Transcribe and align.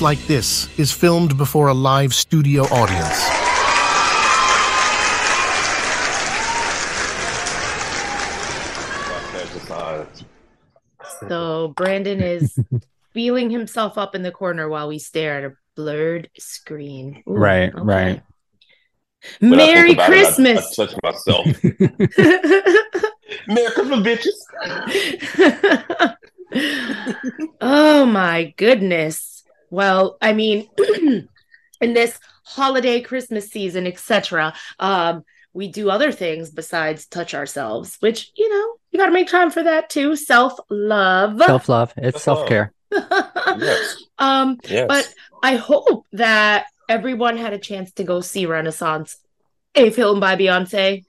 It's 0.00 0.02
Like 0.02 0.26
This 0.26 0.66
is 0.78 0.92
filmed 0.92 1.36
before 1.36 1.68
a 1.68 1.74
live 1.74 2.14
studio 2.14 2.62
audience. 2.62 3.20
So 11.28 11.68
Brandon 11.76 12.20
is 12.22 12.58
feeling 13.12 13.50
himself 13.50 13.98
up 13.98 14.14
in 14.14 14.22
the 14.22 14.30
corner 14.30 14.66
while 14.68 14.86
we 14.88 14.98
stare 14.98 15.36
at 15.38 15.44
a 15.44 15.52
blurred 15.76 16.30
screen. 16.38 17.22
Ooh, 17.28 17.32
Right, 17.34 17.72
okay. 17.74 17.82
right. 17.82 18.22
When 19.40 19.50
Merry 19.50 19.92
about 19.92 20.10
it, 20.12 20.16
I- 20.16 20.22
Christmas. 20.22 20.78
I, 20.78 20.86
touch 20.86 20.94
myself. 21.02 21.46
Merry 23.46 23.70
Christmas, 23.72 24.00
bitches. 24.00 24.32
oh 27.60 28.06
my 28.06 28.54
goodness. 28.56 29.39
Well, 29.70 30.16
I 30.20 30.32
mean, 30.32 30.68
in 31.80 31.94
this 31.94 32.18
holiday 32.44 33.00
Christmas 33.00 33.48
season, 33.50 33.86
etc., 33.86 34.54
um, 34.78 35.24
we 35.52 35.68
do 35.68 35.90
other 35.90 36.12
things 36.12 36.50
besides 36.50 37.06
touch 37.06 37.34
ourselves, 37.34 37.96
which 38.00 38.30
you 38.36 38.48
know 38.48 38.74
you 38.90 38.98
got 38.98 39.06
to 39.06 39.12
make 39.12 39.28
time 39.28 39.50
for 39.50 39.62
that 39.64 39.90
too. 39.90 40.14
Self 40.16 40.58
love. 40.70 41.38
Self 41.38 41.68
love. 41.68 41.92
It's 41.96 42.22
Self-love. 42.22 42.48
self 42.48 42.48
care. 42.48 42.72
Yes. 43.58 43.96
um, 44.18 44.58
Yes. 44.68 44.86
but 44.88 45.14
I 45.42 45.56
hope 45.56 46.06
that 46.12 46.66
everyone 46.88 47.36
had 47.36 47.52
a 47.52 47.58
chance 47.58 47.92
to 47.92 48.04
go 48.04 48.20
see 48.20 48.46
Renaissance, 48.46 49.16
a 49.74 49.90
film 49.90 50.20
by 50.20 50.36
Beyonce, 50.36 51.04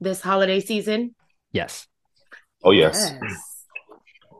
this 0.00 0.20
holiday 0.20 0.60
season. 0.60 1.14
Yes. 1.52 1.86
oh 2.62 2.72
yes, 2.72 3.12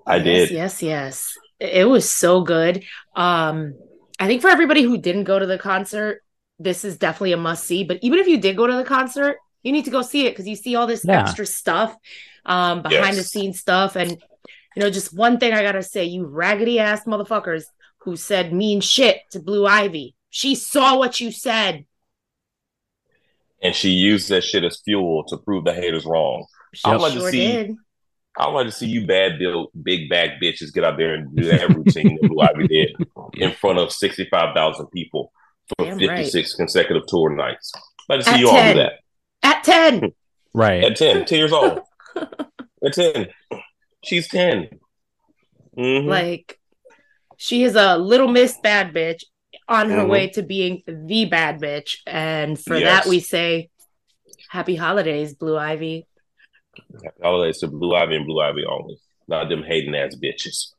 I 0.07 0.17
Yes, 0.17 0.25
did. 0.25 0.51
Yes, 0.51 0.83
yes. 0.83 1.39
It 1.61 1.89
was 1.89 2.11
so 2.11 2.43
good. 2.43 2.85
Um, 3.17 3.75
I 4.19 4.27
think 4.27 4.43
for 4.43 4.49
everybody 4.49 4.83
who 4.83 4.99
didn't 4.99 5.25
go 5.25 5.39
to 5.39 5.47
the 5.47 5.59
concert, 5.59 6.23
this 6.59 6.85
is 6.85 6.99
definitely 6.99 7.33
a 7.33 7.37
must 7.37 7.65
see. 7.65 7.85
But 7.85 7.99
even 8.03 8.19
if 8.19 8.27
you 8.27 8.41
did 8.41 8.57
go 8.57 8.67
to 8.67 8.77
the 8.77 8.85
concert, 8.85 9.37
you 9.63 9.73
need 9.73 9.85
to 9.85 9.91
go 9.91 10.03
see 10.03 10.27
it 10.27 10.31
because 10.31 10.47
you 10.47 10.57
see 10.57 10.77
all 10.77 10.87
this 10.87 11.05
Yeah. 11.05 11.21
extra 11.21 11.47
stuff, 11.47 11.97
um, 12.45 12.83
behind-the-scenes 12.83 13.59
stuff. 13.59 13.97
And 13.97 14.11
you 14.77 14.85
know, 14.85 14.91
just 14.91 15.17
one 15.17 15.39
thing 15.39 15.53
I 15.53 15.63
gotta 15.63 15.83
say, 15.83 16.05
you 16.05 16.27
raggedy 16.27 16.79
ass 16.79 17.05
motherfuckers 17.05 17.65
who 17.99 18.17
said 18.17 18.53
mean 18.53 18.81
shit 18.81 19.23
to 19.33 19.41
Blue 19.41 19.67
Ivy. 19.67 20.15
She 20.31 20.55
saw 20.55 20.97
what 20.97 21.21
you 21.21 21.33
said. 21.33 21.85
And 23.61 23.75
she 23.75 23.91
used 23.91 24.29
that 24.29 24.45
shit 24.45 24.63
as 24.63 24.81
fuel 24.85 25.25
to 25.25 25.37
prove 25.37 25.65
the 25.65 25.75
haters 25.75 26.05
wrong. 26.07 26.47
I 26.85 26.93
would 26.93 27.01
like 27.01 27.13
to 27.15 27.31
see. 27.31 27.41
did. 27.41 27.77
I 28.39 28.47
would 28.47 28.55
like 28.55 28.67
to 28.67 28.73
see 28.73 28.87
you 28.87 29.07
bad 29.07 29.39
built, 29.39 29.71
big 29.83 30.09
back 30.09 30.41
bitches 30.41 30.73
get 30.73 30.85
out 30.85 30.97
there 30.97 31.15
and 31.15 31.35
do 31.35 31.45
that 31.45 31.69
routine 31.71 32.19
that 32.21 32.29
Blue 32.29 32.41
Ivy 32.41 32.69
did 32.69 32.97
in 33.35 33.53
front 33.53 33.79
of 33.79 33.93
sixty 33.93 34.27
five 34.31 34.55
thousand 34.55 34.87
people 34.89 35.33
for 35.77 35.85
Damn 35.85 35.99
fifty 35.99 36.25
six 36.25 36.53
right. 36.55 36.59
consecutive 36.65 37.03
tour 37.09 37.35
nights. 37.35 37.73
I'd 38.09 38.15
like 38.15 38.21
to 38.21 38.25
see 38.27 38.35
At 38.35 38.41
you 38.41 38.49
all 38.49 38.55
10. 38.55 38.77
do 38.77 38.83
that 38.83 38.93
At 39.43 39.65
10. 39.65 40.13
Right. 40.55 40.83
at 40.85 40.97
10, 40.97 41.27
10 41.27 41.39
years 41.39 41.53
old. 41.53 41.81
At 42.85 42.93
ten, 42.95 43.29
she's 44.05 44.29
10 44.29 44.69
Mhm. 45.77 46.07
Like 46.07 46.59
she 47.37 47.63
is 47.65 47.75
a 47.77 47.97
little 47.99 48.29
miss 48.29 48.57
bad 48.63 48.93
bitch 48.95 49.23
on 49.69 49.91
her 49.91 50.05
Mhm. 50.05 50.09
way 50.09 50.29
to 50.31 50.43
being 50.43 50.83
the 50.87 51.27
bad 51.27 51.61
bitch. 51.61 51.99
And 52.07 52.59
for 52.59 52.77
Yes. 52.77 53.05
that 53.05 53.11
we 53.11 53.21
say 53.21 53.69
happy 54.49 54.75
holidays, 54.75 55.35
Blue 55.35 55.57
Ivy. 55.59 56.07
Holidays 57.23 57.59
to 57.59 57.69
Blue 57.69 57.95
Ivy 57.95 58.17
and 58.17 58.27
Blue 58.27 58.41
Ivy 58.41 58.65
only, 58.65 58.99
not 59.27 59.49
them 59.49 59.63
hating 59.63 59.95
ass 59.95 60.17
bitches. 60.17 60.73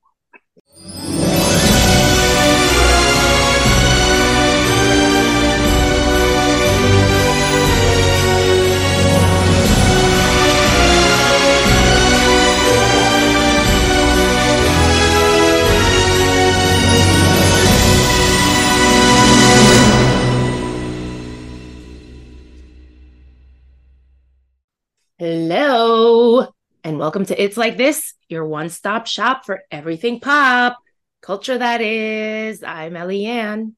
Hello. 25.20 26.48
And 26.82 26.98
welcome 26.98 27.26
to 27.26 27.44
It's 27.44 27.58
Like 27.58 27.76
This, 27.76 28.14
your 28.30 28.46
one-stop 28.46 29.06
shop 29.06 29.46
for 29.46 29.64
everything 29.70 30.22
pop. 30.22 30.78
Culture 31.22 31.58
that 31.58 31.82
is. 31.82 32.64
I'm 32.64 32.94
Eliann. 32.94 33.74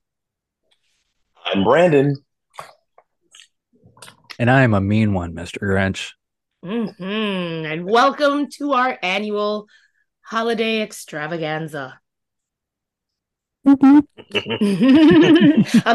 I'm 1.43 1.63
Brandon. 1.63 2.15
And 4.37 4.51
I 4.51 4.61
am 4.61 4.75
a 4.75 4.81
mean 4.81 5.15
one, 5.15 5.33
Mr. 5.33 5.61
Grinch. 5.63 6.11
Mhm. 6.63 7.65
And 7.65 7.89
welcome 7.89 8.47
to 8.57 8.73
our 8.73 8.99
annual 9.01 9.65
holiday 10.21 10.83
extravaganza. 10.83 11.99
I'm 13.65 14.05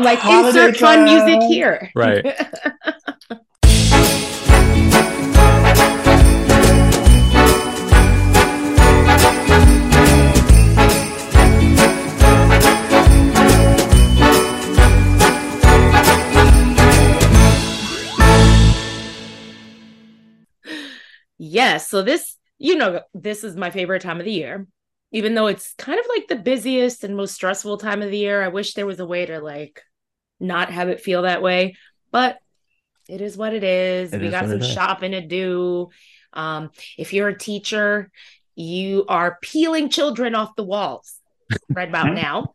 like, 0.03 0.19
Holiday 0.19 0.67
insert 0.67 0.77
fun 0.77 1.05
music 1.05 1.41
here. 1.43 1.93
Right. 1.95 2.27
Yes. 21.39 21.89
So 21.89 22.03
this, 22.03 22.37
you 22.59 22.77
know, 22.77 23.01
this 23.15 23.45
is 23.45 23.57
my 23.57 23.71
favorite 23.71 24.03
time 24.03 24.19
of 24.19 24.25
the 24.25 24.33
year. 24.33 24.67
Even 25.13 25.35
though 25.35 25.47
it's 25.47 25.73
kind 25.75 25.99
of 25.99 26.07
like 26.09 26.29
the 26.29 26.37
busiest 26.37 27.05
and 27.05 27.17
most 27.17 27.35
stressful 27.35 27.79
time 27.79 28.03
of 28.03 28.11
the 28.11 28.19
year, 28.19 28.43
I 28.43 28.49
wish 28.49 28.75
there 28.75 28.87
was 28.87 29.01
a 29.01 29.07
way 29.07 29.27
to 29.27 29.41
like 29.41 29.83
not 30.41 30.71
have 30.71 30.89
it 30.89 31.01
feel 31.01 31.23
that 31.23 31.43
way. 31.43 31.77
But 32.11 32.39
it 33.09 33.21
is 33.21 33.37
what 33.37 33.55
it 33.55 33.65
is. 33.65 34.13
It 34.13 34.21
we 34.21 34.27
is 34.27 34.33
got 34.33 34.49
some 34.49 34.61
shopping 34.61 35.13
to 35.13 35.21
do. 35.21 35.91
Um, 36.33 36.71
if 36.99 37.13
you're 37.13 37.29
a 37.29 37.39
teacher, 37.39 38.11
you 38.57 39.05
are 39.09 39.39
peeling 39.43 39.91
children 39.91 40.35
off 40.35 40.57
the 40.57 40.65
walls 40.65 41.21
right 41.75 41.89
about 41.89 42.15
now. 42.15 42.55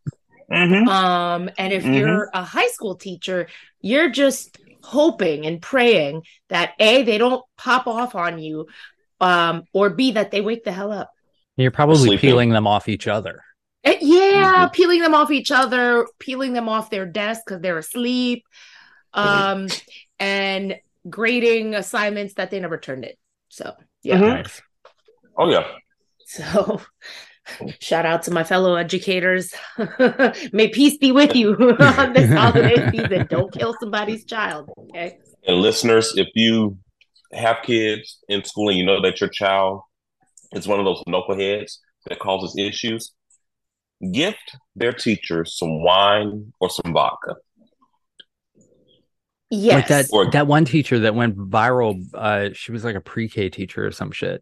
Mhm. 0.49 0.87
Um, 0.87 1.49
and 1.57 1.71
if 1.73 1.85
Mhm. 1.85 1.95
you're 1.97 2.29
a 2.33 2.43
high 2.43 2.67
school 2.67 2.95
teacher, 2.95 3.47
you're 3.81 4.09
just 4.09 4.57
hoping 4.83 5.45
and 5.45 5.61
praying 5.61 6.23
that 6.49 6.71
A, 6.79 7.03
they 7.03 7.17
don't 7.17 7.43
pop 7.57 7.87
off 7.87 8.15
on 8.15 8.39
you, 8.39 8.67
um, 9.19 9.63
or 9.73 9.89
B, 9.89 10.13
that 10.13 10.31
they 10.31 10.41
wake 10.41 10.63
the 10.63 10.71
hell 10.71 10.91
up. 10.91 11.11
You're 11.57 11.71
probably 11.71 12.09
Sleeping. 12.09 12.19
peeling 12.19 12.49
them 12.49 12.65
off 12.67 12.87
each 12.89 13.07
other. 13.07 13.43
Uh, 13.85 13.93
yeah, 14.01 14.65
Mm-hmm. 14.65 14.71
peeling 14.73 15.01
them 15.01 15.13
off 15.15 15.31
each 15.31 15.51
other, 15.51 16.07
peeling 16.19 16.53
them 16.53 16.69
off 16.69 16.89
their 16.89 17.05
desk 17.05 17.41
because 17.45 17.61
they're 17.61 17.77
asleep, 17.77 18.43
um, 19.13 19.67
and 20.19 20.75
grading 21.09 21.75
assignments 21.75 22.35
that 22.35 22.51
they 22.51 22.59
never 22.59 22.77
turned 22.77 23.05
in. 23.05 23.13
So, 23.49 23.73
yeah. 24.03 24.17
Mhm. 24.17 24.27
Nice. 24.43 24.61
Oh 25.37 25.49
yeah. 25.49 25.67
So, 26.25 26.81
shout 27.79 28.05
out 28.05 28.23
to 28.23 28.31
my 28.31 28.43
fellow 28.43 28.75
educators. 28.75 29.53
May 30.53 30.69
peace 30.69 30.97
be 30.97 31.11
with 31.11 31.35
you 31.35 31.53
on 31.79 32.13
this 32.13 32.31
holiday 32.37 32.89
season. 32.91 33.27
Don't 33.29 33.51
kill 33.51 33.75
somebody's 33.79 34.25
child. 34.25 34.69
Okay. 34.77 35.17
And 35.47 35.57
listeners, 35.57 36.13
if 36.15 36.27
you 36.35 36.77
have 37.33 37.57
kids 37.63 38.19
in 38.27 38.43
school 38.43 38.69
and 38.69 38.77
you 38.77 38.85
know 38.85 39.01
that 39.01 39.19
your 39.21 39.29
child 39.29 39.81
is 40.53 40.67
one 40.67 40.79
of 40.79 40.85
those 40.85 41.01
knuckleheads 41.07 41.77
that 42.07 42.19
causes 42.19 42.55
issues, 42.57 43.13
gift 44.11 44.57
their 44.75 44.91
teacher 44.93 45.45
some 45.45 45.83
wine 45.83 46.53
or 46.59 46.69
some 46.69 46.93
vodka. 46.93 47.35
Yes. 49.49 49.73
Like 49.75 49.87
that 49.89 50.05
Or- 50.11 50.31
that 50.31 50.47
one 50.47 50.63
teacher 50.65 50.99
that 50.99 51.13
went 51.13 51.37
viral, 51.37 52.01
uh, 52.13 52.49
she 52.53 52.71
was 52.71 52.85
like 52.85 52.95
a 52.95 53.01
pre-K 53.01 53.49
teacher 53.49 53.85
or 53.85 53.91
some 53.91 54.11
shit. 54.11 54.41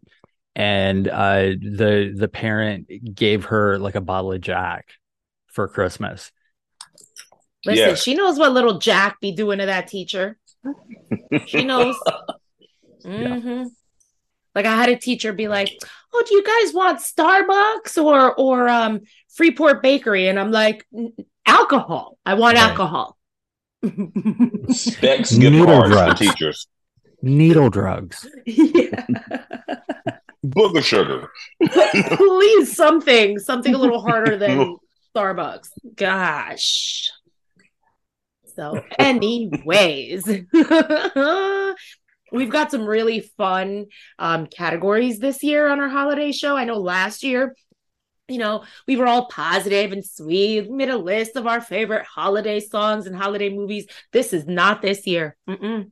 And 0.56 1.06
uh 1.08 1.40
the 1.60 2.12
the 2.16 2.28
parent 2.28 3.14
gave 3.14 3.46
her 3.46 3.78
like 3.78 3.94
a 3.94 4.00
bottle 4.00 4.32
of 4.32 4.40
Jack 4.40 4.88
for 5.46 5.68
Christmas. 5.68 6.32
Listen, 7.64 7.88
Yeah. 7.90 7.94
she 7.94 8.14
knows 8.14 8.38
what 8.38 8.52
little 8.52 8.78
Jack 8.78 9.20
be 9.20 9.32
doing 9.32 9.58
to 9.58 9.66
that 9.66 9.86
teacher. 9.88 10.38
She 11.46 11.64
knows. 11.64 11.96
hmm 13.04 13.64
Like 14.54 14.66
I 14.66 14.74
had 14.76 14.88
a 14.88 14.96
teacher 14.96 15.32
be 15.32 15.46
like, 15.48 15.70
"Oh, 16.12 16.24
do 16.28 16.34
you 16.34 16.42
guys 16.44 16.74
want 16.74 16.98
Starbucks 17.00 18.02
or 18.02 18.34
or 18.34 18.68
um 18.68 19.00
Freeport 19.34 19.82
Bakery?" 19.82 20.26
And 20.28 20.38
I'm 20.38 20.50
like, 20.50 20.86
"Alcohol. 21.46 22.18
I 22.26 22.34
want 22.34 22.56
Right. 22.56 22.68
alcohol." 22.68 23.16
Specs 24.72 25.30
gift 25.30 25.52
Noodle 25.52 25.88
drugs. 25.88 26.18
teachers. 26.20 26.66
Needle 27.22 27.70
drugs. 27.70 28.26
yeah. 28.46 29.06
Booger 30.44 30.82
sugar. 30.82 31.30
Please, 32.16 32.74
something, 32.74 33.38
something 33.38 33.74
a 33.74 33.78
little 33.78 34.00
harder 34.00 34.36
than 34.36 34.76
Starbucks. 35.14 35.68
Gosh. 35.96 37.10
So, 38.56 38.82
anyways, 38.98 40.26
we've 42.32 42.50
got 42.50 42.70
some 42.70 42.84
really 42.84 43.20
fun 43.20 43.86
um, 44.18 44.46
categories 44.46 45.18
this 45.18 45.42
year 45.42 45.68
on 45.68 45.80
our 45.80 45.88
holiday 45.88 46.32
show. 46.32 46.56
I 46.56 46.64
know 46.64 46.78
last 46.78 47.22
year, 47.22 47.54
you 48.28 48.38
know, 48.38 48.64
we 48.86 48.96
were 48.96 49.06
all 49.06 49.26
positive 49.26 49.92
and 49.92 50.04
sweet, 50.04 50.68
we 50.68 50.76
made 50.76 50.90
a 50.90 50.96
list 50.96 51.36
of 51.36 51.46
our 51.46 51.60
favorite 51.60 52.04
holiday 52.04 52.60
songs 52.60 53.06
and 53.06 53.16
holiday 53.16 53.50
movies. 53.50 53.86
This 54.12 54.32
is 54.32 54.46
not 54.46 54.82
this 54.82 55.06
year. 55.06 55.36
Mm-mm. 55.48 55.90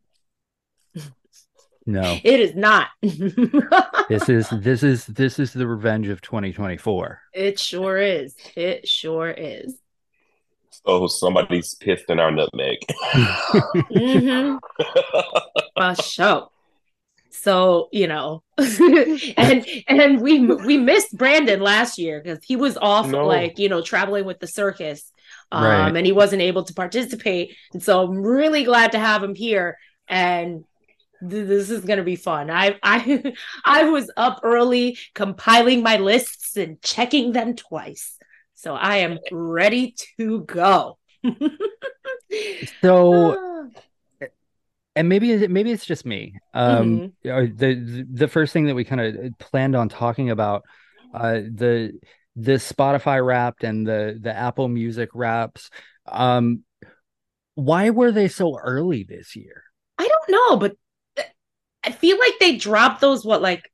No, 1.88 2.19
It 2.23 2.38
is 2.40 2.55
not. 2.55 2.88
this 3.02 4.29
is 4.29 4.50
this 4.50 4.82
is 4.82 5.06
this 5.06 5.38
is 5.38 5.55
the 5.55 5.67
revenge 5.67 6.08
of 6.08 6.20
2024. 6.20 7.20
it 7.32 7.58
sure 7.58 7.96
is. 7.96 8.35
It 8.55 8.87
sure 8.87 9.31
is. 9.31 9.75
So 10.87 11.06
somebody's 11.06 11.75
pissed 11.75 12.11
in 12.11 12.20
our 12.20 12.31
nutmeg. 12.31 12.79
mm-hmm. 13.90 14.56
For 15.96 16.02
sure. 16.02 16.49
So 17.31 17.88
you 17.93 18.06
know, 18.06 18.43
and 18.58 19.67
and 19.88 20.20
we 20.20 20.40
we 20.46 20.76
missed 20.76 21.17
Brandon 21.17 21.61
last 21.61 21.99
year 21.99 22.20
because 22.23 22.43
he 22.44 22.56
was 22.56 22.76
off 22.76 23.08
No. 23.08 23.26
like 23.26 23.58
you 23.58 23.69
know 23.70 23.81
traveling 23.81 24.25
with 24.26 24.40
the 24.40 24.46
circus, 24.46 25.11
um, 25.52 25.64
Right. 25.64 25.96
and 25.96 26.05
he 26.06 26.12
wasn't 26.12 26.43
able 26.43 26.64
to 26.64 26.75
participate. 26.75 27.56
And 27.73 27.82
so 27.82 28.02
I'm 28.02 28.19
really 28.23 28.64
glad 28.64 28.93
to 28.93 28.99
have 28.99 29.23
him 29.23 29.35
here, 29.35 29.79
and 30.08 30.56
th- 30.56 30.64
this 31.20 31.70
is 31.70 31.85
gonna 31.85 32.03
be 32.05 32.17
fun. 32.17 32.50
I 32.50 32.79
I 32.82 33.32
I 33.65 33.85
was 33.85 34.11
up 34.17 34.41
early 34.43 34.99
compiling 35.15 35.82
my 35.82 35.97
lists 35.97 36.56
and 36.56 36.81
checking 36.82 37.32
them 37.32 37.56
twice, 37.56 38.17
so 38.55 38.75
I 38.75 38.99
am 38.99 39.19
ready 39.32 39.94
to 40.19 40.41
go. 40.44 40.99
so 42.82 43.37
Ah. 43.38 44.29
and 44.97 45.09
maybe 45.09 45.47
maybe 45.49 45.73
it's 45.73 45.87
just 45.87 46.05
me. 46.06 46.35
Um, 46.55 47.12
Mm-hmm. 47.25 47.56
the 47.56 48.06
the 48.12 48.29
first 48.29 48.53
thing 48.53 48.67
that 48.67 48.75
we 48.75 48.85
kind 48.85 49.00
of 49.00 49.38
planned 49.38 49.76
on 49.76 49.88
talking 49.88 50.31
about, 50.31 50.64
uh, 51.14 51.35
the 51.35 51.99
the 52.37 52.53
Spotify 52.53 53.25
Wrapped 53.25 53.64
and 53.64 53.87
the 53.87 54.19
the 54.21 54.35
Apple 54.37 54.69
Music 54.69 55.11
Wraps. 55.14 55.71
Um, 56.06 56.64
why 57.55 57.91
were 57.91 58.12
they 58.12 58.29
so 58.29 58.56
early 58.56 59.03
this 59.03 59.35
year? 59.37 59.64
I 59.99 60.06
don't 60.09 60.31
know, 60.31 60.56
but 60.56 60.76
I 61.88 61.93
feel 61.93 62.19
like 62.19 62.35
they 62.38 62.56
dropped 62.56 63.00
those 63.00 63.25
what 63.25 63.40
like 63.40 63.70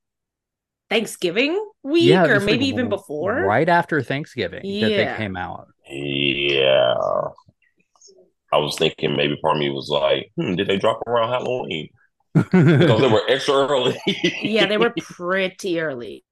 Thanksgiving 0.88 1.60
week 1.82 2.10
it 2.10 2.30
or 2.30 2.34
was, 2.34 2.46
like, 2.46 2.46
maybe 2.46 2.66
even 2.66 2.88
before. 2.88 3.34
right 3.42 3.68
after 3.68 4.02
Thanksgiving 4.02 4.62
that 4.80 4.88
they 4.96 5.14
came 5.16 5.36
out. 5.36 5.66
yeah. 5.88 6.94
I 8.52 8.58
was 8.58 8.76
thinking 8.78 9.16
maybe 9.16 9.36
part 9.42 9.56
of 9.56 9.60
me 9.60 9.70
was 9.70 9.88
like, 9.88 10.30
hmm, 10.36 10.54
did 10.54 10.68
they 10.68 10.78
drop 10.78 11.02
around 11.08 11.30
Halloween? 11.30 11.88
Because 12.34 13.00
they 13.00 13.08
were 13.12 13.22
extra 13.28 13.54
early. 13.54 13.98
Yeah, 14.42 14.66
they 14.66 14.76
were 14.78 14.94
pretty 15.00 15.80
early. 15.80 16.24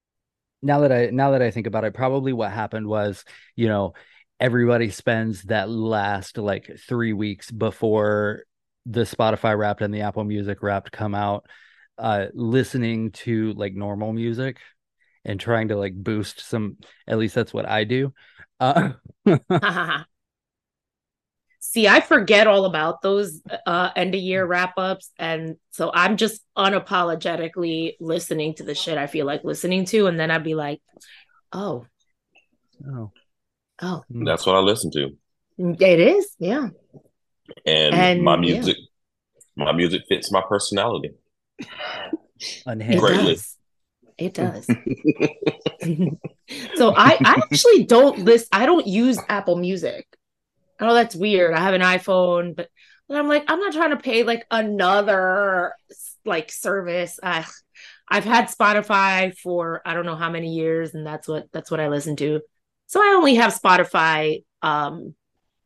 now 0.61 0.79
that 0.81 0.91
I 0.93 1.09
now 1.11 1.31
that 1.31 1.41
I 1.41 1.51
think 1.51 1.67
about 1.67 1.83
it, 1.83 1.93
probably 1.93 2.31
what 2.31 2.51
happened 2.51 2.87
was, 2.87 3.25
you 3.57 3.67
know, 3.67 3.93
everybody 4.39 4.89
spends 4.89 5.43
that 5.43 5.69
last 5.69 6.37
like 6.37 6.71
three 6.87 7.11
weeks 7.11 7.51
before 7.51 8.43
the 8.85 9.01
Spotify 9.01 9.57
Wrapped 9.57 9.81
and 9.81 9.93
the 9.93 10.01
Apple 10.01 10.23
Music 10.23 10.63
Wrapped 10.63 10.91
come 10.91 11.15
out, 11.15 11.45
uh, 11.97 12.27
listening 12.33 13.11
to 13.11 13.53
like 13.53 13.73
normal 13.73 14.13
music 14.13 14.57
and 15.25 15.39
trying 15.39 15.69
to 15.69 15.75
like 15.77 15.95
boost 15.95 16.41
some. 16.41 16.77
At 17.07 17.17
least 17.17 17.35
that's 17.35 17.53
what 17.53 17.67
I 17.67 17.83
do. 17.83 18.13
Uh, 18.59 18.91
See, 21.65 21.87
I 21.87 22.01
forget 22.01 22.45
all 22.45 22.65
about 22.65 23.01
those 23.01 23.41
uh 23.65 23.89
end 23.95 24.13
of 24.13 24.21
year 24.21 24.45
wrap 24.45 24.73
ups 24.77 25.09
and 25.17 25.55
so 25.71 25.91
I'm 25.93 26.17
just 26.17 26.41
unapologetically 26.57 27.93
listening 27.99 28.53
to 28.55 28.63
the 28.63 28.75
shit 28.75 28.97
I 28.97 29.07
feel 29.07 29.25
like 29.25 29.43
listening 29.43 29.85
to 29.85 30.07
and 30.07 30.19
then 30.19 30.29
I'd 30.29 30.43
be 30.43 30.55
like, 30.55 30.81
"Oh, 31.51 31.85
oh, 32.85 33.11
oh, 33.81 34.03
That's 34.09 34.45
what 34.45 34.55
I 34.55 34.59
listen 34.59 34.91
to. 34.91 35.17
it 35.57 35.99
is." 35.99 36.35
Yeah. 36.37 36.67
And, 37.65 37.95
And, 37.95 38.21
my 38.21 38.35
yeah. 38.35 38.41
music 38.41 38.77
my 39.55 39.71
music 39.71 40.01
fits 40.07 40.31
my 40.31 40.43
personality. 40.47 41.11
It 41.59 41.67
unhinged. 42.65 43.01
Greatly. 43.01 43.33
does. 43.33 43.57
It 44.17 44.33
does. 44.33 44.65
so 46.75 46.93
I, 46.95 47.17
I 47.23 47.41
actually 47.51 47.83
don't 47.85 48.19
list 48.19 48.47
I 48.51 48.65
don't 48.65 48.87
use 48.87 49.19
Apple 49.29 49.55
Music. 49.55 50.05
I 50.79 50.87
know 50.87 50.93
that's 50.93 51.15
weird. 51.15 51.53
I 51.53 51.59
have 51.59 51.73
an 51.73 51.81
iPhone, 51.81 52.55
but, 52.55 52.69
but 53.07 53.17
I'm 53.17 53.27
like, 53.27 53.45
I'm 53.47 53.59
not 53.59 53.73
trying 53.73 53.91
to 53.91 53.97
pay 53.97 54.23
like 54.23 54.45
another 54.51 55.73
like 56.25 56.51
service. 56.51 57.19
I 57.21 57.45
I've 58.09 58.25
had 58.25 58.49
Spotify 58.49 59.37
for 59.37 59.81
I 59.85 59.93
don't 59.93 60.05
know 60.05 60.15
how 60.15 60.29
many 60.29 60.53
years, 60.53 60.93
and 60.93 61.05
that's 61.05 61.27
what 61.27 61.47
that's 61.51 61.71
what 61.71 61.79
I 61.79 61.87
listen 61.87 62.15
to. 62.17 62.41
So 62.87 63.01
I 63.01 63.13
only 63.15 63.35
have 63.35 63.57
Spotify 63.59 64.43
um 64.61 65.15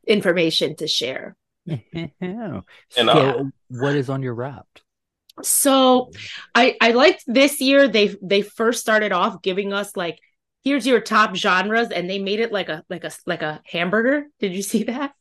information 0.05 0.75
to 0.77 0.87
share. 0.87 1.35
And 2.95 3.09
so, 3.09 3.39
I- 3.39 3.43
what 3.69 3.95
is 3.95 4.09
on 4.09 4.23
your 4.23 4.33
Wrapped? 4.33 4.81
So 5.43 6.11
I 6.55 6.75
I 6.81 6.91
liked 6.91 7.23
this 7.27 7.61
year 7.61 7.87
they 7.87 8.15
they 8.21 8.41
first 8.41 8.81
started 8.81 9.11
off 9.11 9.41
giving 9.41 9.73
us 9.73 9.95
like 9.95 10.19
here's 10.63 10.85
your 10.87 10.99
top 10.99 11.35
genres 11.35 11.89
and 11.91 12.09
they 12.09 12.19
made 12.19 12.39
it 12.39 12.51
like 12.51 12.69
a 12.69 12.83
like 12.89 13.03
a 13.03 13.11
like 13.25 13.41
a 13.41 13.61
hamburger. 13.65 14.25
Did 14.39 14.53
you 14.55 14.61
see 14.63 14.83
that? 14.83 15.13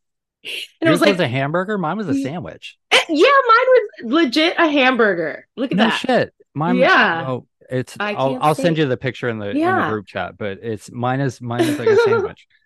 And 0.81 0.89
it 0.89 0.91
was 0.91 1.01
like 1.01 1.11
was 1.13 1.21
a 1.21 1.29
hamburger. 1.29 1.79
Mine 1.79 1.97
was 1.97 2.09
a 2.09 2.15
sandwich. 2.15 2.77
eh, 2.93 2.99
yeah, 3.09 3.27
mine 3.27 3.67
was 4.05 4.13
legit 4.13 4.55
a 4.59 4.69
hamburger. 4.69 5.47
Look 5.57 5.73
at 5.73 5.77
No 5.77 5.85
that. 5.85 5.99
shit. 5.99 6.35
Mine. 6.55 6.77
Yeah. 6.77 7.25
Oh, 7.27 7.47
it's. 7.69 7.97
I 7.99 8.13
I'll 8.13 8.39
I'll 8.41 8.55
send 8.55 8.79
you 8.79 8.87
the 8.87 8.97
picture 8.97 9.29
in 9.29 9.39
the, 9.39 9.51
in 9.51 9.59
the 9.61 9.89
group 9.89 10.07
chat. 10.07 10.37
But 10.39 10.59
it's 10.63 10.91
mine 10.91 11.21
is 11.21 11.41
mine 11.41 11.63
is 11.63 11.79
like 11.79 11.89
a 11.89 11.97
sandwich. 11.97 12.47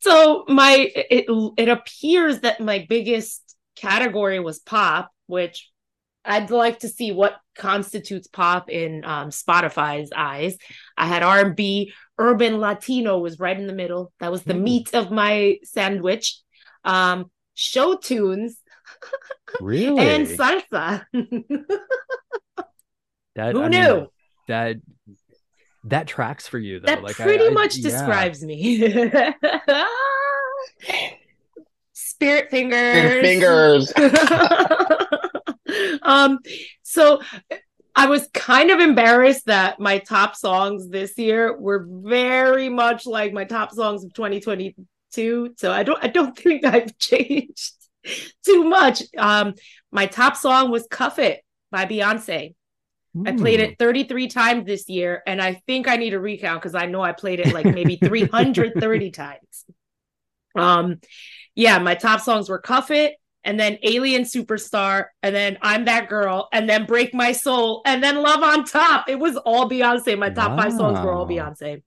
So 0.00 0.44
my 0.48 0.90
it 0.94 1.26
it 1.58 1.68
appears 1.68 2.40
that 2.40 2.60
my 2.60 2.86
biggest 2.88 3.56
category 3.76 4.40
was 4.40 4.58
pop, 4.58 5.10
which 5.26 5.68
I'd 6.24 6.50
like 6.50 6.80
to 6.80 6.88
see 6.88 7.12
what 7.12 7.36
constitutes 7.56 8.26
pop 8.26 8.68
in 8.70 9.04
um, 9.04 9.30
Spotify's 9.30 10.10
eyes. 10.14 10.56
I 10.96 11.06
had 11.06 11.22
R&B, 11.22 11.92
urban 12.18 12.58
Latino 12.60 13.18
was 13.18 13.38
right 13.38 13.58
in 13.58 13.66
the 13.66 13.72
middle. 13.72 14.12
That 14.20 14.30
was 14.30 14.42
the 14.42 14.54
Ooh. 14.54 14.60
meat 14.60 14.94
of 14.94 15.10
my 15.10 15.58
sandwich. 15.64 16.38
Um, 16.84 17.30
show 17.54 17.96
tunes 17.96 18.56
Really? 19.60 20.00
and 20.08 20.26
salsa. 20.26 21.04
that, 23.36 23.52
Who 23.52 23.62
I 23.62 23.68
mean, 23.68 23.70
knew? 23.70 24.06
that 24.48 24.76
that 25.84 26.06
tracks 26.06 26.46
for 26.46 26.58
you 26.58 26.80
though. 26.80 26.86
that 26.86 27.02
like 27.02 27.16
pretty 27.16 27.46
I- 27.46 27.50
much 27.50 27.76
yeah. 27.76 27.90
describes 27.90 28.42
me. 28.42 28.80
Spirit 31.92 32.50
fingers. 32.50 33.22
Fingers. 33.22 33.92
um 36.10 36.38
so 36.82 37.20
I 37.94 38.06
was 38.06 38.28
kind 38.32 38.70
of 38.70 38.80
embarrassed 38.80 39.46
that 39.46 39.80
my 39.80 39.98
top 39.98 40.36
songs 40.36 40.88
this 40.88 41.18
year 41.18 41.56
were 41.58 41.86
very 41.88 42.68
much 42.68 43.06
like 43.06 43.32
my 43.32 43.44
top 43.44 43.72
songs 43.72 44.04
of 44.04 44.14
2022. 44.14 45.54
So 45.58 45.72
I 45.72 45.82
don't 45.82 46.02
I 46.02 46.08
don't 46.08 46.36
think 46.44 46.64
I've 46.64 46.96
changed 46.98 47.72
too 48.44 48.64
much. 48.64 49.02
Um 49.18 49.54
my 49.92 50.06
top 50.06 50.36
song 50.36 50.70
was 50.70 50.86
Cuff 50.90 51.18
It 51.18 51.42
by 51.70 51.86
Beyonce. 51.86 52.54
I 53.26 53.32
played 53.32 53.60
Hmm. 53.60 53.60
it 53.60 53.76
33 53.78 54.28
times 54.28 54.66
this 54.66 54.88
year, 54.88 55.22
and 55.26 55.42
I 55.42 55.62
think 55.66 55.88
I 55.88 55.96
need 55.96 56.14
a 56.14 56.20
recount 56.20 56.62
because 56.62 56.74
I 56.74 56.86
know 56.86 57.02
I 57.02 57.12
played 57.12 57.40
it 57.40 57.52
like 57.52 57.70
maybe 57.70 57.96
330 57.96 59.10
times. 59.12 59.66
Um, 60.54 61.00
yeah, 61.54 61.78
my 61.78 61.94
top 61.94 62.20
songs 62.20 62.48
were 62.48 62.58
Cuff 62.58 62.90
It, 62.90 63.14
and 63.44 63.58
then 63.58 63.78
Alien 63.82 64.22
Superstar, 64.22 65.06
and 65.22 65.34
then 65.34 65.58
I'm 65.62 65.86
That 65.86 66.08
Girl, 66.08 66.48
and 66.52 66.68
then 66.68 66.86
Break 66.86 67.14
My 67.14 67.32
Soul, 67.32 67.82
and 67.86 68.02
then 68.02 68.16
Love 68.16 68.42
on 68.42 68.64
Top. 68.64 69.08
It 69.08 69.18
was 69.18 69.36
all 69.36 69.68
Beyonce. 69.68 70.18
My 70.18 70.30
top 70.30 70.56
five 70.56 70.72
songs 70.72 71.00
were 71.00 71.12
all 71.12 71.26
Beyonce. 71.26 71.82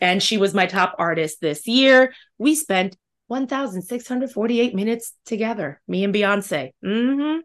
And 0.00 0.22
she 0.22 0.36
was 0.36 0.52
my 0.54 0.66
top 0.66 0.94
artist 0.98 1.40
this 1.40 1.66
year. 1.66 2.12
We 2.38 2.54
spent 2.54 2.96
1,648 3.28 4.74
minutes 4.74 5.14
together, 5.24 5.80
me 5.88 6.04
and 6.04 6.14
Beyonce. 6.14 6.72
hmm 6.82 7.38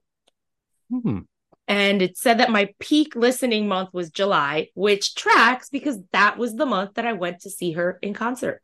Hmm. 0.91 1.19
and 1.67 2.01
it 2.01 2.17
said 2.17 2.39
that 2.39 2.49
my 2.49 2.73
peak 2.79 3.15
listening 3.15 3.67
month 3.67 3.89
was 3.93 4.09
July, 4.09 4.69
which 4.73 5.13
tracks 5.13 5.69
because 5.69 5.99
that 6.11 6.37
was 6.37 6.55
the 6.55 6.65
month 6.65 6.95
that 6.95 7.05
I 7.05 7.13
went 7.13 7.41
to 7.41 7.51
see 7.51 7.73
her 7.73 7.99
in 8.01 8.15
concert. 8.15 8.63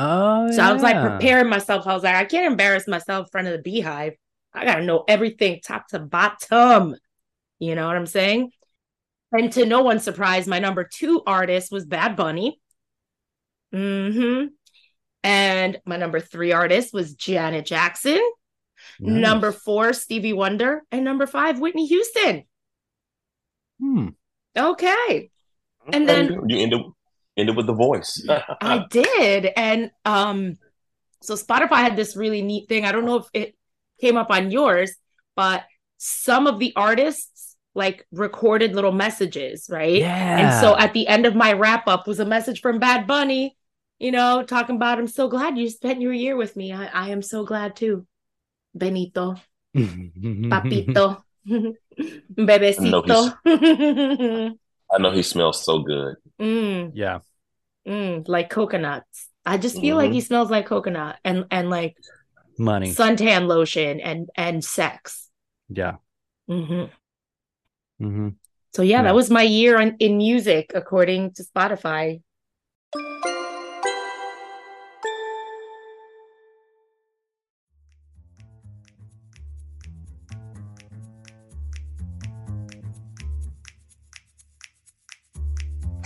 Oh, 0.00 0.48
So 0.52 0.62
I 0.62 0.72
was 0.72 0.82
like 0.82 1.02
preparing 1.02 1.48
myself. 1.48 1.84
I 1.84 1.92
was 1.92 2.04
like, 2.04 2.14
I 2.14 2.24
can't 2.24 2.46
embarrass 2.46 2.86
myself 2.86 3.26
in 3.26 3.30
front 3.30 3.48
of 3.48 3.62
the 3.64 3.68
BeyHive. 3.68 4.14
I 4.54 4.64
gotta 4.64 4.84
know 4.84 5.04
everything 5.08 5.60
top 5.60 5.88
to 5.88 5.98
bottom. 5.98 6.94
You 7.58 7.74
know 7.74 7.88
what 7.88 7.96
I'm 7.96 8.06
saying? 8.06 8.52
And 9.32 9.52
to 9.54 9.66
no 9.66 9.82
one's 9.82 10.04
surprise, 10.04 10.46
my 10.46 10.60
number 10.60 10.84
two 10.84 11.22
artist 11.26 11.72
was 11.72 11.84
Bad 11.84 12.14
Bunny. 12.14 12.60
Mm-hmm. 13.74 14.46
And 15.24 15.80
my 15.84 15.96
number 15.96 16.20
three 16.20 16.52
artist 16.52 16.94
was 16.94 17.14
Janet 17.14 17.66
Jackson. 17.66 18.20
Nice. 19.00 19.20
Number 19.20 19.50
four, 19.50 19.92
Stevie 19.94 20.32
Wonder. 20.32 20.82
And 20.92 21.04
number 21.04 21.26
five, 21.26 21.58
Whitney 21.58 21.86
Houston. 21.86 22.44
Hmm. 23.80 24.08
Okay. 24.56 25.30
And 25.92 26.08
then 26.08 26.44
you 26.48 26.58
ended 26.60 26.82
ended 27.38 27.56
with 27.56 27.66
the 27.66 27.74
voice. 27.74 28.22
I 28.60 28.84
did. 28.90 29.50
And 29.56 29.90
um, 30.04 30.58
so 31.22 31.34
Spotify 31.34 31.76
had 31.76 31.96
this 31.96 32.16
really 32.16 32.42
neat 32.42 32.68
thing. 32.68 32.84
I 32.84 32.92
don't 32.92 33.06
know 33.06 33.16
if 33.16 33.26
it 33.32 33.54
came 34.00 34.16
up 34.16 34.30
on 34.30 34.50
yours, 34.50 34.94
but 35.36 35.64
some 35.98 36.46
of 36.46 36.58
the 36.58 36.72
artists 36.76 37.56
like 37.74 38.06
recorded 38.12 38.74
little 38.74 38.92
messages, 38.92 39.68
right? 39.70 40.00
Yeah. 40.00 40.38
And 40.38 40.60
so 40.60 40.76
at 40.76 40.92
the 40.92 41.06
end 41.06 41.26
of 41.26 41.34
my 41.34 41.52
wrap 41.52 41.86
up 41.86 42.06
was 42.06 42.20
a 42.20 42.24
message 42.24 42.60
from 42.60 42.78
Bad 42.78 43.06
Bunny, 43.06 43.56
you 43.98 44.10
know, 44.10 44.42
talking 44.42 44.76
about 44.76 44.98
I'm 44.98 45.08
so 45.08 45.28
glad 45.28 45.56
you 45.56 45.70
spent 45.70 46.00
your 46.00 46.12
year 46.12 46.36
with 46.36 46.56
me. 46.56 46.72
I, 46.72 46.86
I 46.86 47.10
am 47.10 47.22
so 47.22 47.44
glad 47.44 47.76
too. 47.76 48.06
Benito, 48.74 49.36
papito, 49.76 51.22
bebecito. 52.34 53.34
I 54.92 54.98
know 54.98 55.10
he 55.10 55.22
smells 55.22 55.64
so 55.64 55.80
good. 55.80 56.16
mm, 56.40 56.92
yeah. 56.94 57.20
mm, 57.86 58.26
like 58.28 58.50
coconuts. 58.50 59.28
I 59.44 59.58
just 59.58 59.80
feel 59.80 59.96
like 59.96 60.10
Mhm. 60.10 60.14
he 60.14 60.20
smells 60.20 60.50
like 60.50 60.66
coconut 60.66 61.18
and 61.24 61.46
and 61.50 61.70
like 61.70 61.96
Money. 62.58 62.90
suntan 62.92 63.46
lotion 63.46 64.00
and 64.00 64.28
and 64.36 64.64
sex. 64.64 65.30
Yeah. 65.68 65.96
hmm 66.48 66.84
hmm 67.98 68.28
So 68.74 68.82
yeah, 68.82 68.98
Yeah. 68.98 69.02
that 69.04 69.14
was 69.14 69.30
my 69.30 69.42
year 69.42 69.78
on, 69.80 69.96
in 69.98 70.18
music 70.18 70.72
according 70.74 71.32
to 71.34 71.44
Spotify. 71.44 72.22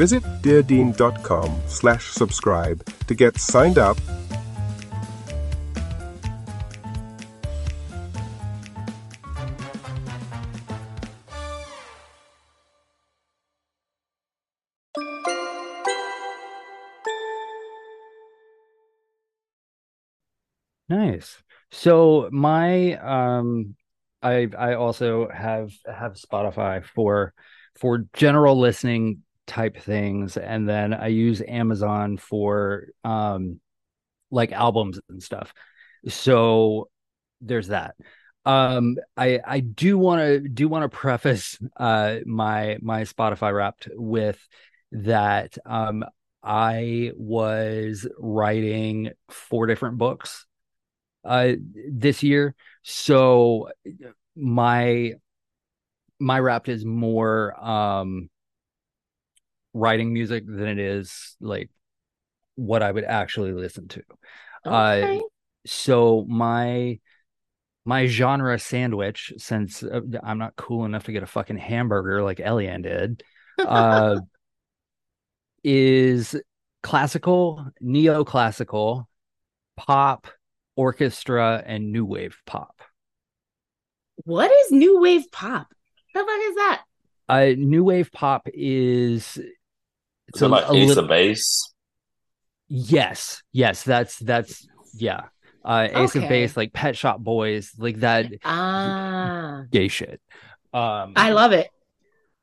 Visit 0.00 0.22
deardean.com 0.40 1.60
slash 1.66 2.06
subscribe 2.06 2.82
to 3.06 3.14
get 3.14 3.36
signed 3.36 3.76
up 3.76 3.98
Nice. 20.88 21.42
So 21.70 22.30
my 22.32 22.94
um 22.94 23.76
I 24.22 24.48
I 24.58 24.74
also 24.76 25.28
have 25.28 25.72
have 25.84 26.14
Spotify 26.14 26.82
for 26.82 27.34
for 27.76 28.06
general 28.14 28.58
listening 28.58 29.24
type 29.50 29.76
things 29.76 30.36
and 30.36 30.68
then 30.68 30.94
I 30.94 31.08
use 31.08 31.42
Amazon 31.46 32.16
for 32.16 32.86
um 33.04 33.60
like 34.30 34.52
albums 34.52 35.00
and 35.08 35.20
stuff. 35.20 35.52
So 36.08 36.88
there's 37.40 37.68
that. 37.68 37.96
Um 38.44 38.96
I 39.16 39.40
I 39.44 39.58
do 39.60 39.98
want 39.98 40.20
to 40.20 40.40
do 40.48 40.68
want 40.68 40.84
to 40.90 40.96
preface 40.96 41.58
uh 41.76 42.18
my 42.24 42.78
my 42.80 43.02
Spotify 43.02 43.52
wrapped 43.52 43.88
with 43.92 44.38
that 44.92 45.58
um 45.66 46.04
I 46.44 47.10
was 47.16 48.06
writing 48.18 49.10
four 49.30 49.66
different 49.66 49.98
books 49.98 50.46
uh 51.24 51.52
this 51.90 52.22
year 52.22 52.54
so 52.82 53.68
my 54.36 55.14
my 56.20 56.38
wrapped 56.38 56.68
is 56.68 56.84
more 56.84 57.58
um 57.62 58.30
writing 59.72 60.12
music 60.12 60.44
than 60.46 60.66
it 60.66 60.78
is 60.78 61.36
like 61.40 61.70
what 62.56 62.82
I 62.82 62.90
would 62.90 63.04
actually 63.04 63.52
listen 63.52 63.88
to 63.88 64.02
Okay. 64.66 65.18
uh 65.18 65.22
so 65.66 66.24
my 66.28 66.98
my 67.84 68.06
genre 68.06 68.58
sandwich 68.58 69.32
since 69.38 69.82
uh, 69.82 70.00
I'm 70.22 70.38
not 70.38 70.56
cool 70.56 70.84
enough 70.84 71.04
to 71.04 71.12
get 71.12 71.22
a 71.22 71.26
fucking 71.26 71.58
hamburger 71.58 72.22
like 72.22 72.38
Eliann 72.38 72.82
did 72.82 73.22
uh 73.58 74.18
is 75.64 76.36
classical 76.82 77.66
neoclassical 77.82 79.04
pop 79.76 80.26
orchestra 80.76 81.62
and 81.64 81.92
new 81.92 82.04
wave 82.04 82.36
pop. 82.46 82.80
what 84.24 84.50
is 84.50 84.72
new 84.72 85.00
wave 85.00 85.30
pop? 85.32 85.68
The 86.14 86.20
fuck 86.20 86.40
is 86.42 86.54
that? 86.56 86.82
Uh, 87.28 87.52
new 87.56 87.84
wave 87.84 88.10
pop 88.12 88.48
is 88.52 89.38
Is 90.34 90.42
it 90.42 90.48
like 90.48 90.68
a 90.68 90.74
Ace 90.74 90.88
lit- 90.88 90.98
of 90.98 91.08
Base? 91.08 91.72
yes, 92.68 93.42
yes, 93.52 93.82
that's 93.82 94.18
that's 94.18 94.66
yeah. 94.94 95.22
Uh, 95.64 95.88
Ace 95.94 96.16
of 96.16 96.22
Base, 96.28 96.56
like 96.56 96.72
Pet 96.72 96.96
Shop 96.96 97.18
Boys, 97.20 97.72
like 97.78 98.00
that 98.00 98.26
Ah, 98.44 99.64
gay 99.70 99.88
shit. 99.88 100.20
Um, 100.72 101.12
I 101.16 101.32
love 101.32 101.52
it. 101.52 101.68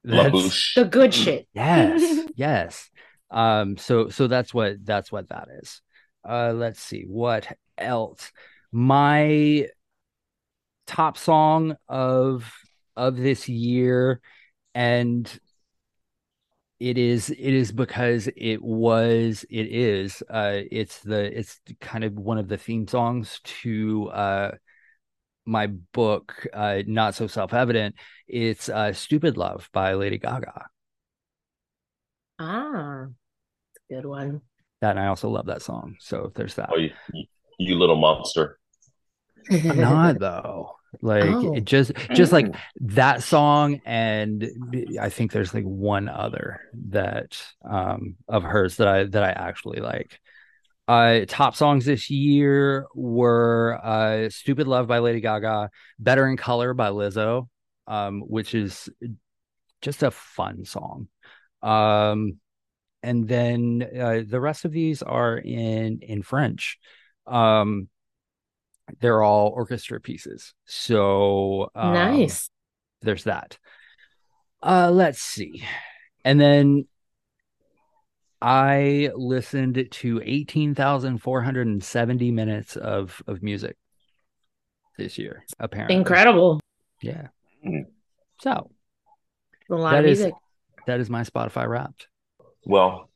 La 0.04 0.24
that's- 0.24 0.32
Bouche. 0.44 0.76
The 0.76 0.86
good 0.86 1.14
shit. 1.14 1.48
Yes, 1.54 2.28
yes. 2.36 2.90
Um, 3.32 3.78
so 3.78 4.10
so 4.10 4.28
that's 4.28 4.54
what 4.54 4.86
that's 4.86 5.12
what 5.12 5.30
that 5.30 5.48
is. 5.62 5.82
Uh, 6.28 6.54
let's 6.54 6.80
see 6.82 7.06
what 7.08 7.48
else. 7.78 8.32
My 8.72 9.68
top 10.86 11.18
song 11.18 11.76
of 11.90 12.52
of 12.96 13.18
this 13.18 13.50
year, 13.50 14.22
and 14.76 15.30
it 16.80 16.98
is 16.98 17.30
it 17.32 17.40
is 17.40 17.72
because 17.72 18.30
it 18.36 18.62
was 18.62 19.46
it 19.50 19.64
is 19.64 20.22
uh 20.30 20.60
it's 20.72 21.00
the 21.02 21.38
it's 21.38 21.60
kind 21.82 22.04
of 22.04 22.14
one 22.14 22.38
of 22.38 22.48
the 22.48 22.58
theme 22.58 22.88
songs 22.88 23.40
to 23.44 24.10
uh 24.10 24.52
my 25.46 25.68
book 25.68 26.46
uh 26.54 26.84
not 26.86 27.16
so 27.16 27.26
self-evident 27.26 27.96
it's 28.28 28.70
uh 28.70 28.94
stupid 28.94 29.38
love 29.38 29.70
by 29.74 29.94
lady 29.94 30.18
gaga 30.18 30.68
Ah, 32.40 33.08
good 33.90 34.06
one. 34.06 34.42
that 34.82 34.92
and 34.92 35.00
I 35.00 35.08
also 35.08 35.30
love 35.30 35.48
that 35.48 35.62
song. 35.62 35.96
So 36.00 36.32
there's 36.36 36.56
that. 36.56 36.70
Oh, 36.72 36.78
you, 36.78 36.92
you 37.60 37.76
little 37.76 37.96
monster. 37.96 38.60
I'm 39.50 39.80
not 39.80 40.20
though. 40.20 40.76
Like 41.02 41.24
Oh. 41.26 41.54
it 41.56 41.66
just 41.66 41.92
just 42.14 42.32
like 42.32 42.56
that 42.82 43.22
song 43.24 43.82
and 43.86 44.50
I 45.00 45.10
think 45.10 45.32
there's 45.32 45.54
like 45.54 45.66
one 45.66 46.08
other 46.10 46.62
that 46.90 47.42
um 47.64 48.16
of 48.28 48.44
hers 48.44 48.78
that 48.78 48.88
I 48.88 49.04
that 49.06 49.24
I 49.24 49.30
actually 49.32 49.80
like. 49.82 50.20
Uh 50.88 51.22
top 51.28 51.56
songs 51.56 51.86
this 51.86 52.10
year 52.10 52.88
were 52.96 53.80
uh 53.84 54.30
Stupid 54.30 54.68
Love 54.68 54.88
by 54.88 55.00
Lady 55.00 55.20
Gaga, 55.20 55.70
Better 56.00 56.28
in 56.28 56.38
Color 56.38 56.74
by 56.74 56.90
Lizzo, 56.90 57.50
um 57.88 58.22
which 58.22 58.56
is 58.56 58.90
just 59.82 60.04
a 60.04 60.12
fun 60.12 60.64
song. 60.66 61.10
Um 61.62 62.38
and 63.04 63.28
then 63.28 63.88
uh, 63.98 64.22
the 64.28 64.40
rest 64.40 64.66
of 64.66 64.72
these 64.72 65.04
are 65.04 65.38
in 65.38 66.00
in 66.02 66.24
French. 66.24 66.80
Um 67.28 67.90
they're 69.00 69.22
all 69.24 69.50
orchestra 69.50 70.00
pieces. 70.00 70.54
So 70.66 71.70
um, 71.76 71.94
nice. 71.94 72.50
There's 73.02 73.26
that. 73.26 73.58
Uh, 74.64 74.90
let's 74.92 75.22
see, 75.22 75.64
and 76.26 76.40
then 76.42 76.88
I 78.42 79.10
listened 79.16 79.88
to 79.92 80.22
eighteen 80.24 80.76
thousand 80.76 81.20
four 81.20 81.42
hundred 81.42 81.68
and 81.68 81.84
seventy 81.84 82.32
minutes 82.32 82.76
of 82.76 83.22
of 83.28 83.42
music 83.42 83.76
this 84.98 85.18
year. 85.18 85.44
Apparently, 85.60 85.96
Incredible. 85.96 86.60
Yeah. 87.02 87.28
Mm. 87.66 87.86
So 88.42 88.72
A 89.70 89.76
lot 89.76 89.92
That 89.92 90.06
of 90.06 90.12
is- 90.12 90.20
music. 90.20 90.34
that 90.88 91.00
is 91.00 91.10
my 91.10 91.24
Spotify 91.24 91.68
Wrapped. 91.68 92.08
Well, 92.66 93.10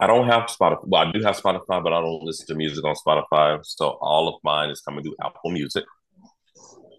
I 0.00 0.06
don't 0.06 0.26
have 0.28 0.48
Spotify. 0.48 0.80
Well, 0.84 1.06
I 1.06 1.12
do 1.12 1.22
have 1.22 1.36
Spotify, 1.36 1.82
but 1.82 1.92
I 1.92 2.00
don't 2.00 2.22
listen 2.22 2.46
to 2.46 2.54
music 2.54 2.84
on 2.84 2.94
Spotify. 2.94 3.60
So 3.64 3.98
all 4.00 4.28
of 4.28 4.40
mine 4.42 4.70
is 4.70 4.80
coming 4.80 5.04
through 5.04 5.16
Apple 5.22 5.50
Music. 5.50 5.84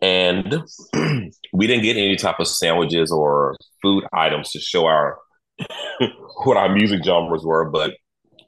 And 0.04 0.64
we 1.54 1.68
didn't 1.68 1.84
get 1.84 1.98
any 1.98 2.16
type 2.16 2.40
of 2.40 2.48
sandwiches 2.48 3.12
or 3.12 3.58
food 3.82 4.04
items 4.14 4.52
to 4.52 4.60
show 4.60 4.86
our 4.86 5.18
what 6.44 6.58
our 6.58 6.70
music 6.70 7.04
genres 7.04 7.44
were, 7.44 7.70
but 7.70 7.96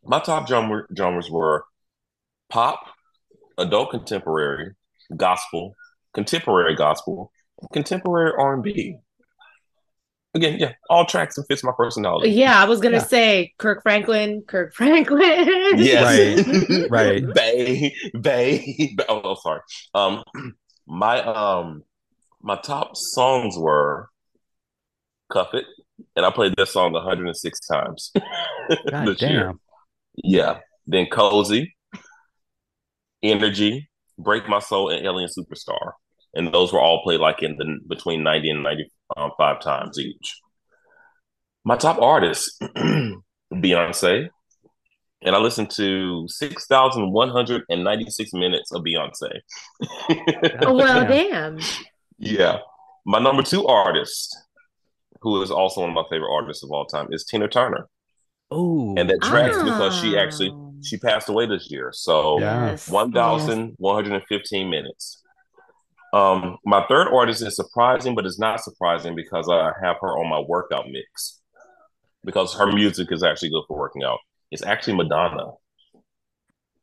my 0.06 0.20
top 0.20 0.48
genre, 0.48 0.84
genres 0.96 1.30
were 1.30 1.66
pop, 2.50 2.80
adult 3.58 3.92
contemporary, 3.92 4.74
gospel, 5.16 5.76
contemporary 6.14 6.76
gospel, 6.76 7.32
contemporary 7.72 8.34
R 8.38 8.54
and 8.56 8.64
B. 8.64 8.98
Again, 10.36 10.58
yeah, 10.60 10.74
all 10.90 11.06
tracks 11.06 11.38
and 11.38 11.46
fits 11.48 11.64
my 11.64 11.72
personality. 11.78 12.32
Yeah, 12.32 12.60
I 12.60 12.66
was 12.66 12.80
gonna 12.80 12.98
Yeah. 12.98 13.04
say 13.04 13.54
Kirk 13.60 13.84
Franklin, 13.84 14.42
Kirk 14.48 14.74
Franklin. 14.74 15.78
Yes. 15.78 16.44
Right, 16.46 16.90
right. 16.90 17.34
Bay, 17.34 17.96
Bay. 18.20 18.96
Oh, 19.08 19.22
oh, 19.24 19.36
sorry. 19.36 19.62
Um, 19.94 20.24
my 20.88 21.22
um, 21.22 21.84
my 22.42 22.56
top 22.56 22.92
songs 22.96 23.56
were 23.58 24.10
"Cuff 25.32 25.54
It," 25.54 25.66
and 26.16 26.26
I 26.26 26.32
played 26.32 26.56
this 26.58 26.72
song 26.72 26.94
106 26.94 27.60
times 27.68 28.12
God 28.90 29.06
this 29.08 29.22
year. 29.22 29.54
Yeah. 30.16 30.60
Then 30.88 31.06
"Cozy," 31.06 31.76
"Energy," 33.22 33.90
"Break 34.18 34.48
My 34.50 34.60
Soul," 34.60 34.90
and 34.90 35.06
"Alien 35.06 35.30
Superstar," 35.30 35.94
and 36.34 36.52
those 36.54 36.74
were 36.74 36.80
all 36.82 37.04
played 37.04 37.20
like 37.20 37.44
in 37.44 37.56
the 37.58 37.78
between 37.88 38.24
90 38.24 38.50
and 38.50 38.64
95 38.64 39.60
times 39.62 40.00
each. 40.00 40.40
My 41.66 41.76
top 41.78 42.02
artist 42.02 42.62
Beyonce, 43.54 44.28
and 45.22 45.36
I 45.36 45.40
listened 45.40 45.70
to 45.72 46.26
6,196 46.28 48.34
minutes 48.34 48.72
of 48.74 48.84
Beyonce. 48.84 49.40
Oh, 50.66 50.74
well, 50.76 51.06
Damn. 51.08 51.58
damn. 51.58 51.60
yeah. 52.18 52.58
My 53.06 53.20
number 53.20 53.44
two 53.44 53.66
artist, 53.68 54.36
who 55.22 55.42
is 55.42 55.52
also 55.52 55.82
one 55.82 55.90
of 55.92 55.96
my 55.96 56.04
favorite 56.10 56.34
artists 56.34 56.64
of 56.64 56.72
all 56.72 56.86
time, 56.86 57.08
is 57.12 57.24
Tina 57.26 57.48
Turner. 57.48 57.88
Oh, 58.52 58.94
And 58.98 59.10
that 59.10 59.22
tracks 59.22 59.58
because 59.64 59.96
she 60.00 60.18
actually 60.18 60.52
Ah. 60.54 60.70
she 60.84 60.98
passed 60.98 61.30
away 61.30 61.46
this 61.48 61.72
year. 61.72 61.92
So 61.94 62.40
Yes, 62.40 62.90
1,115 62.90 64.70
minutes. 64.70 65.23
Um, 66.14 66.58
my 66.66 66.86
third 66.88 67.08
artist 67.14 67.42
is 67.42 67.56
surprising, 67.56 68.14
but 68.16 68.26
it's 68.26 68.40
not 68.40 68.64
surprising 68.64 69.16
because 69.16 69.50
I 69.50 69.72
have 69.82 69.98
her 70.02 70.18
on 70.20 70.30
my 70.30 70.40
workout 70.40 70.86
mix. 70.90 71.40
Because 72.24 72.54
her 72.56 72.72
music 72.72 73.12
is 73.12 73.22
actually 73.24 73.50
good 73.50 73.64
for 73.68 73.78
working 73.78 74.04
out. 74.04 74.20
It's 74.52 74.64
actually 74.64 74.96
Madonna. 74.96 75.52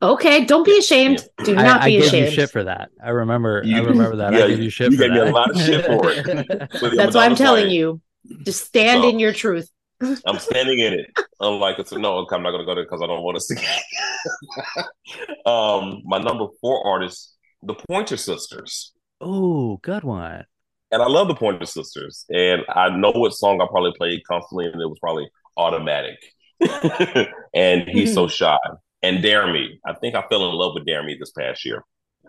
Okay, 0.03 0.45
don't 0.45 0.65
be 0.65 0.77
ashamed. 0.79 1.27
Do 1.45 1.55
not 1.55 1.83
I 1.83 1.87
be 1.87 1.93
gave 1.93 2.05
ashamed. 2.05 2.27
you 2.27 2.33
shit 2.33 2.51
for 2.51 2.65
that. 2.65 2.91
I 3.03 3.11
remember. 3.11 3.63
I 3.65 3.79
remember 3.79 4.17
that. 4.17 4.33
yeah, 4.33 4.45
I 4.45 4.49
gave 4.49 4.61
you 4.61 4.71
shit 4.71 4.91
you 4.93 4.99
for 4.99 5.05
gave 5.05 5.13
me 5.13 5.19
a 5.21 5.31
lot 5.31 5.51
of 5.51 5.57
shit 5.61 5.85
for 5.87 6.11
it. 6.11 6.27
With 6.83 6.91
the 6.91 6.95
That's 6.97 7.15
why 7.15 7.25
I'm 7.27 7.37
telling 7.37 7.67
like, 7.67 7.73
you. 7.75 8.01
Just 8.45 8.67
stand 8.67 9.03
So- 9.03 9.09
in 9.09 9.19
your 9.19 9.33
truth. 9.33 9.71
I'm 10.27 10.39
standing 10.39 10.79
in 10.79 10.95
it. 10.95 11.07
Unlike 11.41 11.79
it's 11.81 11.93
no, 11.93 12.27
I'm 12.27 12.43
not 12.43 12.53
gonna 12.53 12.65
go 12.65 12.75
there 12.75 12.85
because 12.85 13.03
I 13.03 13.07
don't 13.07 13.23
want 13.23 13.37
us 13.37 13.47
to. 13.49 13.55
Get 13.55 14.87
um, 15.47 16.01
my 16.05 16.17
number 16.19 16.47
four 16.63 16.87
artist, 16.87 17.37
the 17.63 17.75
Pointer 17.75 18.17
Sisters, 18.17 18.93
oh, 19.21 19.79
good 19.83 20.05
one. 20.05 20.45
and 20.93 21.03
I 21.03 21.07
love 21.07 21.29
the 21.29 21.35
Pointer 21.35 21.67
Sisters, 21.67 22.25
and 22.31 22.63
I 22.69 22.91
know 22.91 23.13
what 23.13 23.33
song 23.35 23.61
I 23.61 23.67
probably 23.71 23.93
played 23.97 24.23
constantly, 24.27 24.67
and 24.67 24.81
it 24.81 24.87
was 24.89 24.99
probably 25.01 25.29
automatic. 25.57 26.19
and 27.55 27.89
he's 27.89 28.13
so 28.15 28.29
shy. 28.41 28.59
And 29.03 29.23
Dare 29.23 29.51
Me, 29.53 29.81
I 29.87 29.95
think 29.95 30.15
I 30.15 30.23
fell 30.29 30.49
in 30.49 30.55
love 30.55 30.73
with 30.75 30.87
Dare 30.87 31.03
Me 31.03 31.17
this 31.19 31.31
past 31.33 31.65
year, 31.65 31.85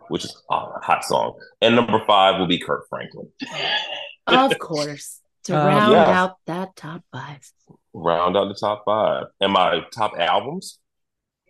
which 0.09 0.23
is 0.25 0.43
a 0.49 0.79
hot 0.79 1.03
song. 1.03 1.37
And 1.61 1.75
number 1.75 2.01
five 2.05 2.39
will 2.39 2.47
be 2.47 2.59
Kirk 2.59 2.85
Franklin. 2.89 3.27
Of 4.27 4.57
course. 4.59 5.19
To 5.45 5.57
Um, 5.57 5.67
round 5.67 5.91
yeah. 5.93 6.05
out 6.21 6.37
that 6.45 6.75
top 6.75 7.03
five. 7.11 7.41
round 7.93 8.37
out 8.37 8.47
the 8.47 8.53
top 8.53 8.83
five. 8.85 9.25
And 9.41 9.51
my 9.53 9.81
top 9.93 10.13
albums 10.17 10.79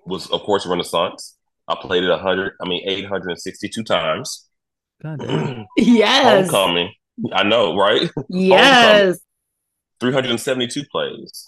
was, 0.06 0.30
of 0.32 0.42
course, 0.42 0.66
Renaissance. 0.66 1.38
I 1.68 1.76
played 1.82 2.04
it 2.04 2.10
100, 2.10 2.54
I 2.62 2.68
mean, 2.68 2.84
862 2.88 3.84
times. 3.84 4.48
God 5.02 5.20
damn. 5.28 5.66
Yes. 5.78 6.50
Homecoming. 6.52 6.94
I 7.34 7.44
know, 7.44 7.76
right? 7.76 8.10
Yes. 8.30 9.20
372 10.00 10.84
plays. 10.92 11.48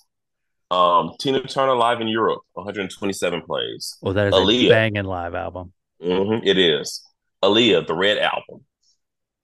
Um, 0.70 1.14
Tina 1.20 1.42
Turner 1.42 1.76
live 1.76 2.02
in 2.02 2.08
Europe, 2.08 2.42
127 2.54 3.42
plays. 3.42 3.98
Well, 4.02 4.14
that 4.14 4.28
is 4.28 4.34
Aaliyah. 4.34 4.66
a 4.66 4.70
banging 4.70 5.06
live 5.06 5.34
album. 5.36 5.74
hmm 6.02 6.40
it 6.44 6.58
is. 6.58 7.04
Aaliyah, 7.44 7.86
the 7.88 7.96
Red 7.96 8.18
Album, 8.20 8.64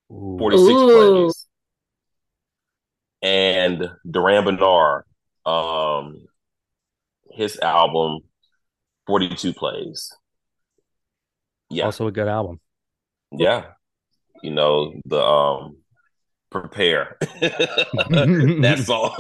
46 0.10 0.70
Ooh. 0.70 1.24
plays. 1.24 1.46
And 3.22 3.90
Durand 4.10 4.46
Bernarr, 4.48 5.04
um, 5.46 6.26
his 7.32 7.60
album, 7.60 8.20
42 9.08 9.54
plays. 9.54 10.12
Yeah. 11.70 11.86
Also 11.86 12.08
a 12.08 12.12
good 12.12 12.28
album. 12.28 12.60
Yeah. 13.32 13.66
You 14.44 14.52
know, 14.52 14.94
the 15.06 15.22
um 15.24 15.78
prepare. 16.52 17.18
That's 18.62 18.90
all. 18.90 19.16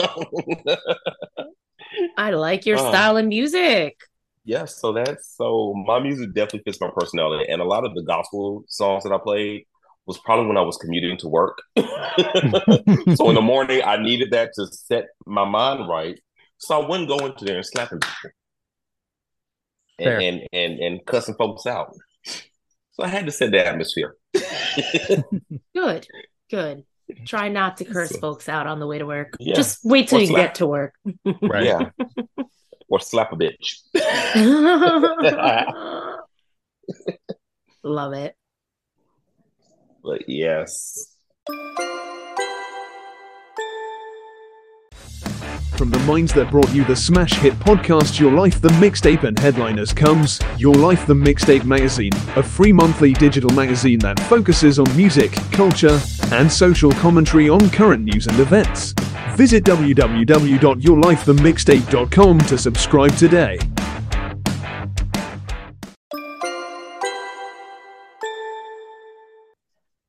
I 2.18 2.32
like 2.32 2.66
your 2.66 2.78
Uh. 2.78 2.90
style 2.90 3.18
of 3.18 3.26
music. 3.26 3.98
yes, 4.46 4.80
so 4.80 4.94
that's 4.94 5.36
so 5.36 5.74
my 5.88 6.00
music 6.00 6.34
definitely 6.34 6.62
fits 6.66 6.82
my 6.82 6.90
personality. 6.98 7.46
And 7.52 7.62
a 7.62 7.66
lot 7.66 7.86
of 7.86 7.94
the 7.96 8.04
gospel 8.04 8.64
songs 8.68 9.04
that 9.04 9.14
I 9.14 9.18
played 9.18 9.66
was 10.06 10.18
probably 10.20 10.48
when 10.48 10.58
I 10.58 10.62
was 10.62 10.78
commuting 10.78 11.18
to 11.18 11.28
work. 11.28 11.60
so 11.78 13.30
in 13.30 13.36
the 13.36 13.42
morning 13.42 13.82
I 13.86 13.98
needed 14.02 14.32
that 14.32 14.52
to 14.56 14.68
set 14.68 15.06
my 15.26 15.46
mind 15.46 15.88
right. 15.90 16.20
So 16.58 16.82
I 16.82 16.88
wouldn't 16.88 17.10
go 17.10 17.26
into 17.26 17.46
there 17.46 17.58
and 17.58 17.66
slapping 17.66 18.00
people. 18.00 18.32
And, 20.00 20.22
and 20.24 20.42
and 20.54 20.80
and 20.80 21.06
cussing 21.06 21.36
folks 21.36 21.66
out. 21.66 21.94
So 23.00 23.06
I 23.06 23.08
had 23.08 23.26
to 23.28 23.32
set 23.32 23.52
the 23.52 23.66
atmosphere. 23.66 24.18
Good. 25.74 26.06
Good. 26.52 26.84
Try 27.26 27.48
not 27.48 27.78
to 27.78 27.86
curse 27.86 28.10
So- 28.10 28.20
folks 28.20 28.50
out 28.50 28.68
on 28.68 28.80
the 28.80 28.88
way 28.88 28.98
to 28.98 29.06
work. 29.06 29.38
Yeah. 29.40 29.56
Just 29.56 29.80
wait 29.86 30.10
till 30.10 30.18
Or 30.18 30.22
you 30.22 30.28
slap. 30.28 30.42
get 30.48 30.56
to 30.56 30.68
work. 30.68 30.94
Right. 31.42 31.64
Yeah. 31.64 31.92
or 32.90 33.00
slap 33.00 33.32
a 33.32 33.38
bitch. 33.38 33.78
Love 37.84 38.14
it. 38.14 38.36
But 40.04 40.28
yes. 40.28 41.16
From 45.80 45.89
the 45.92 46.00
minds 46.00 46.34
that 46.34 46.52
brought 46.52 46.76
you 46.76 46.84
the 46.84 46.94
smash 46.94 47.36
hit 47.36 47.54
podcast 47.54 48.20
Your 48.20 48.34
Life 48.34 48.60
the 48.60 48.68
Mixtape 48.68 49.24
and 49.24 49.39
headliners 49.39 49.94
comes 49.94 50.42
Your 50.58 50.76
Life 50.76 51.08
the 51.08 51.13
Mixtape 51.13 51.63
magazine, 51.63 52.12
a 52.36 52.44
free 52.44 52.74
monthly 52.74 53.13
digital 53.13 53.50
magazine 53.52 53.98
that 54.00 54.20
focuses 54.20 54.78
on 54.78 54.98
music, 54.98 55.32
culture, 55.54 55.98
and 56.34 56.52
social 56.52 56.92
commentary 56.92 57.48
on 57.48 57.70
current 57.70 58.04
news 58.04 58.28
and 58.28 58.38
events. 58.42 58.94
Visit 59.38 59.63
www.yourlifethemixtape.com 59.63 62.39
to 62.39 62.58
subscribe 62.58 63.15
today. 63.15 63.58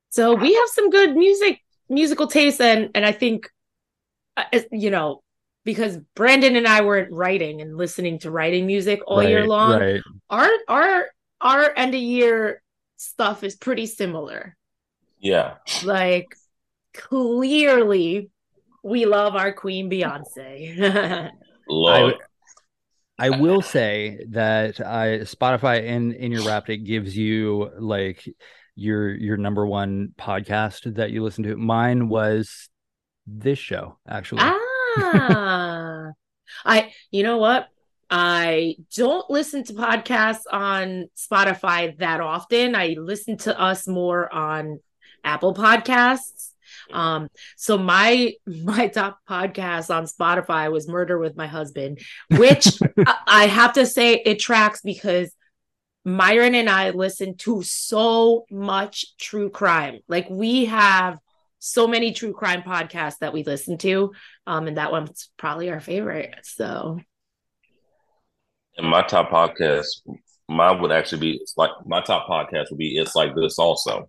So 0.08 0.34
we 0.34 0.52
have 0.52 0.68
some 0.70 0.90
good 0.90 1.16
music, 1.16 1.60
musical 1.88 2.26
taste, 2.26 2.60
and 2.60 2.90
and 2.92 3.06
I 3.06 3.12
think, 3.12 3.48
uh, 4.36 4.46
you 4.72 4.90
know, 4.90 5.22
because 5.64 5.98
Brandon 6.14 6.56
and 6.56 6.66
I 6.66 6.82
weren't 6.82 7.12
writing 7.12 7.60
and 7.60 7.76
listening 7.76 8.18
to 8.20 8.30
writing 8.30 8.66
music 8.66 9.00
all 9.06 9.22
year 9.22 9.46
long. 9.46 9.80
Right. 9.80 10.00
Our 10.28 10.50
our 10.68 11.06
our 11.40 11.72
end 11.76 11.94
of 11.94 12.00
year 12.00 12.62
stuff 12.96 13.44
is 13.44 13.56
pretty 13.56 13.86
similar. 13.86 14.56
Yeah. 15.18 15.54
Like 15.84 16.34
clearly, 16.94 18.30
we 18.82 19.04
love 19.06 19.36
our 19.36 19.52
Queen 19.52 19.90
Beyonce. 19.90 21.30
Love. 21.68 22.12
I 23.18 23.30
will 23.30 23.60
say 23.60 24.24
that 24.30 24.80
I 24.80 25.20
Spotify 25.20 25.84
in 25.84 26.12
in 26.12 26.32
your 26.32 26.42
Wrapped 26.46 26.70
it 26.70 26.78
gives 26.78 27.14
you 27.14 27.70
like 27.78 28.26
your 28.74 29.10
your 29.10 29.36
number 29.36 29.66
one 29.66 30.14
podcast 30.18 30.94
that 30.94 31.10
you 31.10 31.22
listen 31.22 31.44
to. 31.44 31.56
Mine 31.56 32.08
was 32.08 32.70
this 33.26 33.58
show 33.58 33.98
actually. 34.08 34.40
Ah, 34.42 34.58
I. 36.64 36.92
You 37.10 37.22
know 37.22 37.38
what? 37.38 37.68
I 38.10 38.76
don't 38.96 39.30
listen 39.30 39.62
to 39.64 39.72
podcasts 39.74 40.42
on 40.50 41.08
Spotify 41.16 41.96
that 41.98 42.20
often. 42.20 42.74
I 42.74 42.96
listen 42.98 43.36
to 43.38 43.58
us 43.58 43.86
more 43.86 44.32
on 44.32 44.80
Apple 45.22 45.54
Podcasts. 45.54 46.50
Um, 46.92 47.28
so 47.56 47.78
my 47.78 48.34
my 48.46 48.88
top 48.88 49.20
podcast 49.28 49.94
on 49.94 50.06
Spotify 50.06 50.70
was 50.72 50.88
Murder 50.88 51.18
with 51.18 51.36
My 51.36 51.46
Husband, 51.46 52.00
which 52.30 52.66
I, 53.06 53.16
I 53.26 53.46
have 53.46 53.74
to 53.74 53.86
say 53.86 54.14
it 54.14 54.40
tracks 54.40 54.80
because 54.82 55.30
Myron 56.04 56.54
and 56.54 56.68
I 56.68 56.90
listen 56.90 57.36
to 57.38 57.62
so 57.62 58.44
much 58.50 59.16
true 59.18 59.50
crime. 59.50 60.00
Like 60.08 60.28
we 60.30 60.64
have 60.66 61.18
so 61.60 61.86
many 61.86 62.12
true 62.12 62.32
crime 62.32 62.62
podcasts 62.62 63.18
that 63.20 63.32
we 63.32 63.44
listen 63.44 63.78
to. 63.78 64.12
Um, 64.46 64.66
and 64.66 64.76
that 64.78 64.90
one's 64.90 65.30
probably 65.36 65.70
our 65.70 65.78
favorite. 65.80 66.34
So 66.42 66.98
And 68.76 68.88
my 68.88 69.02
top 69.02 69.30
podcast, 69.30 70.00
mine 70.48 70.80
would 70.80 70.90
actually 70.92 71.20
be 71.20 71.38
it's 71.40 71.54
like 71.56 71.70
my 71.86 72.00
top 72.00 72.26
podcast 72.28 72.70
would 72.70 72.78
be 72.78 72.96
It's 72.98 73.14
Like 73.14 73.34
This 73.36 73.58
also. 73.58 74.08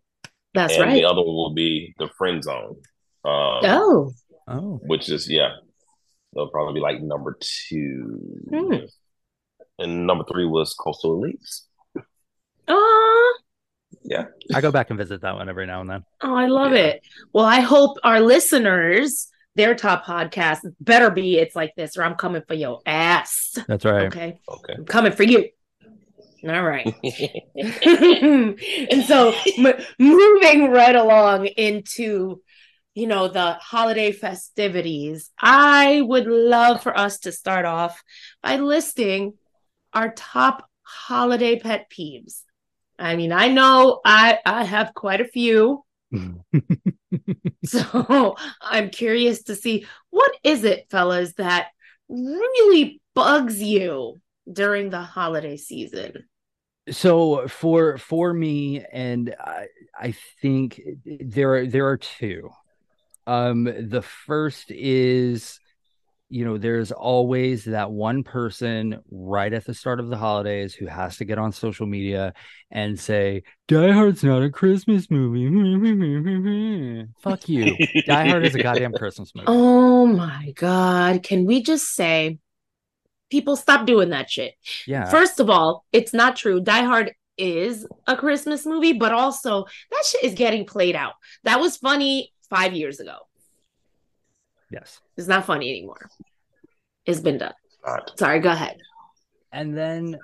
that's 0.54 0.74
and 0.74 0.84
right. 0.84 0.94
the 0.94 1.06
other 1.06 1.22
one 1.22 1.36
will 1.36 1.54
be 1.54 1.94
The 2.00 2.10
Friend 2.18 2.42
Zone. 2.44 2.78
Um, 3.24 3.62
Oh, 3.64 4.12
Oh, 4.48 4.80
which 4.84 5.10
is 5.10 5.30
yeah. 5.30 5.52
They'll 6.34 6.50
probably 6.50 6.76
be 6.76 6.80
like 6.80 7.02
number 7.02 7.38
two. 7.40 8.20
Hmm. 8.50 8.76
And 9.78 10.08
number 10.08 10.24
three 10.32 10.46
was 10.46 10.74
Coastal 10.74 11.20
Elites. 11.22 11.64
oh, 12.68 13.31
Yeah. 14.04 14.26
I 14.54 14.62
go 14.62 14.72
back 14.72 14.90
and 14.90 14.98
visit 14.98 15.22
that 15.22 15.36
one 15.36 15.48
every 15.50 15.66
now 15.68 15.82
and 15.82 15.90
then. 15.90 16.04
oh, 16.22 16.36
I 16.36 16.48
love 16.48 16.72
Yeah. 16.74 16.80
it. 16.80 17.02
Well, 17.34 17.46
I 17.46 17.60
hope 17.60 17.98
our 18.04 18.20
listeners, 18.20 19.28
their 19.56 19.76
top 19.76 20.06
podcast 20.06 20.60
better 20.80 21.10
be 21.12 21.38
it's 21.38 21.56
like 21.56 21.74
this, 21.76 21.98
or 21.98 22.04
I'm 22.04 22.16
coming 22.16 22.42
for 22.48 22.54
your 22.56 22.82
ass. 22.86 23.58
That's 23.68 23.86
right. 23.86 24.08
Okay. 24.08 24.40
Okay. 24.48 24.74
I'm 24.78 24.86
coming 24.86 25.12
for 25.12 25.24
you. 25.24 25.50
All 26.48 26.64
right. 26.64 26.86
and 27.56 29.04
so 29.06 29.34
m- 29.58 29.82
moving 30.00 30.72
right 30.72 30.96
along 30.96 31.46
into 31.48 32.42
you 32.94 33.08
know 33.08 33.28
the 33.30 33.54
holiday 33.54 34.12
festivities 34.12 35.30
i 35.40 36.02
would 36.02 36.26
love 36.28 36.84
for 36.84 36.98
us 36.98 37.20
to 37.20 37.32
start 37.32 37.64
off 37.66 38.04
by 38.44 38.58
listing 38.58 39.34
our 39.94 40.12
top 40.14 40.68
holiday 40.84 41.58
pet 41.58 41.90
peeves 41.90 42.42
i 43.02 43.16
mean 43.16 43.32
i 43.32 43.48
know 43.48 44.00
i 44.06 44.40
i 44.46 44.64
have 44.64 44.94
quite 44.94 45.22
a 45.22 45.26
few. 45.26 45.84
So 47.66 48.36
i'm 48.62 48.90
curious 48.90 49.44
to 49.44 49.56
see 49.56 49.86
what 50.10 50.32
is 50.44 50.64
it 50.64 50.88
fellas 50.90 51.34
that 51.34 51.68
really 52.10 53.02
bugs 53.16 53.62
you 53.62 54.20
during 54.52 54.90
the 54.90 55.02
holiday 55.02 55.58
season? 55.58 56.26
So 56.90 57.48
for 57.48 57.98
for 57.98 58.34
me 58.34 58.84
and 58.92 59.36
I, 59.40 59.68
I 59.98 60.16
think 60.42 60.82
there 61.06 61.56
are 61.56 61.68
there 61.68 61.88
are 61.88 61.98
two. 61.98 62.50
Um 63.28 63.64
the 63.64 64.02
first 64.02 64.72
is 64.72 65.60
you 66.32 66.46
know 66.46 66.58
there's 66.58 66.92
always 66.92 67.66
that 67.66 67.92
one 67.92 68.24
person 68.24 69.00
right 69.12 69.54
at 69.54 69.66
the 69.66 69.74
start 69.74 70.00
of 70.00 70.10
the 70.10 70.18
holidays 70.18 70.74
who 70.74 70.88
has 70.88 71.18
to 71.18 71.26
get 71.26 71.38
on 71.38 71.52
social 71.52 71.86
media 71.86 72.34
and 72.72 73.00
say 73.00 73.44
die 73.68 73.92
hard's 73.92 74.24
not 74.24 74.42
a 74.42 74.50
christmas 74.50 75.12
movie 75.12 75.46
fuck 77.22 77.50
you 77.50 77.76
die 78.06 78.30
hard 78.30 78.46
is 78.46 78.56
a 78.56 78.64
goddamn 78.64 78.94
christmas 78.94 79.32
movie 79.36 79.48
Oh 80.02 80.08
my 80.08 80.52
God. 80.56 81.22
Can 81.22 81.46
we 81.46 81.62
just 81.62 81.94
say, 81.94 82.40
people 83.30 83.56
stop 83.56 83.86
doing 83.86 84.10
that 84.10 84.30
shit? 84.30 84.56
yeah 84.88 85.10
First 85.10 85.40
of 85.40 85.50
all, 85.50 85.86
it's 85.92 86.14
not 86.14 86.36
true. 86.36 86.60
Die 86.60 86.84
Hard 86.84 87.14
is 87.38 87.86
a 88.08 88.16
Christmas 88.16 88.66
movie, 88.66 88.94
but 88.94 89.12
also 89.12 89.66
that 89.92 90.06
shit 90.06 90.24
is 90.24 90.34
getting 90.34 90.66
played 90.66 90.96
out. 90.96 91.14
That 91.44 91.60
was 91.60 91.78
funny 91.78 92.34
five 92.50 92.74
years 92.74 93.00
ago. 93.00 93.18
Yes 94.72 95.00
It's 95.18 95.28
not 95.28 95.46
funny 95.46 95.70
anymore. 95.70 96.10
It's 97.06 97.20
been 97.20 97.38
done. 97.40 97.54
God. 97.86 98.12
Sorry, 98.18 98.40
go 98.40 98.52
ahead. 98.52 98.78
and 99.52 99.78
then 99.78 100.18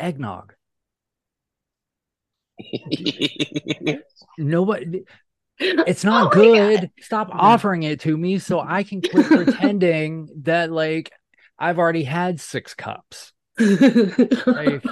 eggnog 0.00 0.54
nobody 4.38 5.02
it's 5.58 6.04
not 6.04 6.32
Oh 6.36 6.38
my 6.38 6.78
good 6.78 6.90
stop 7.00 7.28
offering 7.32 7.82
it 7.82 8.00
to 8.00 8.16
me 8.16 8.38
so 8.38 8.60
i 8.60 8.82
can 8.82 9.00
quit 9.02 9.26
pretending 9.34 10.28
that 10.42 10.70
like 10.70 11.12
i've 11.58 11.78
already 11.78 12.04
had 12.04 12.40
six 12.40 12.74
cups 12.74 13.32
like, 14.46 14.84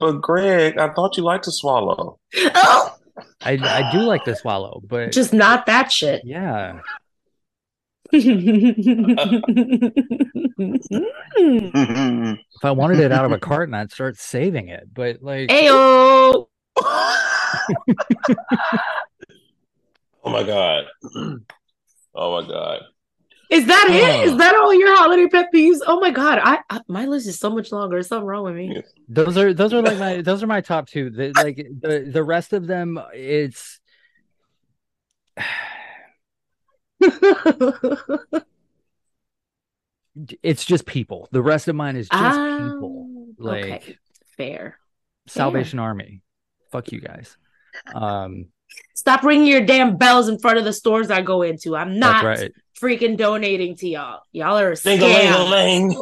but 0.00 0.20
Greg, 0.20 0.78
I 0.78 0.92
thought 0.92 1.16
you 1.16 1.22
liked 1.22 1.44
to 1.44 1.52
swallow. 1.52 2.18
oh, 2.36 2.94
I, 3.40 3.52
I 3.52 3.90
do 3.92 4.00
like 4.00 4.24
to 4.24 4.36
swallow 4.36 4.82
but 4.84 5.12
just 5.12 5.32
not 5.32 5.66
that 5.66 5.90
shit. 5.92 6.22
yeah 6.24 6.80
if 8.14 8.24
i 12.62 12.70
wanted 12.70 13.00
it 13.00 13.10
out 13.10 13.24
of 13.24 13.32
a 13.32 13.38
carton 13.40 13.72
i'd 13.72 13.90
start 13.90 14.18
saving 14.18 14.68
it 14.68 14.86
but 14.92 15.22
like 15.22 15.48
ayo. 15.48 16.46
oh 20.24 20.30
my 20.30 20.42
god. 20.42 20.84
Oh 22.14 22.42
my 22.42 22.46
god. 22.46 22.82
Is 23.52 23.66
that 23.66 23.86
it? 23.90 24.26
Is 24.26 24.32
Oh. 24.32 24.36
that 24.38 24.54
all 24.56 24.72
your 24.74 24.96
holiday 24.96 25.28
pet 25.28 25.48
peeves? 25.54 25.78
Oh 25.86 26.00
my 26.00 26.10
god, 26.10 26.40
I, 26.42 26.58
I 26.70 26.80
my 26.88 27.04
list 27.06 27.26
is 27.28 27.38
so 27.38 27.50
much 27.50 27.70
longer. 27.70 27.96
There's 27.96 28.08
something 28.08 28.26
wrong 28.26 28.44
with 28.44 28.54
me. 28.54 28.82
those 29.08 29.36
are 29.36 29.52
those 29.52 29.72
are 29.74 29.82
like 29.82 29.98
my 29.98 30.22
those 30.22 30.42
are 30.42 30.46
my 30.46 30.60
top 30.62 30.88
two 30.88 31.10
the, 31.10 31.32
like 31.36 31.56
the 31.56 32.08
the 32.10 32.22
rest 32.24 32.52
of 32.52 32.66
them 32.66 32.98
it's 33.14 33.78
it's 40.42 40.64
just 40.64 40.86
people 40.86 41.28
the 41.32 41.42
rest 41.42 41.68
of 41.68 41.76
mine 41.76 41.96
is 41.96 42.08
just 42.08 42.38
people 42.38 43.06
Ah, 43.40 43.44
like 43.44 43.64
okay, 43.64 43.96
fair. 44.36 44.78
salvation 45.26 45.78
army 45.78 46.22
fuck 46.70 46.92
you 46.92 47.00
guys 47.00 47.36
um 47.94 48.46
Stop 48.94 49.22
ringing 49.24 49.46
your 49.46 49.64
damn 49.64 49.96
bells 49.96 50.28
in 50.28 50.38
front 50.38 50.58
of 50.58 50.64
the 50.64 50.72
stores 50.72 51.10
I 51.10 51.22
go 51.22 51.42
into. 51.42 51.76
I'm 51.76 51.98
not 51.98 52.24
right 52.24 52.52
freaking 52.80 53.16
donating 53.16 53.76
to 53.76 53.88
y'all. 53.88 54.20
Y'all 54.32 54.58
are 54.58 54.72
a 54.72 54.74
scam. 54.74 55.94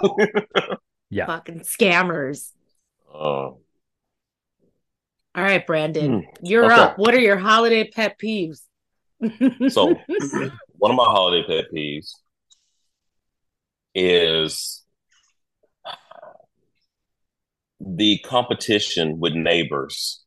Yeah. 1.10 1.26
Fucking 1.26 1.60
scammers. 1.60 2.50
Oh. 3.08 3.60
All 5.36 5.42
right, 5.42 5.64
Brandon, 5.64 6.22
Hmm. 6.22 6.28
you're 6.42 6.64
Okay. 6.64 6.74
up. 6.74 6.98
What 6.98 7.14
are 7.14 7.20
your 7.20 7.36
holiday 7.36 7.88
pet 7.88 8.16
peeves? 8.18 8.62
So 9.70 10.00
one 10.78 10.90
of 10.90 10.96
my 10.96 11.04
holiday 11.04 11.46
pet 11.46 11.66
peeves 11.72 12.10
is 13.94 14.82
the 17.78 18.18
competition 18.24 19.20
with 19.20 19.34
neighbors 19.34 20.23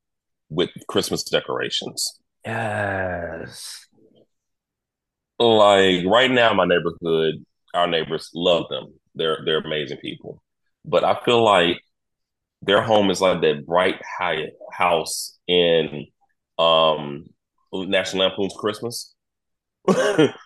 with 0.49 0.69
Christmas 0.87 1.23
decorations. 1.23 2.19
yes 2.45 3.87
Like 5.39 6.05
right 6.05 6.31
now, 6.31 6.53
my 6.53 6.65
neighborhood, 6.65 7.45
our 7.73 7.87
neighbors 7.87 8.29
love 8.33 8.65
them. 8.69 8.93
They're 9.15 9.39
they're 9.45 9.59
amazing 9.59 9.97
people. 9.97 10.41
But 10.85 11.03
I 11.03 11.19
feel 11.25 11.43
like 11.43 11.79
their 12.61 12.81
home 12.81 13.09
is 13.11 13.21
like 13.21 13.41
that 13.41 13.65
bright 13.65 14.01
high 14.19 14.47
house 14.71 15.37
in 15.47 16.07
um 16.57 17.25
National 17.73 18.27
Lampoon's 18.27 18.55
Christmas. 18.57 19.13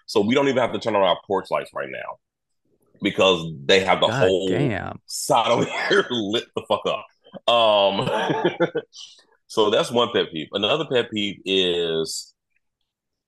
so 0.06 0.22
we 0.22 0.36
don't 0.36 0.48
even 0.48 0.62
have 0.62 0.74
to 0.74 0.80
turn 0.80 0.96
on 0.96 1.04
our 1.04 1.18
porch 1.26 1.48
lights 1.50 1.72
right 1.74 1.90
now 1.90 2.18
because 3.02 3.52
they 3.66 3.84
have 3.84 4.02
the 4.02 4.08
God 4.08 4.28
whole 4.28 4.50
damn 4.50 5.00
side 5.06 5.50
over 5.52 5.66
here 5.90 6.06
lit 6.10 6.46
the 6.56 6.64
fuck 6.68 6.82
up. 6.86 7.06
Um, 7.52 8.10
so 9.52 9.70
that's 9.70 9.92
one 9.92 10.08
pet 10.14 10.28
peeve. 10.32 10.48
Another 10.54 10.86
pet 10.90 11.12
peeve 11.12 11.42
is 11.46 12.34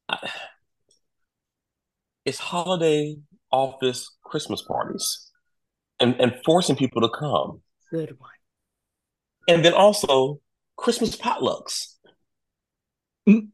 I- 0.08 0.32
it's 2.24 2.40
holiday 2.40 3.18
office 3.52 4.10
Christmas 4.24 4.62
parties 4.62 5.30
and 6.00 6.16
and 6.22 6.34
forcing 6.46 6.76
people 6.78 7.02
to 7.02 7.10
come, 7.10 7.62
Good 7.92 8.18
one. 8.20 8.32
and 9.50 9.66
then 9.66 9.74
also 9.74 10.40
Christmas 10.78 11.16
potlucks. 11.18 11.96
Mm. 13.28 13.50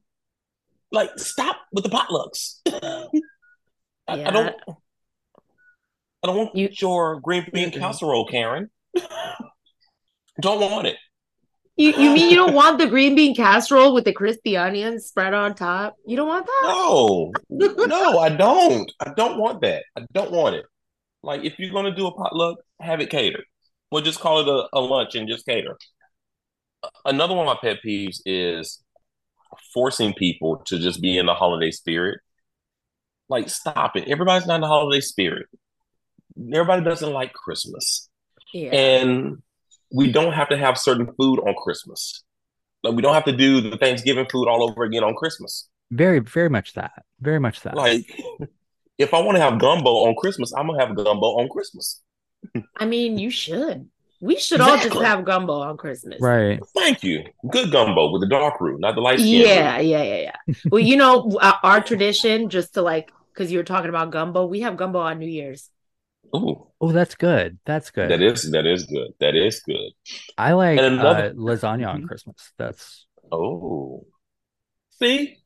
Like, 0.92 1.12
stop 1.18 1.58
with 1.72 1.84
the 1.84 1.90
potlucks. 1.90 2.60
I, 4.08 4.24
I 4.26 4.32
don't. 4.32 4.56
I 6.22 6.28
don't 6.28 6.38
want 6.38 6.56
You- 6.56 6.70
your 6.80 7.20
green 7.20 7.46
bean 7.52 7.72
casserole, 7.72 8.28
Karen. 8.28 8.70
don't 10.42 10.60
want 10.62 10.88
it. 10.88 10.98
You, 11.80 11.94
you 11.94 12.12
mean 12.12 12.30
you 12.30 12.36
don't 12.36 12.54
want 12.54 12.78
the 12.78 12.88
green 12.88 13.16
bean 13.16 13.34
casserole 13.34 13.94
with 13.94 14.04
the 14.04 14.12
crispy 14.12 14.58
onions 14.58 15.06
spread 15.06 15.34
on 15.34 15.56
top? 15.56 15.96
You 16.06 16.18
don't 16.18 16.28
want 16.28 16.46
that? 16.46 16.62
No, 16.64 17.32
no, 17.88 18.20
I 18.20 18.28
don't. 18.28 18.92
I 19.00 19.14
don't 19.16 19.40
want 19.40 19.62
that. 19.62 19.86
I 19.96 20.06
don't 20.12 20.30
want 20.30 20.58
it. 20.58 20.66
Like, 21.24 21.46
if 21.46 21.58
you're 21.58 21.72
gonna 21.72 21.96
do 21.96 22.08
a 22.08 22.14
potluck, 22.14 22.58
have 22.82 23.00
it 23.00 23.10
catered. 23.10 23.46
We'll 23.92 24.02
just 24.02 24.20
call 24.20 24.42
it 24.42 24.48
a, 24.50 24.78
a 24.78 24.82
lunch 24.82 25.16
and 25.16 25.30
just 25.30 25.46
cater. 25.46 25.78
Another 27.06 27.34
one 27.34 27.48
of 27.48 27.56
my 27.56 27.70
pet 27.70 27.80
peeves 27.82 28.18
is 28.26 28.84
forcing 29.74 30.14
people 30.14 30.62
to 30.66 30.80
just 30.80 31.02
be 31.02 31.18
in 31.18 31.28
the 31.28 31.34
holiday 31.34 31.72
spirit. 31.72 32.20
Like, 33.30 33.48
stop 33.50 33.96
it. 33.96 34.10
Everybody's 34.10 34.46
not 34.46 34.56
in 34.56 34.62
the 34.62 34.68
holiday 34.68 35.00
spirit. 35.00 35.48
Everybody 36.38 36.84
doesn't 36.84 37.14
like 37.14 37.32
Christmas. 37.32 38.10
Yeah. 38.54 38.72
And 38.72 39.44
we 39.92 40.12
don't 40.12 40.34
have 40.34 40.50
to 40.50 40.58
have 40.58 40.78
certain 40.78 41.08
food 41.18 41.40
on 41.40 41.56
Christmas. 41.64 42.24
Like, 42.84 42.96
we 42.96 43.02
don't 43.02 43.14
have 43.14 43.26
to 43.26 43.36
do 43.36 43.62
the 43.62 43.78
Thanksgiving 43.78 44.28
food 44.32 44.48
all 44.48 44.64
over 44.64 44.84
again 44.84 45.04
on 45.04 45.16
Christmas. 45.16 45.68
Very, 45.92 46.20
very 46.20 46.50
much 46.50 46.74
that. 46.74 47.04
Very 47.20 47.40
much 47.40 47.62
that. 47.62 47.76
Like, 47.76 48.06
if 48.98 49.14
I 49.14 49.22
want 49.22 49.38
to 49.38 49.42
have 49.42 49.60
gumbo 49.60 49.90
on 50.08 50.16
Christmas, 50.16 50.54
I'm 50.54 50.68
gonna 50.68 50.86
have 50.86 50.96
gumbo 50.96 51.40
on 51.40 51.50
Christmas. 51.50 52.02
I 52.78 52.86
mean, 52.86 53.18
you 53.18 53.30
should. 53.30 53.90
We 54.22 54.38
should 54.38 54.60
all 54.60 54.78
just 54.78 54.94
have 54.94 55.24
gumbo 55.24 55.62
on 55.62 55.78
Christmas. 55.78 56.20
right. 56.20 56.60
Thank 56.76 57.04
you. 57.04 57.24
Good 57.50 57.72
gumbo 57.72 58.12
with 58.12 58.22
the 58.22 58.28
dark 58.28 58.60
roux, 58.60 58.78
not 58.78 58.96
the 58.96 59.02
light 59.02 59.20
skin. 59.20 59.48
Yeah, 59.48 59.80
yeah, 59.80 60.04
yeah, 60.04 60.32
yeah. 60.48 60.56
well, 60.70 60.82
you 60.82 60.98
know, 60.98 61.38
uh, 61.40 61.54
our 61.64 61.82
tradition, 61.82 62.50
just 62.50 62.74
to 62.74 62.82
like, 62.82 63.12
because 63.34 63.52
you 63.52 63.58
were 63.58 63.64
talking 63.64 63.90
about 63.90 64.12
gumbo, 64.12 64.46
we 64.46 64.60
have 64.62 64.76
gumbo 64.76 65.00
on 65.00 65.20
New 65.20 65.28
Year's. 65.30 65.70
Ooh, 66.36 66.68
Oh, 66.82 66.92
that's 66.92 67.16
good. 67.16 67.60
That's 67.66 67.90
good. 67.92 68.10
that 68.12 68.22
is 68.22 68.50
that 68.52 68.66
is 68.66 68.86
good. 68.86 69.12
That 69.20 69.36
is 69.36 69.60
good. 69.62 69.92
I 70.38 70.54
like 70.54 70.80
And 70.80 71.00
another- 71.00 71.30
uh, 71.32 71.34
lasagna 71.34 71.90
on 71.90 72.02
Mhm. 72.04 72.08
Christmas. 72.08 72.54
That's 72.58 73.06
Oh, 73.32 74.06
see, 74.92 75.38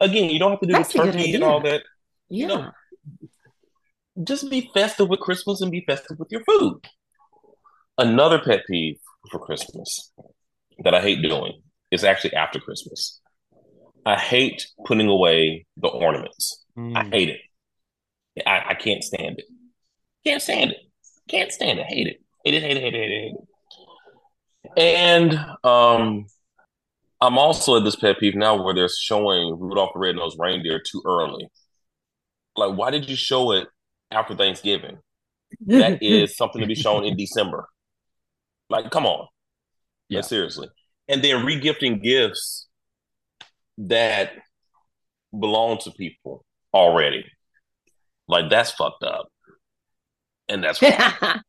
again, 0.00 0.30
you 0.30 0.38
don't 0.38 0.50
have 0.52 0.60
to 0.60 0.66
do 0.66 0.72
That's 0.72 0.92
the 0.92 1.00
good 1.00 1.12
turkey 1.12 1.34
and 1.34 1.44
all 1.44 1.60
that. 1.60 1.82
Yeah. 2.28 2.40
You 2.40 2.46
know, 2.48 2.70
just 4.24 4.48
be 4.50 4.70
festive 4.72 5.08
with 5.08 5.20
Christmas 5.20 5.60
and 5.60 5.70
be 5.70 5.82
festive 5.86 6.18
with 6.18 6.30
your 6.30 6.42
food. 6.44 6.86
Another 7.98 8.38
pet 8.38 8.62
peeve 8.68 8.98
for 9.30 9.38
Christmas 9.38 10.12
that 10.84 10.94
I 10.94 11.00
hate 11.00 11.20
doing 11.22 11.62
is 11.90 12.04
actually 12.04 12.34
after 12.34 12.58
Christmas. 12.60 13.20
I 14.04 14.16
hate 14.16 14.66
putting 14.84 15.08
away 15.08 15.66
the 15.76 15.88
ornaments. 15.88 16.64
I 16.76 17.04
hate 17.04 17.30
it. 17.30 17.40
I, 18.46 18.70
I 18.70 18.74
can't 18.74 19.02
stand 19.02 19.38
it. 19.40 19.46
Can't 20.26 20.42
stand 20.42 20.72
it. 20.72 20.78
Can't 21.28 21.52
stand 21.52 21.78
it. 21.78 21.86
Hate 21.86 22.08
it. 22.08 22.20
Hate 22.44 22.54
it. 22.54 22.62
Hate 22.62 22.76
it. 22.76 22.82
Hate 22.82 22.94
it. 22.94 23.00
Hate 23.00 23.10
it. 23.12 23.22
Hate 23.22 23.34
it. 23.34 23.46
And 24.76 25.38
um, 25.62 26.26
I'm 27.20 27.38
also 27.38 27.76
at 27.76 27.84
this 27.84 27.94
pet 27.94 28.18
peeve 28.18 28.34
now 28.34 28.60
where 28.60 28.74
they're 28.74 28.88
showing 28.88 29.56
Rudolph 29.56 29.92
the 29.94 30.00
Red-Nosed 30.00 30.36
Reindeer 30.40 30.82
too 30.84 31.00
early. 31.06 31.48
Like, 32.56 32.76
why 32.76 32.90
did 32.90 33.08
you 33.08 33.14
show 33.14 33.52
it 33.52 33.68
after 34.10 34.34
Thanksgiving? 34.34 34.98
That 35.66 35.98
is 36.02 36.36
something 36.36 36.60
to 36.60 36.66
be 36.66 36.74
shown 36.74 37.04
in 37.04 37.16
December. 37.16 37.68
Like, 38.68 38.90
come 38.90 39.06
on. 39.06 39.28
Yeah. 40.08 40.18
Like, 40.18 40.28
seriously. 40.28 40.68
And 41.06 41.22
then 41.22 41.46
regifting 41.46 42.02
gifts 42.02 42.66
that 43.78 44.32
belong 45.30 45.78
to 45.84 45.92
people 45.92 46.44
already. 46.74 47.24
Like, 48.26 48.50
that's 48.50 48.72
fucked 48.72 49.04
up. 49.04 49.28
And 50.48 50.62
that's 50.62 50.80
wrong. 50.80 50.92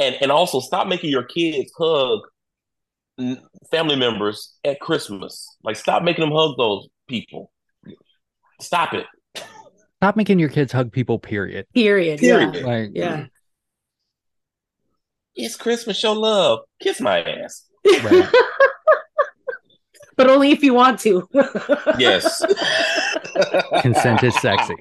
and 0.00 0.16
and 0.20 0.32
also 0.32 0.60
stop 0.60 0.86
making 0.86 1.10
your 1.10 1.24
kids 1.24 1.72
hug 1.78 2.20
family 3.70 3.96
members 3.96 4.54
at 4.64 4.80
Christmas. 4.80 5.56
Like, 5.62 5.76
stop 5.76 6.02
making 6.02 6.24
them 6.24 6.34
hug 6.34 6.56
those 6.56 6.88
people. 7.08 7.52
Stop 8.60 8.94
it. 8.94 9.06
stop 9.96 10.16
making 10.16 10.38
your 10.38 10.48
kids 10.48 10.72
hug 10.72 10.92
people. 10.92 11.18
Period. 11.18 11.66
Period. 11.74 12.20
Period. 12.20 12.54
Yeah. 12.54 12.66
Like 12.66 12.90
Yeah. 12.94 13.26
It's 15.34 15.56
Christmas. 15.56 15.96
Show 15.96 16.12
love. 16.12 16.60
Kiss 16.80 17.00
my 17.00 17.22
ass. 17.22 17.64
Right. 18.04 18.28
but 20.16 20.28
only 20.28 20.50
if 20.50 20.62
you 20.62 20.74
want 20.74 21.00
to. 21.00 21.28
Yes. 21.98 22.42
consent 23.80 24.22
is 24.22 24.34
sexy. 24.40 24.74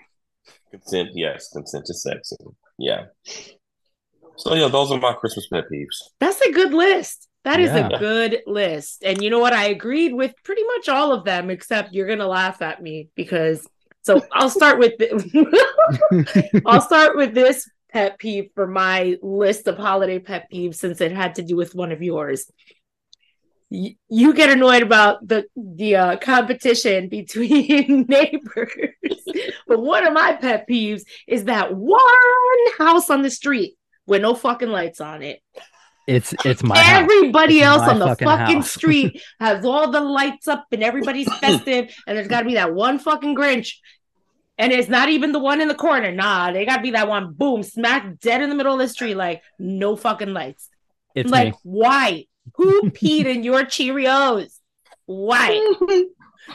Consent, 0.71 1.10
yes, 1.13 1.50
consent 1.52 1.86
is 1.89 2.02
sexy. 2.02 2.36
Yeah. 2.82 3.06
So 4.38 4.56
yeah, 4.56 4.67
those 4.70 4.91
are 4.91 5.00
my 5.00 5.13
Christmas 5.13 5.48
pet 5.48 5.65
peeves. 5.72 5.98
That's 6.20 6.41
a 6.41 6.52
good 6.52 6.74
list. 6.74 7.28
That 7.44 7.60
is 7.60 7.70
Yeah. 7.72 7.89
a 7.89 8.00
good 8.00 8.41
list. 8.48 9.04
And 9.04 9.22
you 9.22 9.30
know 9.30 9.39
what? 9.39 9.54
I 9.54 9.65
agreed 9.65 10.13
with 10.13 10.34
pretty 10.44 10.63
much 10.63 10.89
all 10.89 11.12
of 11.12 11.26
them, 11.26 11.50
except 11.50 11.94
you're 11.94 12.08
gonna 12.08 12.28
laugh 12.28 12.62
at 12.62 12.82
me 12.82 13.10
because 13.15 13.67
so 14.04 14.26
I'll 14.32 14.50
start 14.50 14.80
with 14.80 14.94
the- 14.98 16.62
I'll 16.65 16.82
start 16.82 17.15
with 17.15 17.34
this 17.36 17.70
pet 17.94 18.17
peeve 18.17 18.50
for 18.56 18.65
my 18.67 19.17
list 19.22 19.67
of 19.67 19.78
holiday 19.78 20.17
pet 20.17 20.48
peeves 20.52 20.76
since 20.76 21.02
it 21.02 21.12
had 21.12 21.36
to 21.36 21.44
do 21.44 21.56
with 21.56 21.76
one 21.76 21.91
of 21.91 22.02
yours. 22.02 22.50
Y- 23.71 23.95
You 24.10 24.34
get 24.34 24.49
annoyed 24.49 24.84
about 24.84 25.25
the 25.25 25.45
the 25.55 25.95
uh, 25.95 26.17
competition 26.17 27.07
between 27.07 28.05
neighbors, 28.10 28.71
but 29.67 29.79
one 29.81 30.05
of 30.05 30.13
my 30.13 30.34
pet 30.34 30.67
peeves 30.69 31.03
is 31.25 31.45
that 31.45 31.73
one 31.73 32.01
house 32.77 33.10
on 33.10 33.21
the 33.21 33.29
street 33.29 33.75
with 34.05 34.21
no 34.21 34.36
fucking 34.36 34.69
lights 34.69 34.99
on 34.99 35.23
it. 35.23 35.39
It's 36.05 36.34
it's 36.43 36.63
my 36.63 36.75
house. 36.75 37.03
Everybody 37.03 37.60
It's 37.60 37.65
else 37.65 37.81
my 37.81 37.93
on 37.93 37.99
the 37.99 38.07
fucking 38.07 38.27
fucking, 38.27 38.62
street 38.63 39.21
has 39.39 39.63
all 39.63 39.89
the 39.89 40.01
lights 40.01 40.49
up 40.49 40.65
and 40.73 40.84
everybody's 40.84 41.27
festive, 41.39 41.95
and 42.05 42.17
there's 42.17 42.27
got 42.27 42.41
to 42.41 42.47
be 42.47 42.55
that 42.55 42.73
one 42.73 42.99
fucking 42.99 43.36
Grinch. 43.36 43.75
And 44.57 44.71
it's 44.73 44.89
not 44.89 45.10
even 45.10 45.31
the 45.31 45.39
one 45.39 45.62
in 45.62 45.69
the 45.69 45.75
corner. 45.75 46.12
Nah, 46.12 46.51
they 46.51 46.65
got 46.65 46.77
to 46.77 46.81
be 46.84 46.91
that 46.91 47.07
one, 47.07 47.34
boom, 47.34 47.63
smack 47.63 48.19
dead 48.19 48.41
in 48.41 48.49
the 48.49 48.55
middle 48.55 48.73
of 48.73 48.79
the 48.79 48.88
street, 48.88 49.15
like 49.15 49.41
no 49.57 49.95
fucking 49.95 50.34
lights. 50.34 50.69
It's 51.15 51.31
like, 51.31 51.53
me. 51.53 51.60
why? 51.63 52.25
Who 52.55 52.89
peed 52.91 53.25
in 53.25 53.43
your 53.43 53.63
Cheerios? 53.63 54.57
Why? 55.05 55.73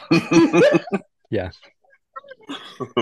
Yeah. 1.29 1.51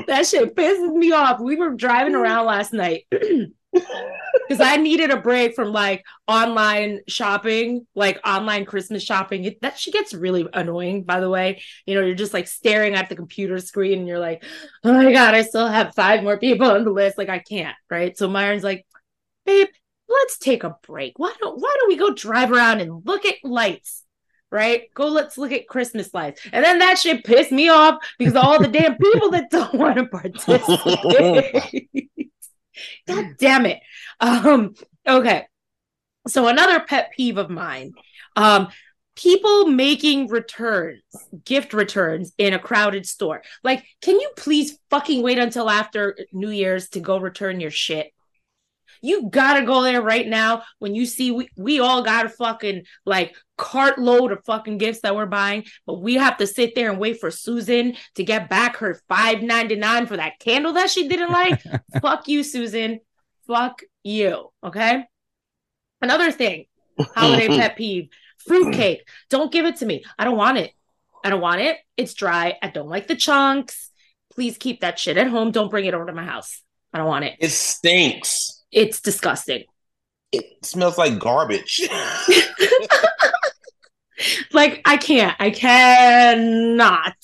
That 0.08 0.26
shit 0.26 0.56
pisses 0.56 0.94
me 0.94 1.12
off. 1.12 1.40
We 1.40 1.56
were 1.56 1.76
driving 1.76 2.16
around 2.16 2.48
last 2.48 2.74
night 2.74 3.06
because 3.12 4.60
I 4.60 4.78
needed 4.78 5.12
a 5.12 5.18
break 5.18 5.56
from 5.56 5.72
like 5.72 6.04
online 6.28 7.02
shopping, 7.08 7.86
like 7.94 8.20
online 8.26 8.66
Christmas 8.66 9.04
shopping. 9.04 9.44
It, 9.44 9.62
that 9.62 9.78
shit 9.78 9.94
gets 9.94 10.14
really 10.14 10.48
annoying, 10.54 11.04
by 11.04 11.20
the 11.20 11.30
way. 11.30 11.62
You 11.86 11.96
know, 11.96 12.06
you're 12.06 12.16
just 12.16 12.34
like 12.34 12.48
staring 12.48 12.96
at 12.96 13.10
the 13.10 13.16
computer 13.16 13.60
screen 13.60 14.00
and 14.00 14.08
you're 14.08 14.20
like, 14.20 14.44
oh 14.84 14.94
my 14.94 15.12
God, 15.12 15.36
I 15.36 15.44
still 15.44 15.68
have 15.68 15.94
five 15.96 16.24
more 16.24 16.40
people 16.40 16.72
on 16.72 16.84
the 16.84 16.92
list. 16.92 17.18
Like, 17.18 17.30
I 17.30 17.40
can't, 17.40 17.76
right? 17.90 18.18
So 18.18 18.28
Myron's 18.28 18.64
like, 18.64 18.86
babe, 19.46 19.68
let's 20.08 20.38
take 20.38 20.64
a 20.64 20.78
break. 20.86 21.18
Why 21.18 21.34
don't 21.40 21.60
why 21.60 21.76
don't 21.80 21.88
we 21.88 21.98
go 21.98 22.14
drive 22.14 22.52
around 22.52 22.82
and 22.82 23.06
look 23.06 23.26
at 23.26 23.36
lights? 23.44 24.04
Right? 24.52 24.84
Go 24.94 25.08
let's 25.08 25.38
look 25.38 25.52
at 25.52 25.68
Christmas 25.68 26.14
lights. 26.14 26.42
And 26.54 26.64
then 26.64 26.80
that 26.80 26.98
shit 26.98 27.26
pissed 27.26 27.52
me 27.52 27.70
off 27.70 27.96
because 28.18 28.36
all 28.36 28.62
the 28.62 28.68
damn 28.68 28.98
people 28.98 29.32
that 29.32 29.50
don't 29.50 29.74
want 29.76 29.98
to 29.98 30.06
participate. 30.06 31.90
God 33.08 33.36
damn 33.38 33.66
it. 33.66 33.80
Um, 34.20 34.76
okay. 35.08 35.46
So 36.28 36.48
another 36.48 36.80
pet 36.80 37.12
peeve 37.16 37.38
of 37.38 37.50
mine. 37.50 37.94
Um, 38.36 38.70
people 39.16 39.68
making 39.68 40.28
returns, 40.28 41.02
gift 41.46 41.74
returns 41.74 42.34
in 42.38 42.54
a 42.54 42.60
crowded 42.60 43.06
store. 43.06 43.42
Like, 43.64 43.86
can 44.02 44.20
you 44.20 44.30
please 44.36 44.78
fucking 44.90 45.22
wait 45.22 45.40
until 45.40 45.70
after 45.70 46.18
New 46.32 46.50
Year's 46.50 46.90
to 46.90 47.00
go 47.00 47.18
return 47.18 47.60
your 47.60 47.72
shit? 47.72 48.12
You 49.02 49.30
gotta 49.30 49.66
go 49.66 49.82
there 49.82 50.02
right 50.02 50.28
now 50.28 50.64
when 50.80 50.96
you 50.96 51.06
see 51.06 51.32
we, 51.32 51.50
we 51.58 51.80
all 51.80 52.04
got 52.04 52.26
a 52.26 52.30
fucking 52.30 52.84
like 53.06 53.36
cartload 53.58 54.32
of 54.32 54.44
fucking 54.46 54.78
gifts 54.78 55.02
that 55.02 55.16
we're 55.16 55.26
buying, 55.26 55.66
but 55.86 56.02
we 56.02 56.16
have 56.16 56.38
to 56.38 56.48
sit 56.48 56.76
there 56.76 56.90
and 56.90 57.00
wait 57.00 57.20
for 57.20 57.32
Susan 57.32 57.96
to 58.16 58.24
get 58.24 58.50
back 58.50 58.78
her 58.78 59.02
five 59.08 59.42
ninety 59.42 59.76
nine 59.76 60.06
for 60.06 60.18
that 60.18 60.40
candle 60.40 60.74
that 60.74 60.90
she 60.90 61.08
didn't 61.08 61.32
like. 61.32 61.62
Fuck 62.02 62.28
you, 62.28 62.44
Susan. 62.44 63.00
Fuck 63.48 63.82
you. 64.04 64.52
Okay. 64.64 65.06
Another 66.02 66.32
thing, 66.32 66.66
holiday 67.16 67.48
pet 67.48 67.76
peeve 67.78 68.10
fruitcake. 68.46 69.08
Don't 69.30 69.52
give 69.52 69.66
it 69.66 69.78
to 69.78 69.86
me. 69.86 70.04
I 70.18 70.24
don't 70.24 70.38
want 70.38 70.58
it. 70.58 70.72
I 71.24 71.30
don't 71.30 71.42
want 71.42 71.62
it. 71.62 71.78
It's 71.98 72.14
dry. 72.14 72.58
I 72.62 72.70
don't 72.70 72.90
like 72.90 73.08
the 73.08 73.16
chunks. 73.16 73.90
Please 74.32 74.58
keep 74.58 74.82
that 74.82 75.00
shit 75.00 75.18
at 75.18 75.28
home. 75.28 75.52
Don't 75.52 75.72
bring 75.72 75.86
it 75.86 75.94
over 75.94 76.06
to 76.06 76.14
my 76.14 76.26
house. 76.26 76.62
I 76.94 77.00
don't 77.00 77.08
want 77.08 77.26
it. 77.26 77.38
It 77.40 77.52
stinks. 77.52 78.55
It's 78.76 79.00
disgusting. 79.02 79.64
It 80.34 80.46
smells 80.64 80.98
like 80.98 81.18
garbage. 81.18 81.82
like 84.52 84.82
I 84.86 84.98
can't. 84.98 85.36
I 85.40 85.50
cannot. 85.50 87.16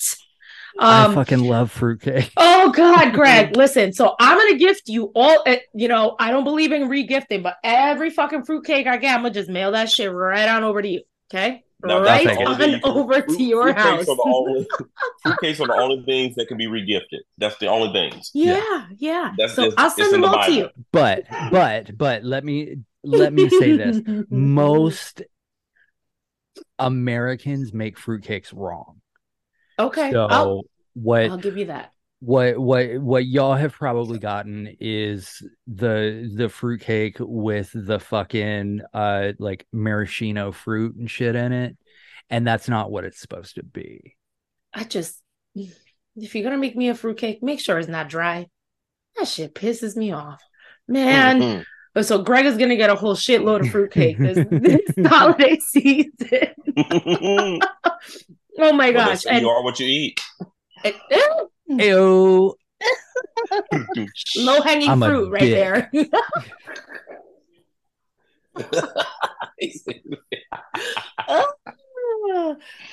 I 0.80 1.04
Um, 1.04 1.14
fucking 1.14 1.44
love 1.44 1.70
fruitcake. 1.72 2.32
Oh 2.38 2.72
God, 2.72 3.14
Greg, 3.14 3.56
listen. 3.58 3.92
So 3.92 4.16
I'm 4.20 4.38
gonna 4.38 4.58
gift 4.58 4.84
you 4.88 5.12
all. 5.14 5.44
uh, 5.46 5.58
You 5.74 5.90
know, 5.90 6.16
I 6.20 6.32
don't 6.32 6.46
believe 6.46 6.72
in 6.72 6.88
regifting, 6.88 7.44
but 7.44 7.58
every 7.64 8.10
fucking 8.10 8.46
fruitcake 8.46 8.88
I 8.88 8.96
get, 8.98 9.14
I'm 9.14 9.24
gonna 9.24 9.34
just 9.34 9.50
mail 9.50 9.74
that 9.74 9.90
shit 9.92 10.10
right 10.12 10.48
on 10.48 10.64
over 10.64 10.82
to 10.82 10.88
you. 10.88 11.02
Okay, 11.30 11.64
Now, 11.84 12.02
right 12.02 12.26
that's 12.26 12.38
the 12.38 12.44
on 12.44 12.54
only 12.62 12.72
thing- 12.74 12.82
over 12.84 13.22
to 13.22 13.44
your 13.44 13.74
fruitcakes 13.74 13.78
house. 13.78 14.08
Are 14.10 14.16
the 14.16 14.24
only, 14.26 14.68
fruitcakes 15.26 15.60
are 15.60 15.68
the 15.68 15.74
only 15.74 16.04
things 16.06 16.36
that 16.36 16.48
can 16.48 16.58
be 16.58 16.68
regifted. 16.68 17.20
That's 17.38 17.58
the 17.58 17.68
only 17.68 17.92
things. 17.92 18.30
Yeah, 18.34 18.88
yeah. 18.98 19.34
That's 19.38 19.54
so 19.56 19.64
it's- 19.64 19.76
I'll 19.78 19.90
send 19.90 20.14
them 20.14 20.22
the 20.22 20.28
all 20.28 20.46
to 20.46 20.52
you. 20.54 20.70
But 20.92 21.26
but 21.52 21.98
but 21.98 22.24
let 22.24 22.44
me 22.44 22.78
let 23.04 23.34
me 23.34 23.50
say 23.50 23.76
this. 23.78 24.02
Most 24.30 25.24
Americans 26.80 27.74
make 27.74 27.98
fruitcakes 27.98 28.52
wrong. 28.54 29.02
Okay, 29.80 30.12
So 30.12 30.26
I'll, 30.30 30.64
what 30.94 31.30
I'll 31.30 31.38
give 31.38 31.58
you 31.58 31.66
that. 31.66 31.91
What 32.24 32.58
what 32.60 33.00
what 33.00 33.26
y'all 33.26 33.56
have 33.56 33.74
probably 33.74 34.20
gotten 34.20 34.78
is 34.80 35.42
the 35.68 36.32
the 36.36 36.50
fruitcake 36.50 37.18
with 37.20 37.72
the 37.74 38.00
fucking 38.00 38.82
uh 38.94 39.32
like 39.40 39.66
maraschino 39.74 40.52
fruit 40.52 40.96
and 40.96 41.10
shit 41.10 41.36
in 41.36 41.52
it. 41.52 41.78
And 42.30 42.46
that's 42.48 42.70
not 42.70 42.92
what 42.92 43.04
it's 43.04 43.20
supposed 43.20 43.56
to 43.56 43.64
be. 43.64 44.16
I 44.74 44.84
just, 44.86 45.22
if 45.56 46.34
you're 46.36 46.44
gonna 46.44 46.58
make 46.58 46.78
me 46.78 46.90
a 46.90 46.96
fruitcake, 46.96 47.42
make 47.44 47.60
sure 47.60 47.78
it's 47.80 47.90
not 47.90 48.08
dry. 48.08 48.48
That 49.18 49.28
shit 49.28 49.54
pisses 49.56 49.98
me 49.98 50.12
off, 50.14 50.42
man. 50.88 51.42
Mhm. 51.42 52.04
So 52.06 52.22
Greg 52.24 52.46
is 52.46 52.56
gonna 52.58 52.78
get 52.78 52.90
a 52.92 52.96
whole 52.96 53.16
shitload 53.16 53.62
of 53.62 53.70
fruitcake 53.70 54.18
this, 54.18 54.38
this 54.52 55.08
holiday 55.10 55.58
season. 55.60 56.10
oh 56.78 57.60
my 58.74 58.92
Well, 58.92 58.94
gosh! 58.94 59.24
that's- 59.24 59.26
And 59.26 59.42
you 59.42 59.50
are 59.50 59.64
what 59.64 59.80
you 59.80 59.88
eat. 59.88 60.22
eh, 60.86 60.92
Mm. 61.70 61.84
Ew. 61.84 62.56
low 64.38 64.62
hanging 64.62 64.98
fruit 65.00 65.32
right 65.32 65.42
dick. 65.42 65.54
there. 65.54 65.92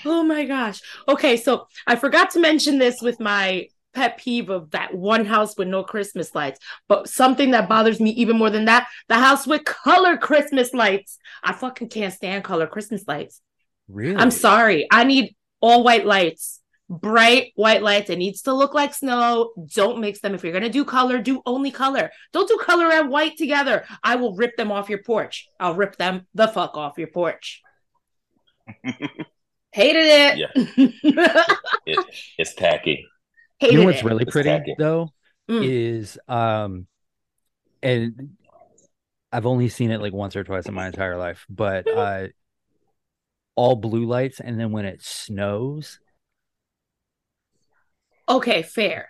oh 0.04 0.22
my 0.24 0.44
gosh. 0.44 0.80
Okay, 1.08 1.36
so 1.36 1.66
I 1.86 1.96
forgot 1.96 2.30
to 2.32 2.40
mention 2.40 2.78
this 2.78 3.00
with 3.00 3.20
my 3.20 3.68
pet 3.94 4.18
peeve 4.18 4.50
of 4.50 4.70
that 4.70 4.94
one 4.94 5.24
house 5.24 5.56
with 5.56 5.68
no 5.68 5.82
Christmas 5.82 6.34
lights. 6.34 6.60
But 6.88 7.08
something 7.08 7.52
that 7.52 7.68
bothers 7.68 8.00
me 8.00 8.10
even 8.10 8.38
more 8.38 8.50
than 8.50 8.66
that, 8.66 8.88
the 9.08 9.16
house 9.16 9.46
with 9.46 9.64
color 9.64 10.16
Christmas 10.16 10.74
lights. 10.74 11.18
I 11.42 11.52
fucking 11.52 11.88
can't 11.88 12.12
stand 12.12 12.44
color 12.44 12.66
Christmas 12.66 13.04
lights. 13.06 13.40
Really? 13.88 14.16
I'm 14.16 14.30
sorry. 14.30 14.86
I 14.90 15.04
need 15.04 15.34
all 15.60 15.82
white 15.82 16.06
lights. 16.06 16.60
Bright 16.90 17.52
white 17.54 17.82
lights. 17.82 18.08
It 18.08 18.16
needs 18.18 18.42
to 18.42 18.54
look 18.54 18.72
like 18.72 18.94
snow. 18.94 19.52
Don't 19.74 20.00
mix 20.00 20.20
them. 20.20 20.34
If 20.34 20.42
you're 20.42 20.54
gonna 20.54 20.70
do 20.70 20.84
color, 20.86 21.18
do 21.20 21.42
only 21.44 21.70
color. 21.70 22.10
Don't 22.32 22.48
do 22.48 22.56
color 22.62 22.86
and 22.90 23.10
white 23.10 23.36
together. 23.36 23.84
I 24.02 24.16
will 24.16 24.34
rip 24.34 24.56
them 24.56 24.72
off 24.72 24.88
your 24.88 25.02
porch. 25.02 25.48
I'll 25.60 25.74
rip 25.74 25.96
them 25.96 26.26
the 26.34 26.48
fuck 26.48 26.76
off 26.78 26.96
your 26.96 27.08
porch. 27.08 27.60
Hated 29.72 30.06
it. 30.06 30.94
It, 31.86 32.04
it's 32.36 32.54
tacky. 32.54 33.06
Hated 33.60 33.72
you 33.74 33.80
know 33.80 33.86
what's 33.86 33.98
it. 34.00 34.04
really 34.04 34.24
pretty 34.24 34.74
though 34.78 35.12
Mm. 35.48 35.64
is 35.66 36.18
um 36.28 36.86
and 37.82 38.36
I've 39.32 39.46
only 39.46 39.70
seen 39.70 39.90
it 39.90 40.02
like 40.02 40.12
once 40.12 40.36
or 40.36 40.44
twice 40.44 40.66
in 40.66 40.74
my 40.74 40.86
entire 40.86 41.16
life, 41.16 41.46
but 41.48 41.88
uh 41.88 42.26
all 43.54 43.76
blue 43.76 44.04
lights 44.04 44.40
and 44.40 44.60
then 44.60 44.72
when 44.72 44.84
it 44.84 45.02
snows, 45.02 46.00
Okay, 48.28 48.62
fair. 48.62 49.08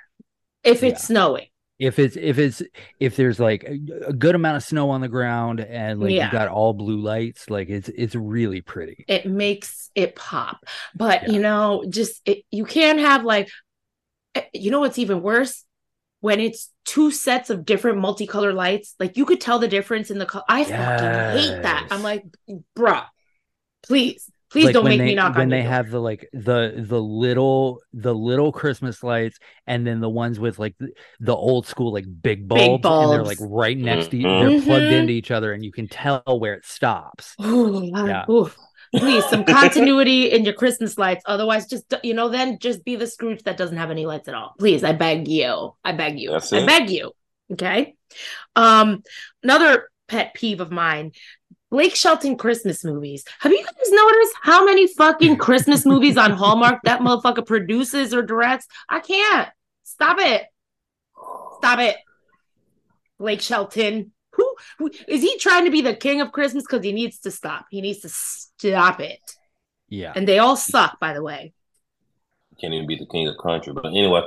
If 0.64 0.82
it's 0.82 1.02
Yeah. 1.02 1.06
snowing. 1.06 1.46
if 1.78 1.98
it's 2.00 2.16
if 2.16 2.38
it's 2.38 2.60
if 2.98 3.14
there's 3.14 3.38
like 3.38 3.62
a, 3.62 4.12
good 4.12 4.34
amount 4.34 4.56
of 4.56 4.64
snow 4.64 4.90
on 4.90 5.00
the 5.00 5.08
ground 5.08 5.60
and 5.60 6.00
like 6.00 6.10
Yeah. 6.12 6.26
you 6.26 6.32
got 6.32 6.48
all 6.48 6.72
blue 6.72 6.98
lights, 6.98 7.48
like 7.50 7.68
it's 7.68 7.88
it's 7.90 8.16
really 8.16 8.60
pretty. 8.60 9.04
it 9.08 9.26
makes 9.26 9.90
it 9.94 10.16
pop 10.16 10.64
but 10.96 11.22
Yeah. 11.22 11.30
you 11.34 11.40
know 11.40 11.84
just 11.88 12.20
it, 12.26 12.44
you 12.50 12.64
can't 12.64 12.98
have 12.98 13.24
like 13.24 13.48
eh, 14.34 14.42
you 14.52 14.70
know 14.72 14.80
what's 14.80 14.98
even 14.98 15.22
worse 15.22 15.64
when 16.20 16.40
it's 16.40 16.72
two 16.84 17.10
sets 17.12 17.48
of 17.50 17.64
different 17.64 17.98
multicolored 17.98 18.54
lights 18.56 18.94
like 18.98 19.16
you 19.16 19.24
could 19.24 19.40
tell 19.40 19.58
the 19.60 19.68
difference 19.68 20.10
in 20.10 20.18
the 20.18 20.26
color 20.26 20.44
i 20.48 20.64
fucking 20.64 21.38
hate 21.38 21.62
that 21.62 21.86
i'm 21.92 22.02
like 22.02 22.24
bruh 22.76 23.06
please 23.82 24.28
please 24.50 24.64
like 24.66 24.72
don't 24.72 24.88
make 24.88 24.98
they, 24.98 25.06
me 25.06 25.14
knock 25.14 25.36
when 25.36 25.48
on 25.48 25.48
they 25.48 25.62
your 25.62 25.64
door. 25.64 25.72
have 25.72 25.90
the 25.90 26.00
like 26.00 26.28
the 26.32 26.74
the 26.76 27.00
little 27.00 27.80
the 27.92 28.14
little 28.14 28.52
Christmas 28.52 29.02
lights 29.02 29.38
and 29.66 29.86
then 29.86 30.00
the 30.00 30.08
ones 30.08 30.40
with 30.40 30.58
like 30.58 30.74
the, 30.78 30.90
the 31.20 31.34
old 31.34 31.66
school 31.66 31.92
like 31.92 32.06
big 32.22 32.48
bulbs, 32.48 32.92
and 32.98 33.12
they're 33.12 33.24
like 33.24 33.38
right 33.40 33.76
next 33.78 34.08
to 34.12 34.16
Mhm. 34.16 34.40
they're 34.40 34.62
plugged 34.62 34.86
Mhm. 34.86 35.00
into 35.00 35.12
each 35.12 35.30
other 35.30 35.52
and 35.52 35.64
you 35.64 35.72
can 35.72 35.88
tell 35.88 36.22
where 36.40 36.54
it 36.54 36.64
stops. 36.66 37.34
Ooh, 37.44 37.90
Yeah. 37.94 38.24
ooh. 38.30 38.50
please 38.96 39.24
some 39.26 39.44
continuity 39.58 40.30
in 40.32 40.44
your 40.46 40.54
christmas 40.54 40.96
lights 40.96 41.22
otherwise 41.26 41.66
just 41.66 41.84
you 42.02 42.14
know 42.14 42.30
then 42.30 42.58
just 42.58 42.82
be 42.86 42.96
the 42.96 43.06
scrooge 43.06 43.42
that 43.42 43.58
doesn't 43.58 43.76
have 43.76 43.90
any 43.90 44.06
lights 44.06 44.28
at 44.28 44.34
all 44.34 44.54
please 44.58 44.82
i 44.82 44.92
beg 44.92 45.28
you 45.28 45.74
i 45.84 45.92
beg 45.92 46.18
you 46.18 46.32
i 46.34 46.64
beg 46.64 46.88
you 46.88 47.12
okay 47.52 47.94
um 48.56 49.02
another 49.42 49.90
pet 50.08 50.32
peeve 50.32 50.60
of 50.62 50.70
mine 50.70 51.12
blake 51.70 51.94
shelton 51.94 52.36
christmas 52.36 52.84
movies 52.84 53.24
have 53.40 53.52
you 53.52 53.64
guys 53.64 53.90
noticed 53.90 54.34
how 54.42 54.64
many 54.64 54.86
fucking 54.86 55.36
christmas 55.36 55.84
movies 55.84 56.16
on 56.16 56.30
hallmark 56.30 56.80
that 56.84 57.00
motherfucker 57.00 57.46
produces 57.46 58.14
or 58.14 58.22
directs 58.22 58.66
i 58.88 59.00
can't 59.00 59.48
stop 59.84 60.18
it 60.18 60.44
stop 61.58 61.78
it 61.78 61.96
blake 63.18 63.40
shelton 63.40 64.12
who, 64.38 64.54
who 64.78 64.90
is 65.08 65.20
he 65.20 65.36
trying 65.38 65.64
to 65.64 65.70
be 65.70 65.82
the 65.82 65.94
king 65.94 66.20
of 66.20 66.30
Christmas? 66.30 66.62
Because 66.62 66.84
he 66.84 66.92
needs 66.92 67.18
to 67.20 67.30
stop. 67.30 67.66
He 67.70 67.80
needs 67.80 68.00
to 68.00 68.08
stop 68.08 69.00
it. 69.00 69.20
Yeah. 69.88 70.12
And 70.14 70.28
they 70.28 70.38
all 70.38 70.56
suck, 70.56 71.00
by 71.00 71.12
the 71.12 71.22
way. 71.22 71.52
Can't 72.60 72.72
even 72.72 72.86
be 72.86 72.96
the 72.96 73.06
king 73.06 73.26
of 73.28 73.36
country. 73.42 73.72
But 73.72 73.86
anyway, 73.86 74.22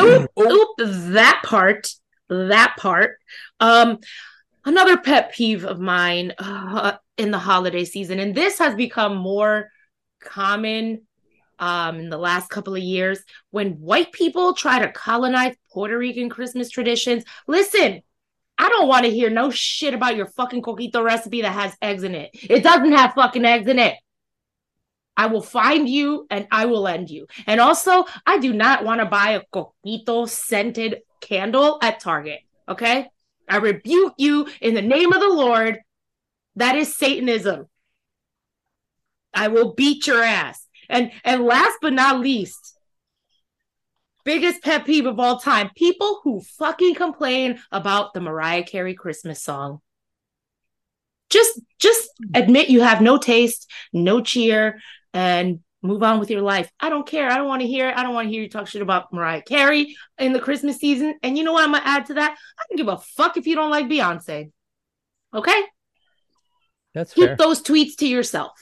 oop, 0.00 0.30
oop, 0.38 0.68
that 0.78 1.42
part. 1.44 1.88
That 2.28 2.74
part. 2.78 3.18
Um, 3.60 3.98
another 4.64 4.96
pet 4.96 5.32
peeve 5.32 5.64
of 5.64 5.80
mine 5.80 6.32
uh, 6.38 6.96
in 7.16 7.30
the 7.30 7.38
holiday 7.38 7.84
season, 7.84 8.18
and 8.18 8.34
this 8.34 8.58
has 8.58 8.74
become 8.74 9.16
more 9.16 9.70
common 10.20 11.02
um 11.60 12.00
in 12.00 12.10
the 12.10 12.18
last 12.18 12.50
couple 12.50 12.74
of 12.74 12.82
years 12.82 13.22
when 13.50 13.74
white 13.74 14.10
people 14.10 14.54
try 14.54 14.80
to 14.80 14.90
colonize 14.90 15.54
Puerto 15.72 15.96
Rican 15.96 16.28
Christmas 16.28 16.68
traditions. 16.68 17.24
Listen, 17.46 18.02
I 18.58 18.68
don't 18.68 18.88
want 18.88 19.04
to 19.04 19.10
hear 19.10 19.30
no 19.30 19.50
shit 19.50 19.94
about 19.94 20.16
your 20.16 20.26
fucking 20.26 20.62
coquito 20.62 21.02
recipe 21.04 21.42
that 21.42 21.52
has 21.52 21.76
eggs 21.82 22.02
in 22.02 22.14
it. 22.14 22.30
It 22.32 22.62
doesn't 22.62 22.92
have 22.92 23.14
fucking 23.14 23.44
eggs 23.44 23.68
in 23.68 23.78
it. 23.78 23.94
I 25.16 25.26
will 25.26 25.42
find 25.42 25.88
you 25.88 26.26
and 26.30 26.46
I 26.50 26.66
will 26.66 26.88
end 26.88 27.10
you. 27.10 27.26
And 27.46 27.60
also, 27.60 28.04
I 28.26 28.38
do 28.38 28.52
not 28.52 28.84
want 28.84 29.00
to 29.00 29.06
buy 29.06 29.30
a 29.30 29.42
coquito 29.52 30.28
scented 30.28 31.02
candle 31.20 31.78
at 31.82 32.00
Target. 32.00 32.40
Okay. 32.68 33.08
I 33.48 33.56
rebuke 33.56 34.14
you 34.18 34.48
in 34.60 34.74
the 34.74 34.82
name 34.82 35.12
of 35.12 35.20
the 35.20 35.28
Lord. 35.28 35.80
That 36.56 36.76
is 36.76 36.96
Satanism. 36.96 37.66
I 39.32 39.48
will 39.48 39.74
beat 39.74 40.06
your 40.06 40.22
ass. 40.22 40.66
And 40.88 41.10
and 41.24 41.44
last 41.44 41.78
but 41.80 41.92
not 41.92 42.20
least, 42.20 42.78
biggest 44.24 44.62
pet 44.62 44.84
peeve 44.84 45.06
of 45.06 45.18
all 45.18 45.38
time 45.38 45.70
people 45.74 46.20
who 46.22 46.40
fucking 46.40 46.94
complain 46.94 47.58
about 47.72 48.14
the 48.14 48.20
Mariah 48.20 48.64
Carey 48.64 48.94
Christmas 48.94 49.42
song. 49.42 49.80
Just 51.30 51.60
just 51.78 52.10
admit 52.34 52.68
you 52.68 52.82
have 52.82 53.00
no 53.00 53.18
taste, 53.18 53.70
no 53.92 54.20
cheer, 54.20 54.80
and 55.12 55.60
move 55.84 56.02
on 56.02 56.18
with 56.18 56.30
your 56.30 56.40
life. 56.40 56.70
I 56.80 56.88
don't 56.88 57.06
care. 57.06 57.30
I 57.30 57.36
don't 57.36 57.46
want 57.46 57.60
to 57.60 57.68
hear 57.68 57.90
it. 57.90 57.96
I 57.96 58.02
don't 58.02 58.14
want 58.14 58.26
to 58.26 58.32
hear 58.32 58.42
you 58.42 58.48
talk 58.48 58.66
shit 58.66 58.80
about 58.82 59.12
Mariah 59.12 59.42
Carey 59.42 59.94
in 60.18 60.32
the 60.32 60.40
Christmas 60.40 60.78
season. 60.78 61.14
And 61.22 61.36
you 61.36 61.44
know 61.44 61.52
what 61.52 61.62
I'm 61.62 61.72
gonna 61.72 61.84
add 61.84 62.06
to 62.06 62.14
that? 62.14 62.32
I 62.32 62.62
don't 62.68 62.78
give 62.78 62.88
a 62.88 62.98
fuck 62.98 63.36
if 63.36 63.46
you 63.46 63.54
don't 63.54 63.70
like 63.70 63.86
Beyonce. 63.86 64.50
Okay? 65.34 65.62
That's 66.94 67.12
Keep 67.12 67.26
fair. 67.26 67.36
those 67.36 67.62
tweets 67.62 67.96
to 67.98 68.06
yourself. 68.06 68.52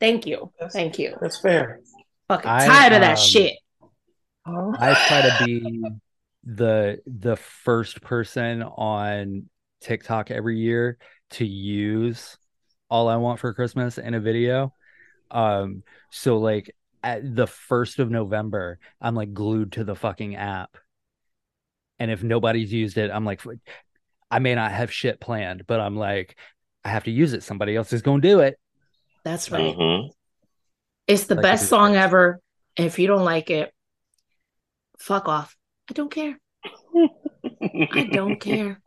Thank 0.00 0.26
you. 0.26 0.52
That's- 0.58 0.72
Thank 0.74 0.98
you. 0.98 1.16
that's 1.20 1.40
fair. 1.40 1.80
Fucking 2.28 2.50
I, 2.50 2.66
tired 2.66 2.92
of 2.92 3.00
that 3.00 3.18
um, 3.18 3.24
shit. 3.24 3.56
I 4.46 4.94
try 5.08 5.22
to 5.22 5.44
be 5.44 5.82
the 6.44 7.00
the 7.06 7.36
first 7.36 8.02
person 8.02 8.62
on 8.62 9.48
TikTok 9.80 10.30
every 10.30 10.58
year 10.58 10.98
to 11.30 11.46
use 11.46 12.36
all 12.90 13.08
I 13.08 13.16
want 13.16 13.40
for 13.40 13.52
Christmas 13.54 13.98
in 13.98 14.14
a 14.14 14.20
video. 14.20 14.74
Um 15.30 15.82
so 16.10 16.38
like 16.38 16.74
at 17.02 17.34
the 17.34 17.46
1st 17.46 17.98
of 17.98 18.10
November, 18.10 18.78
I'm 19.00 19.14
like 19.14 19.32
glued 19.32 19.72
to 19.72 19.84
the 19.84 19.94
fucking 19.94 20.36
app. 20.36 20.76
And 21.98 22.10
if 22.10 22.22
nobody's 22.22 22.72
used 22.72 22.98
it, 22.98 23.10
I'm 23.10 23.24
like 23.24 23.42
I 24.30 24.38
may 24.38 24.54
not 24.54 24.72
have 24.72 24.92
shit 24.92 25.20
planned, 25.20 25.66
but 25.66 25.80
I'm 25.80 25.96
like 25.96 26.36
I 26.84 26.88
have 26.90 27.04
to 27.04 27.10
use 27.10 27.32
it. 27.32 27.42
Somebody 27.42 27.76
else 27.76 27.92
is 27.92 28.02
going 28.02 28.22
to 28.22 28.28
do 28.28 28.40
it. 28.40 28.58
That's 29.24 29.50
right. 29.50 29.76
Mhm. 29.76 30.10
It's 31.06 31.24
the 31.24 31.36
Like 31.36 31.42
best 31.42 31.62
it 31.62 31.66
is 31.66 31.70
song 31.70 31.92
first. 31.92 32.04
ever. 32.04 32.40
If 32.76 32.98
you 32.98 33.06
don't 33.06 33.24
like 33.24 33.50
it, 33.50 33.72
fuck 34.98 35.28
off. 35.28 35.56
I 35.90 35.92
don't 35.92 36.10
care. 36.10 36.38
I 37.92 38.04
don't 38.12 38.38
care. 38.40 38.80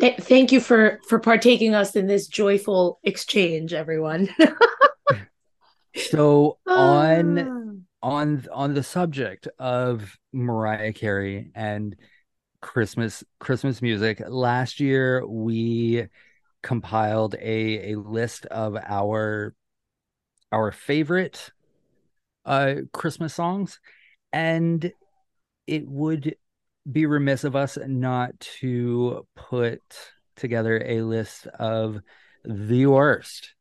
Th- 0.00 0.16
thank 0.18 0.52
you 0.52 0.60
for 0.60 1.00
for 1.08 1.18
partaking 1.18 1.74
us 1.74 1.96
in 1.96 2.06
this 2.06 2.26
joyful 2.26 2.98
exchange, 3.02 3.72
everyone. 3.72 4.28
So 5.96 6.58
on 6.66 7.38
Ah. 7.38 8.08
on 8.08 8.46
on 8.52 8.74
the 8.74 8.82
subject 8.82 9.48
of 9.58 10.16
Mariah 10.32 10.92
Carey 10.92 11.50
and 11.54 11.96
Christmas 12.62 13.24
Christmas 13.40 13.82
music, 13.82 14.22
last 14.26 14.80
year 14.80 15.26
we 15.26 16.06
compiled 16.62 17.34
a 17.34 17.92
a 17.92 17.98
list 17.98 18.46
of 18.46 18.76
our 18.76 19.54
our 20.52 20.70
favorite 20.70 21.50
uh 22.44 22.74
Christmas 22.92 23.34
songs 23.34 23.80
and 24.32 24.92
it 25.66 25.88
would 25.88 26.36
be 26.90 27.06
remiss 27.06 27.44
of 27.44 27.54
us 27.56 27.78
not 27.86 28.38
to 28.60 29.26
put 29.36 29.80
together 30.36 30.82
a 30.84 31.02
list 31.02 31.46
of 31.46 32.00
the 32.44 32.86
worst. 32.86 33.54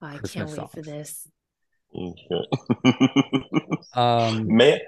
I 0.00 0.18
Christmas 0.18 0.54
can't 0.54 0.58
wait 0.58 0.70
for 0.70 0.82
songs. 0.82 0.86
this. 0.86 1.28
Um 3.94 4.46
Man, 4.56 4.78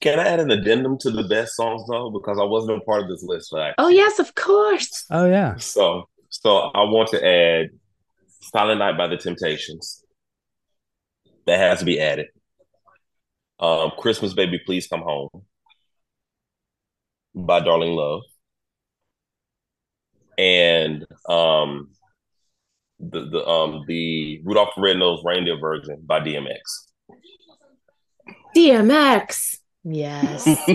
can 0.00 0.20
I 0.20 0.28
add 0.28 0.40
an 0.40 0.50
addendum 0.50 0.98
to 1.00 1.10
the 1.10 1.24
best 1.24 1.56
songs 1.56 1.82
though? 1.88 2.10
Because 2.10 2.38
I 2.38 2.44
wasn't 2.44 2.78
a 2.78 2.80
part 2.80 3.02
of 3.02 3.08
this 3.08 3.22
list, 3.22 3.52
right? 3.52 3.74
Oh 3.78 3.88
yes, 3.88 4.18
of 4.18 4.34
course. 4.34 5.04
oh 5.10 5.26
yeah. 5.26 5.56
So, 5.56 6.08
so 6.30 6.56
I 6.56 6.82
want 6.82 7.10
to 7.10 7.24
add 7.26 7.70
"Silent 8.40 8.78
Night" 8.78 8.96
by 8.98 9.06
the 9.08 9.16
Temptations. 9.16 10.02
That 11.46 11.58
has 11.58 11.80
to 11.80 11.84
be 11.84 12.00
added. 12.00 12.26
Um, 13.60 13.92
"Christmas 13.98 14.34
Baby, 14.34 14.60
Please 14.64 14.86
Come 14.86 15.02
Home" 15.02 15.28
by 17.34 17.60
Darlene 17.60 17.96
Love, 17.96 18.22
and 20.38 21.04
um, 21.28 21.90
the 23.00 23.28
the 23.28 23.46
um 23.46 23.84
the 23.86 24.40
Rudolph 24.44 24.70
the 24.76 24.82
Red-Nosed 24.82 25.22
Reindeer 25.24 25.58
version 25.58 26.02
by 26.04 26.20
DMX. 26.20 26.58
DMX. 28.56 29.58
Yes. 29.84 30.46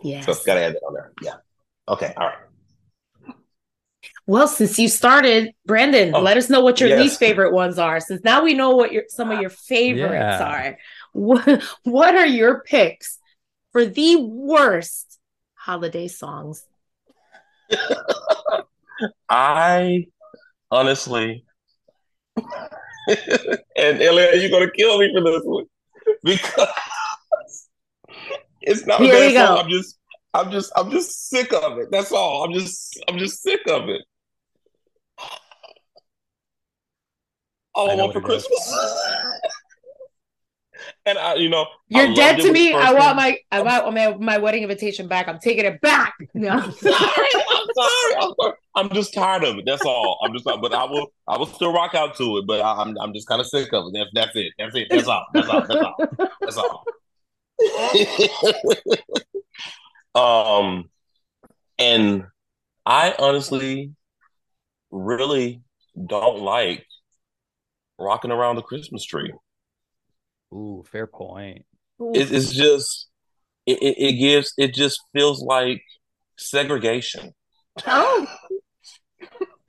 Yes. 0.00 0.26
So 0.26 0.34
gotta 0.46 0.60
add 0.62 0.74
that 0.74 0.82
on 0.86 0.94
there. 0.94 1.12
Yeah. 1.22 1.34
Okay. 1.88 2.14
All 2.16 2.28
right. 2.28 3.34
Well, 4.28 4.46
since 4.46 4.78
you 4.78 4.86
started, 4.88 5.52
Brandon, 5.66 6.14
Oh, 6.14 6.20
let 6.20 6.36
us 6.36 6.48
know 6.48 6.60
what 6.60 6.78
your 6.78 6.90
yes. 6.90 7.00
least 7.00 7.18
favorite 7.18 7.52
ones 7.52 7.80
are. 7.80 7.98
Since 7.98 8.22
now 8.22 8.44
we 8.44 8.54
know 8.54 8.76
what 8.76 8.92
your 8.92 9.04
some 9.08 9.32
of 9.32 9.40
your 9.40 9.50
favorites 9.50 10.12
Yeah. 10.12 10.44
are. 10.44 10.78
What, 11.14 11.62
what 11.82 12.14
are 12.14 12.26
your 12.26 12.60
picks 12.62 13.18
for 13.72 13.84
the 13.86 14.22
worst 14.22 15.07
holiday 15.68 16.08
songs? 16.08 16.64
I 19.28 20.06
honestly, 20.70 21.44
and 23.08 24.00
Eliann, 24.00 24.40
you're 24.40 24.50
gonna 24.50 24.70
kill 24.70 24.98
me 24.98 25.12
for 25.14 25.20
this 25.22 25.42
one 25.44 25.66
because 26.24 26.68
it's 28.62 28.86
not 28.86 29.00
Here 29.00 29.14
a 29.14 29.20
we 29.20 29.34
bad 29.34 29.34
go. 29.34 29.56
I'm 29.58 29.68
just, 29.68 29.98
I'm 30.32 30.50
just, 30.50 30.72
I'm 30.74 30.90
just 30.90 31.28
sick 31.28 31.52
of 31.52 31.78
it. 31.78 31.88
That's 31.90 32.12
all. 32.12 32.44
I'm 32.44 32.54
just, 32.54 32.98
I'm 33.06 33.18
just 33.18 33.42
sick 33.42 33.60
of 33.68 33.90
it. 33.90 34.02
All 37.74 37.90
I 37.90 37.92
I, 37.92 37.96
know 37.96 38.04
want 38.04 38.14
for 38.14 38.20
what 38.20 38.30
it 38.32 38.36
is. 38.36 38.46
Christmas. 38.46 39.14
and 41.06 41.18
I, 41.18 41.34
you 41.34 41.48
know, 41.48 41.66
You're 41.88 42.14
dead 42.14 42.40
to 42.40 42.52
me. 42.52 42.72
I 42.72 42.92
want 42.92 43.16
my 43.16 43.38
I 43.50 43.62
want 43.62 43.94
my, 43.94 44.14
my 44.16 44.38
wedding 44.38 44.62
invitation 44.62 45.08
back. 45.08 45.28
I'm 45.28 45.38
taking 45.38 45.64
it 45.64 45.80
back. 45.80 46.14
No. 46.34 46.50
I'm 46.50 46.72
sorry. 46.72 46.94
I'm 46.94 47.66
sorry. 47.74 48.14
I'm 48.20 48.34
sorry. 48.38 48.52
I'm 48.76 48.90
just 48.90 49.12
tired 49.12 49.42
of 49.44 49.58
it. 49.58 49.64
That's 49.66 49.82
all. 49.82 50.18
I'm 50.22 50.32
just. 50.32 50.44
But 50.44 50.72
I 50.72 50.84
will. 50.84 51.12
I 51.26 51.36
will 51.36 51.46
still 51.46 51.72
rock 51.72 51.94
out 51.94 52.16
to 52.16 52.38
it. 52.38 52.46
But 52.46 52.60
I, 52.60 52.74
I'm. 52.82 52.96
I'm 52.98 53.12
just 53.12 53.26
kind 53.26 53.40
of 53.40 53.46
sick 53.46 53.72
of 53.72 53.86
it. 53.92 54.06
That's. 54.14 54.32
That's 54.34 54.36
it. 54.36 54.52
That's 54.58 54.74
it. 54.76 54.86
That's 54.90 55.08
all. 55.08 55.26
That's 55.32 55.48
all. 55.48 55.94
That's 56.40 56.56
all. 56.56 56.84
That's 57.60 58.94
all. 60.14 60.60
um, 60.64 60.90
and 61.78 62.24
I 62.86 63.14
honestly, 63.18 63.92
really 64.90 65.62
don't 66.06 66.40
like 66.40 66.86
rocking 67.98 68.30
around 68.30 68.56
the 68.56 68.62
Christmas 68.62 69.04
tree. 69.04 69.32
Ooh, 70.52 70.84
fair 70.90 71.06
point. 71.06 71.64
It, 72.00 72.32
it's 72.32 72.52
just. 72.52 73.08
It, 73.66 73.82
it, 73.82 73.96
it 73.98 74.12
gives. 74.14 74.52
It 74.56 74.74
just 74.74 75.00
feels 75.12 75.42
like 75.42 75.82
segregation. 76.38 77.32
oh, 77.86 78.26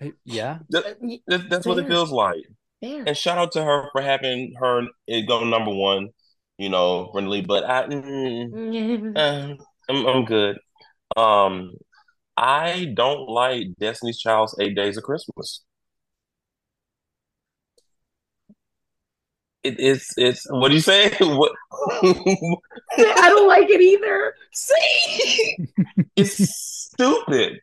Yeah. 0.26 0.60
That, 0.70 0.98
that- 1.28 1.50
that's 1.50 1.66
what 1.66 1.78
it 1.80 1.88
feels 1.88 2.12
like. 2.12 2.42
fair. 2.82 3.04
And 3.08 3.18
shout 3.18 3.38
out 3.38 3.52
to 3.54 3.64
her 3.64 3.90
for 3.92 4.02
having 4.02 4.54
her 4.60 4.84
it 5.08 5.28
go 5.28 5.44
number 5.44 5.74
one, 5.74 6.10
you 6.58 6.70
know, 6.70 7.10
friendly. 7.12 7.42
But 7.42 7.66
I, 7.70 7.88
mm, 7.88 9.18
uh, 9.18 9.56
I'm, 9.90 10.06
I'm 10.06 10.26
good. 10.26 10.58
Um, 11.18 11.74
I 12.38 12.94
don't 12.94 13.28
like 13.28 13.68
Destiny's 13.80 14.20
Child's 14.20 14.56
Eight 14.62 14.76
Days 14.76 14.96
of 14.96 15.04
Christmas. 15.04 15.62
It, 19.64 19.80
it's 19.80 20.18
it's 20.18 20.46
what 20.50 20.70
do 20.70 20.76
you 20.76 20.82
say? 20.82 21.12
what? 21.20 21.52
I 22.02 23.30
don't 23.30 23.48
like 23.48 23.70
it 23.70 23.82
either. 23.82 24.34
See, 24.54 25.58
it's 26.16 26.38
stupid. 26.56 27.60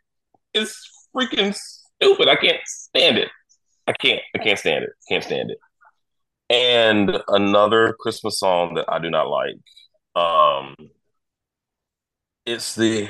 It's 0.53 0.91
freaking 1.15 1.57
stupid. 1.57 2.29
I 2.29 2.37
can't 2.37 2.61
stand 2.67 3.19
it. 3.19 3.29
I 3.87 3.93
can't. 3.93 4.21
I 4.35 4.39
can't 4.39 4.59
stand 4.59 4.85
it. 4.85 4.91
Can't 5.09 5.25
stand 5.25 5.51
it. 5.51 5.59
And 6.49 7.19
another 7.29 7.95
Christmas 7.99 8.39
song 8.39 8.75
that 8.75 8.85
I 8.89 8.99
do 8.99 9.11
not 9.11 9.29
like. 9.29 9.57
Um, 10.15 10.75
it's 12.45 12.75
the. 12.75 13.09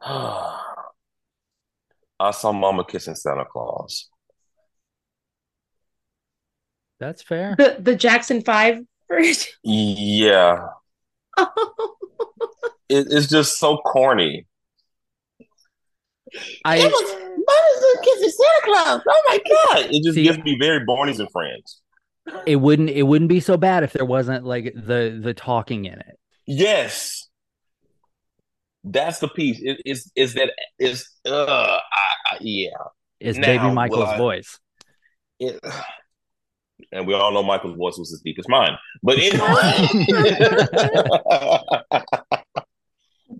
I 0.02 0.56
saw 2.32 2.52
Mama 2.52 2.84
kissing 2.84 3.14
Santa 3.14 3.44
Claus. 3.44 4.08
That's 7.00 7.22
fair. 7.22 7.54
The 7.58 7.76
the 7.80 7.96
Jackson 7.96 8.42
Five 8.42 8.80
version. 9.08 9.48
Yeah, 9.64 10.66
it, 11.38 11.46
it's 12.88 13.28
just 13.28 13.58
so 13.58 13.78
corny. 13.78 14.46
I 16.64 16.78
Mama's 16.78 17.96
kissing 18.04 18.30
Santa 18.30 18.60
Claus. 18.64 19.02
Oh 19.08 19.22
my 19.28 19.38
god! 19.38 19.86
It 19.90 20.02
just 20.04 20.14
See- 20.14 20.22
gives 20.24 20.38
me 20.38 20.56
very 20.60 20.84
Barney's 20.84 21.18
and 21.18 21.30
Friends. 21.32 21.80
it 22.46 22.56
wouldn't 22.56 22.90
it 22.90 23.02
wouldn't 23.02 23.28
be 23.28 23.40
so 23.40 23.56
bad 23.56 23.82
if 23.82 23.92
there 23.92 24.04
wasn't 24.04 24.44
like 24.44 24.72
the 24.74 25.18
the 25.20 25.34
talking 25.34 25.86
in 25.86 25.94
it. 25.98 26.18
Yes, 26.46 27.28
that's 28.84 29.18
the 29.18 29.28
piece. 29.28 29.58
It, 29.60 29.80
is 29.84 30.12
is 30.14 30.34
that 30.34 30.52
is 30.78 31.08
uh 31.26 31.78
I, 31.80 31.80
I, 32.32 32.36
yeah. 32.40 32.68
It's 33.18 33.38
Now, 33.38 33.46
baby 33.46 33.74
Michael's 33.74 34.08
I- 34.10 34.18
voice. 34.18 34.60
It, 35.40 35.58
and 36.92 37.06
we 37.06 37.14
all 37.14 37.32
know 37.32 37.42
Michael's 37.42 37.76
voice 37.76 37.98
was 37.98 38.12
as 38.12 38.20
deep 38.20 38.38
as 38.38 38.48
mine. 38.48 38.76
But 39.02 39.18
anyway. 39.20 40.06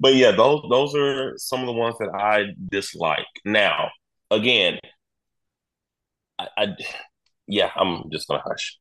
but 0.01 0.14
yeah, 0.14 0.32
those 0.32 0.62
those 0.70 0.95
are 0.95 1.34
some 1.36 1.61
of 1.61 1.66
the 1.66 1.72
ones 1.72 1.97
that 1.99 2.11
I 2.14 2.55
dislike. 2.70 3.26
Now, 3.45 3.91
again, 4.30 4.78
I, 6.38 6.49
I 6.57 6.66
yeah, 7.47 7.70
I'm 7.76 8.11
just 8.11 8.28
gonna 8.28 8.43
hush. 8.45 8.78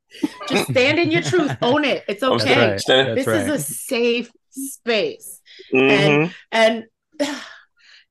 Just 0.47 0.69
stand 0.69 0.99
in 0.99 1.11
your 1.11 1.21
truth. 1.21 1.55
Own 1.61 1.83
it. 1.83 2.03
It's 2.07 2.23
okay. 2.23 2.69
right. 2.69 2.73
This 2.75 2.85
That's 2.85 3.27
is 3.27 3.49
a 3.49 3.59
safe 3.59 4.31
space. 4.51 5.41
Mhm. 5.73 6.31
And 6.51 6.85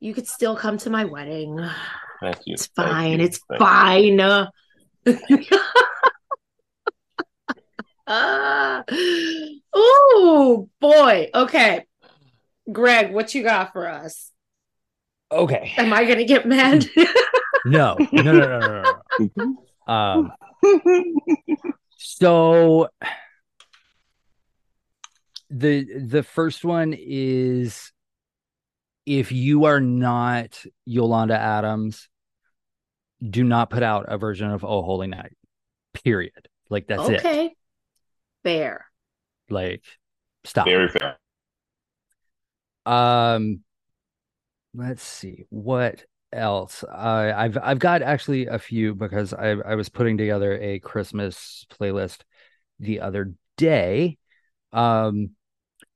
you 0.00 0.14
could 0.14 0.26
still 0.26 0.56
come 0.56 0.78
to 0.78 0.90
my 0.90 1.04
wedding. 1.04 1.58
Thank 2.20 2.38
you. 2.46 2.54
It's 2.54 2.66
fine. 2.66 3.20
you. 3.20 3.26
It's 3.26 3.40
Thank 3.48 3.60
fine. 3.60 4.48
Ah. 8.10 8.84
oh 9.74 10.70
boy. 10.80 11.28
Okay. 11.34 11.84
Greg, 12.72 13.12
what 13.12 13.34
you 13.34 13.42
got 13.42 13.72
for 13.74 13.86
us? 13.86 14.30
Okay. 15.30 15.74
Am 15.76 15.92
I 15.92 16.04
gonna 16.06 16.24
get 16.24 16.46
mad? 16.46 16.86
No. 17.66 17.96
No, 18.12 18.22
no, 18.22 18.32
no, 18.32 18.58
no, 18.60 18.82
no, 18.82 19.32
no. 19.32 19.56
Um 19.92 20.32
so 21.96 22.88
the 25.50 25.84
the 25.98 26.22
first 26.22 26.64
one 26.64 26.94
is 26.96 27.92
if 29.06 29.32
you 29.32 29.64
are 29.64 29.80
not 29.80 30.62
Yolanda 30.84 31.38
Adams, 31.38 32.08
do 33.28 33.42
not 33.42 33.70
put 33.70 33.82
out 33.82 34.06
a 34.08 34.18
version 34.18 34.50
of 34.50 34.64
Oh 34.64 34.82
Holy 34.82 35.08
Night. 35.08 35.36
Period. 36.04 36.48
Like 36.70 36.86
that's 36.86 37.08
it. 37.08 37.18
okay. 37.20 37.54
Fair. 38.48 38.86
Like, 39.50 39.84
stop. 40.44 40.66
Very 40.66 40.88
fair. 40.88 41.18
Um, 42.86 43.60
let's 44.74 45.02
see 45.02 45.44
what 45.50 46.04
else. 46.32 46.82
Uh, 46.84 47.32
I've 47.36 47.58
I've 47.62 47.78
got 47.78 48.02
actually 48.02 48.46
a 48.46 48.58
few 48.58 48.94
because 48.94 49.34
I 49.34 49.50
I 49.50 49.74
was 49.74 49.88
putting 49.88 50.16
together 50.16 50.58
a 50.58 50.78
Christmas 50.78 51.66
playlist 51.70 52.20
the 52.78 53.00
other 53.00 53.34
day. 53.56 54.18
Um, 54.72 55.30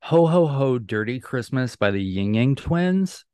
Ho 0.03 0.27
Ho 0.27 0.47
Ho 0.47 0.79
Dirty 0.79 1.21
Christmas 1.21 1.77
by 1.77 1.91
the 1.91 2.03
Ying 2.03 2.35
Yang 2.35 2.57
Twins 2.57 3.25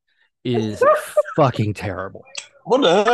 is 0.44 0.82
fucking 1.36 1.74
terrible. 1.74 2.24
What 2.64 2.82
the 2.82 3.04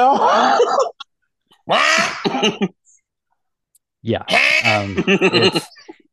hell? 1.67 2.69
Yeah. 4.05 4.25
Um, 4.29 5.03
it's 5.09 5.67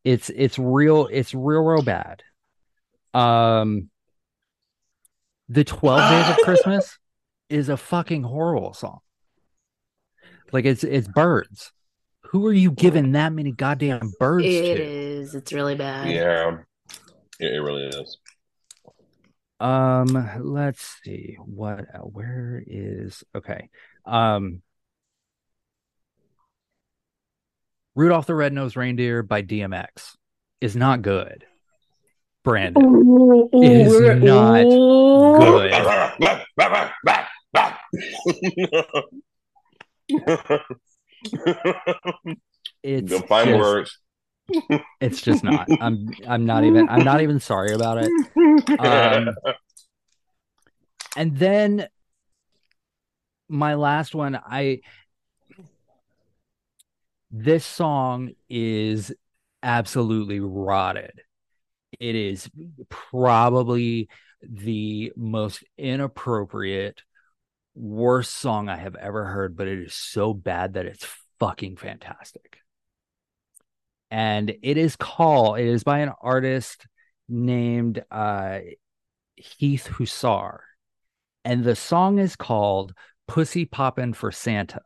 it's 0.04 0.30
it's 0.30 0.58
real 0.58 1.08
it's 1.10 1.34
real 1.34 1.62
real 1.62 1.82
bad. 1.82 2.22
Um, 3.14 3.90
the 5.48 5.64
Twelve 5.64 6.10
Days 6.10 6.30
of 6.30 6.36
Christmas 6.44 6.98
is 7.48 7.68
a 7.68 7.76
fucking 7.76 8.22
horrible 8.22 8.74
song. 8.74 9.00
Like 10.52 10.64
it's 10.64 10.84
it's 10.84 11.08
birds. 11.08 11.72
Who 12.26 12.46
are 12.46 12.52
you 12.52 12.70
giving 12.70 13.12
that 13.12 13.32
many 13.32 13.52
goddamn 13.52 14.12
birds 14.18 14.46
It 14.46 14.76
to? 14.76 14.82
is. 14.82 15.34
It's 15.34 15.52
really 15.52 15.74
bad. 15.74 16.08
yeah, 16.10 16.58
it, 17.38 17.54
it 17.54 17.58
really 17.60 17.88
is. 17.88 18.18
Um, 19.60 20.30
let's 20.40 20.96
see 21.04 21.36
what 21.44 21.80
uh, 21.94 21.98
where 21.98 22.62
is 22.66 23.22
okay. 23.34 23.68
Um, 24.04 24.62
Rudolph 27.94 28.26
the 28.26 28.34
Red-Nosed 28.34 28.76
Reindeer 28.76 29.22
by 29.22 29.42
DMX 29.42 30.16
is 30.60 30.74
not 30.76 31.02
good. 31.02 31.44
Brandon, 32.44 32.82
Ooh, 32.84 33.48
It 33.52 33.70
is 33.86 33.92
we're- 33.92 34.18
not 34.18 34.62
good. 35.40 35.72
It's 42.82 43.08
Good 43.10 43.28
fine 43.28 43.46
just- 43.48 43.58
words. 43.60 43.98
It's 45.00 45.22
just 45.22 45.44
not. 45.44 45.68
I'm 45.80 46.08
I'm 46.26 46.44
not 46.44 46.64
even 46.64 46.88
I'm 46.88 47.04
not 47.04 47.20
even 47.22 47.38
sorry 47.40 47.72
about 47.72 47.98
it. 48.04 48.10
Um, 48.80 49.34
and 51.16 51.36
then 51.38 51.86
my 53.48 53.74
last 53.74 54.14
one, 54.14 54.36
I 54.44 54.80
this 57.32 57.64
song 57.64 58.32
is 58.50 59.12
absolutely 59.62 60.38
rotted. 60.38 61.22
It 61.98 62.14
is 62.14 62.50
probably 62.88 64.08
the 64.42 65.12
most 65.16 65.64
inappropriate, 65.78 67.02
worst 67.74 68.34
song 68.34 68.68
I 68.68 68.76
have 68.76 68.96
ever 68.96 69.24
heard, 69.24 69.56
but 69.56 69.66
it 69.66 69.78
is 69.78 69.94
so 69.94 70.34
bad 70.34 70.74
that 70.74 70.84
it's 70.84 71.06
fucking 71.40 71.76
fantastic. 71.76 72.58
And 74.10 74.54
it 74.62 74.76
is 74.76 74.96
called, 74.96 75.58
it 75.58 75.66
is 75.66 75.84
by 75.84 76.00
an 76.00 76.12
artist 76.20 76.86
named 77.28 78.04
uh 78.10 78.58
Heath 79.36 79.86
Hussar. 79.86 80.64
And 81.44 81.64
the 81.64 81.76
song 81.76 82.18
is 82.18 82.36
called 82.36 82.92
Pussy 83.26 83.64
Poppin' 83.64 84.12
for 84.12 84.30
Santa. 84.30 84.82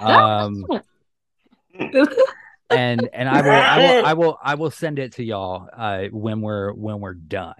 Um 0.00 0.64
and 2.70 3.08
and 3.12 3.28
I 3.28 3.42
will 3.42 3.50
I 3.50 3.78
will 3.78 4.06
I 4.06 4.12
will 4.14 4.38
I 4.42 4.54
will 4.54 4.70
send 4.70 4.98
it 4.98 5.12
to 5.14 5.24
y'all 5.24 5.68
uh 5.76 6.04
when 6.10 6.40
we're 6.40 6.72
when 6.72 7.00
we're 7.00 7.14
done. 7.14 7.54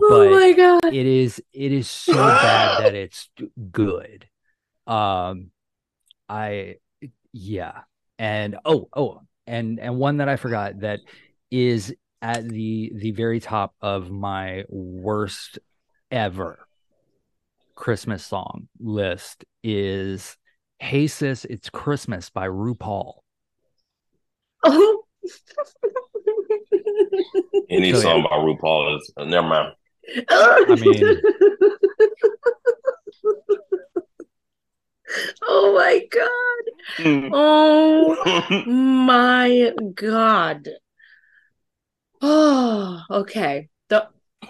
oh 0.00 0.08
But 0.08 0.30
my 0.30 0.52
god. 0.52 0.92
it 0.94 1.06
is 1.06 1.42
it 1.52 1.72
is 1.72 1.88
so 1.88 2.14
bad 2.14 2.84
that 2.84 2.94
it's 2.94 3.28
good. 3.70 4.26
Um 4.86 5.50
I 6.28 6.76
yeah. 7.32 7.80
And 8.18 8.56
oh 8.64 8.88
oh 8.94 9.20
and 9.46 9.78
and 9.80 9.96
one 9.98 10.18
that 10.18 10.28
I 10.28 10.36
forgot 10.36 10.80
that 10.80 11.00
is 11.50 11.94
at 12.20 12.46
the 12.48 12.92
the 12.94 13.12
very 13.12 13.40
top 13.40 13.74
of 13.80 14.10
my 14.10 14.64
worst 14.68 15.58
ever 16.10 16.66
Christmas 17.74 18.26
song 18.26 18.68
list 18.80 19.44
is 19.74 20.36
Hey 20.78 21.06
Sis, 21.06 21.44
It's 21.44 21.68
Christmas 21.70 22.30
by 22.30 22.48
RuPaul. 22.48 23.14
Oh. 24.64 25.02
Any 27.70 27.92
So, 27.92 27.98
yeah. 27.98 28.02
song 28.02 28.22
by 28.22 28.30
RuPaul 28.36 28.96
is 28.98 29.12
uh, 29.16 29.24
never 29.24 29.46
mind. 29.48 29.72
I 30.30 30.64
mean- 30.80 31.20
oh 35.42 35.74
my 35.74 36.06
god. 36.10 36.64
Hmm. 37.02 37.28
Oh 37.32 38.62
my 38.66 39.72
god. 39.94 40.68
Oh, 42.20 43.00
okay. 43.10 43.68
Th- 43.90 44.02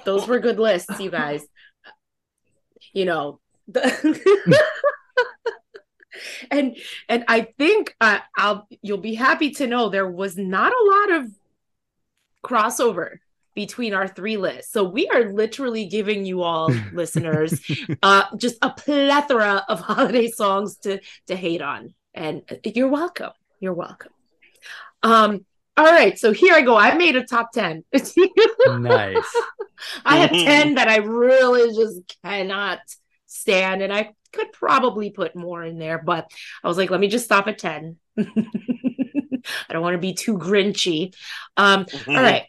those 0.05 0.27
were 0.27 0.39
good 0.41 0.59
lists, 0.59 1.01
you 1.01 1.11
guys. 1.11 1.47
You 2.93 3.05
know, 3.05 3.41
the- 3.67 4.59
and 6.51 6.77
and 7.09 7.25
I 7.29 7.43
think 7.59 7.97
uh, 8.01 8.21
I'll 8.37 8.69
you'll 8.83 8.99
be 8.99 9.15
happy 9.15 9.51
to 9.53 9.67
know 9.67 9.89
there 9.89 10.11
was 10.11 10.37
not 10.37 10.73
a 10.73 10.85
lot 10.85 11.21
of 11.21 11.31
crossover 12.45 13.19
between 13.55 13.93
our 13.93 14.07
three 14.07 14.37
lists. 14.37 14.73
So 14.73 14.85
we 14.85 15.09
are 15.09 15.33
literally 15.33 15.87
giving 15.87 16.25
you 16.25 16.43
all 16.43 16.71
listeners 16.93 17.61
uh 18.03 18.25
just 18.37 18.57
a 18.63 18.71
plethora 18.71 19.65
of 19.69 19.81
holiday 19.81 20.29
songs 20.29 20.77
to 20.79 21.01
to 21.27 21.35
hate 21.35 21.63
on. 21.63 21.95
And 22.15 22.43
you're 22.65 22.89
welcome. 22.89 23.33
You're 23.61 23.75
welcome. 23.75 24.13
Um 25.03 25.45
all 25.77 25.85
right, 25.85 26.19
so 26.19 26.33
here 26.33 26.55
I 26.55 26.63
go. 26.63 26.77
I 26.77 26.95
made 26.95 27.15
a 27.15 27.25
top 27.25 27.53
10. 27.53 27.85
nice. 28.81 29.37
I 30.05 30.17
have 30.17 30.31
10 30.31 30.75
that 30.75 30.89
I 30.89 30.97
really 30.97 31.73
just 31.73 32.17
cannot 32.25 32.81
stand 33.27 33.83
and 33.83 33.93
I 33.93 34.13
could 34.33 34.53
probably 34.53 35.11
put 35.11 35.37
more 35.37 35.63
in 35.63 35.79
there, 35.79 35.99
but 35.99 36.31
I 36.63 36.69
was 36.69 36.77
like, 36.77 36.91
let 36.91 37.01
me 37.01 37.09
just 37.09 37.25
stop 37.25 37.49
at 37.49 37.59
10. 37.59 37.97
I 38.19 38.25
don't 39.73 39.83
want 39.83 39.95
to 39.95 39.99
be 39.99 40.15
too 40.15 40.39
grinchy. 40.39 41.15
Um 41.57 41.87
all 42.07 42.15
right. 42.15 42.45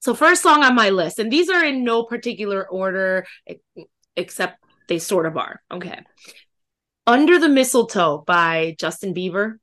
So 0.00 0.14
first 0.14 0.42
song 0.42 0.64
on 0.64 0.74
my 0.74 0.90
list, 0.90 1.18
and 1.18 1.30
these 1.30 1.48
are 1.48 1.64
in 1.64 1.84
no 1.84 2.04
particular 2.04 2.68
order 2.68 3.24
except 4.16 4.62
they 4.88 4.98
sort 4.98 5.26
of 5.26 5.36
are. 5.36 5.62
Okay. 5.70 6.00
Under 7.06 7.38
the 7.38 7.48
Mistletoe 7.48 8.24
by 8.26 8.76
Justin 8.78 9.14
Bieber. 9.14 9.56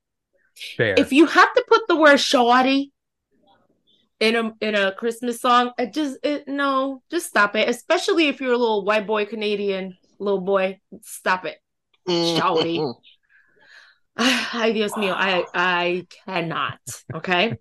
Fair. 0.78 0.96
If 0.98 1.14
you 1.14 1.26
have 1.26 1.54
to 1.54 1.66
put 1.68 1.82
the 1.88 1.96
word 1.96 2.18
shawty 2.18 2.92
in 4.20 4.36
a 4.36 4.54
in 4.62 4.76
a 4.76 4.92
Christmas 4.94 5.40
song, 5.40 5.72
it 5.78 5.94
just 5.94 6.18
it, 6.24 6.48
no, 6.48 7.02
just 7.10 7.28
stop 7.28 7.56
it. 7.56 7.70
Especially 7.70 8.28
if 8.28 8.42
you're 8.42 8.54
a 8.54 8.58
little 8.58 8.84
white 8.84 9.08
boy 9.08 9.26
Canadian 9.26 9.98
little 10.20 10.42
boy, 10.42 10.80
stop 11.02 11.46
it. 11.46 11.58
Shawty. 12.08 12.96
Ay, 14.18 14.72
Dios 14.74 14.94
mío, 14.94 15.14
I 15.16 15.46
I 15.54 16.08
cannot. 16.26 16.80
Okay. 17.14 17.56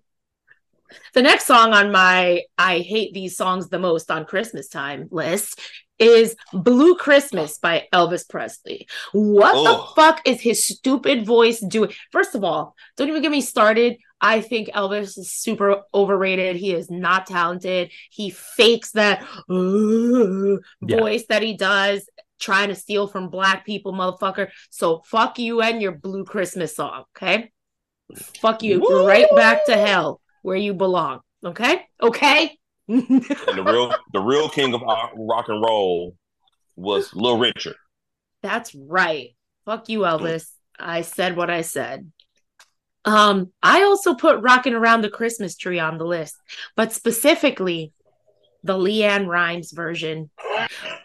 the 1.13 1.21
next 1.21 1.45
song 1.45 1.73
on 1.73 1.91
my 1.91 2.41
I 2.57 2.79
hate 2.79 3.13
these 3.13 3.37
songs 3.37 3.69
the 3.69 3.79
most 3.79 4.09
on 4.11 4.25
Christmas 4.25 4.67
time 4.67 5.07
list 5.11 5.59
is 5.99 6.35
Blue 6.53 6.95
Christmas 6.95 7.57
by 7.57 7.87
Elvis 7.93 8.27
Presley. 8.27 8.87
What 9.11 9.55
Ugh. 9.55 9.65
the 9.65 10.01
fuck 10.01 10.21
is 10.25 10.41
his 10.41 10.65
stupid 10.65 11.25
voice 11.25 11.59
doing? 11.59 11.91
First 12.11 12.35
of 12.35 12.43
all, 12.43 12.75
don't 12.97 13.09
even 13.09 13.21
get 13.21 13.31
me 13.31 13.41
started. 13.41 13.97
I 14.21 14.41
think 14.41 14.69
Elvis 14.69 15.17
is 15.17 15.31
super 15.31 15.83
overrated. 15.93 16.55
He 16.55 16.73
is 16.73 16.89
not 16.89 17.27
talented. 17.27 17.91
He 18.11 18.29
fakes 18.31 18.91
that 18.91 19.21
uh, 19.49 20.57
Yeah. 20.87 20.97
voice 20.99 21.25
that 21.29 21.41
he 21.43 21.55
does, 21.55 22.09
trying 22.39 22.69
to 22.69 22.75
steal 22.75 23.07
from 23.07 23.29
black 23.29 23.65
people, 23.65 23.93
motherfucker. 23.93 24.49
So 24.69 25.01
fuck 25.05 25.39
you 25.39 25.61
and 25.61 25.81
your 25.81 25.91
Blue 25.91 26.25
Christmas 26.25 26.75
song, 26.75 27.03
okay? 27.15 27.51
Fuck 28.41 28.63
you 28.63 28.79
Woo! 28.79 29.07
right 29.07 29.27
back 29.35 29.65
to 29.65 29.77
hell 29.77 30.21
where 30.41 30.57
you 30.57 30.73
belong, 30.73 31.19
okay? 31.45 31.85
Okay? 32.01 32.57
And 32.87 33.03
the 33.19 33.63
real 33.63 33.93
the 34.13 34.19
real 34.19 34.49
king 34.49 34.73
of 34.73 34.81
rock 34.81 35.11
rock 35.15 35.45
and 35.47 35.61
roll 35.63 36.15
was 36.75 37.13
Little 37.13 37.37
Richard. 37.37 37.75
That's 38.41 38.73
right. 38.73 39.35
Fuck 39.65 39.89
you, 39.89 39.99
Elvis. 39.99 40.47
I 40.79 41.01
said 41.01 41.35
what 41.35 41.51
I 41.51 41.61
said. 41.61 42.11
Um, 43.05 43.51
I 43.61 43.83
also 43.83 44.15
put 44.15 44.41
Rocking 44.41 44.73
Around 44.73 45.01
the 45.01 45.09
Christmas 45.09 45.55
Tree 45.55 45.79
on 45.79 45.97
the 45.97 46.05
list, 46.05 46.35
but 46.75 46.91
specifically 46.91 47.93
the 48.63 48.73
LeAnn 48.73 49.27
Rimes 49.27 49.71
version. 49.71 50.29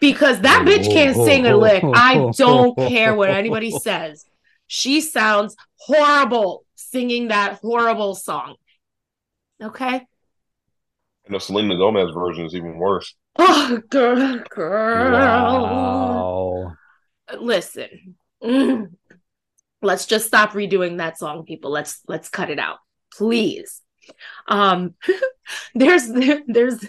Because 0.01 0.41
that 0.41 0.67
bitch 0.67 0.91
can't 0.91 1.17
sing 1.17 1.47
a 1.47 1.57
lick. 1.57 1.85
I 1.85 2.31
don't 2.37 2.77
care 2.77 3.15
what 3.15 3.31
anybody 3.31 3.71
says. 3.71 4.25
She 4.67 5.01
sounds 5.01 5.57
horrible 5.79 6.65
singing 6.75 7.29
that 7.29 7.61
horrible 7.61 8.15
song. 8.15 8.57
Okay. 9.63 10.07
And 11.27 11.35
the 11.35 11.41
Selena 11.41 11.77
Gomez 11.77 12.13
version 12.13 12.45
is 12.45 12.55
even 12.55 12.77
worse. 12.77 13.15
Oh, 13.37 13.81
girl, 13.89 14.43
girl. 14.51 15.13
Wow. 15.63 16.73
Listen. 17.41 18.17
Mm. 18.43 18.93
Let's 19.81 20.07
just 20.07 20.27
stop 20.27 20.53
redoing 20.53 20.99
that 20.99 21.19
song, 21.19 21.45
people. 21.45 21.71
Let's 21.71 22.01
let's 22.09 22.29
cut 22.29 22.51
it 22.51 22.59
out, 22.59 22.79
please. 23.13 23.81
Um, 24.49 24.95
there's 25.75 26.09
there's 26.47 26.85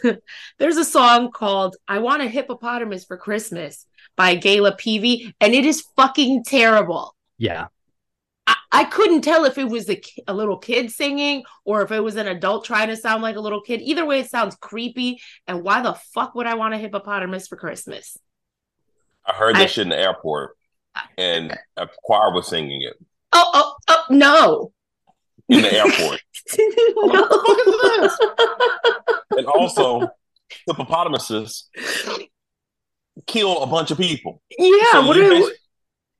there's 0.57 0.77
a 0.77 0.85
song 0.85 1.31
called 1.31 1.75
"I 1.87 1.99
Want 1.99 2.21
a 2.21 2.27
Hippopotamus 2.27 3.05
for 3.05 3.17
Christmas" 3.17 3.85
by 4.15 4.37
Gayla 4.37 4.77
Peevey, 4.79 5.33
and 5.41 5.53
it 5.53 5.65
is 5.65 5.85
fucking 5.95 6.43
terrible. 6.45 7.15
Yeah. 7.37 7.67
I, 8.47 8.55
I 8.71 8.83
couldn't 8.85 9.21
tell 9.21 9.45
if 9.45 9.57
it 9.57 9.67
was 9.67 9.89
a, 9.89 10.01
a 10.27 10.33
little 10.33 10.57
kid 10.57 10.91
singing 10.91 11.43
or 11.63 11.81
if 11.81 11.91
it 11.91 11.99
was 11.99 12.15
an 12.15 12.27
adult 12.27 12.63
trying 12.63 12.89
to 12.89 12.95
sound 12.95 13.23
like 13.23 13.35
a 13.35 13.41
little 13.41 13.61
kid. 13.61 13.81
Either 13.81 14.05
way, 14.05 14.19
it 14.19 14.29
sounds 14.29 14.55
creepy. 14.55 15.19
And 15.47 15.63
why 15.63 15.81
the 15.81 15.95
fuck 16.13 16.35
would 16.35 16.45
I 16.45 16.53
want 16.53 16.75
a 16.75 16.77
hippopotamus 16.77 17.47
for 17.47 17.55
Christmas? 17.55 18.17
I 19.25 19.33
heard 19.33 19.55
that 19.55 19.63
I- 19.63 19.65
shit 19.65 19.83
in 19.83 19.89
the 19.89 19.99
airport, 19.99 20.55
and 21.17 21.57
a 21.75 21.89
choir 22.03 22.31
was 22.31 22.47
singing 22.47 22.83
it 22.83 22.95
Oh, 23.37 23.51
oh, 23.53 23.75
oh, 23.89 24.05
no. 24.11 24.71
In 25.49 25.61
the 25.61 25.73
airport. 25.73 26.21
and 29.37 29.45
also, 29.45 30.09
hippopotamuses 30.67 31.69
kill 33.27 33.61
a 33.61 33.67
bunch 33.67 33.91
of 33.91 33.97
people. 33.97 34.41
yeah, 34.57 34.91
So 34.91 35.07
what 35.07 35.17
you 35.17 35.45
are 35.45 35.51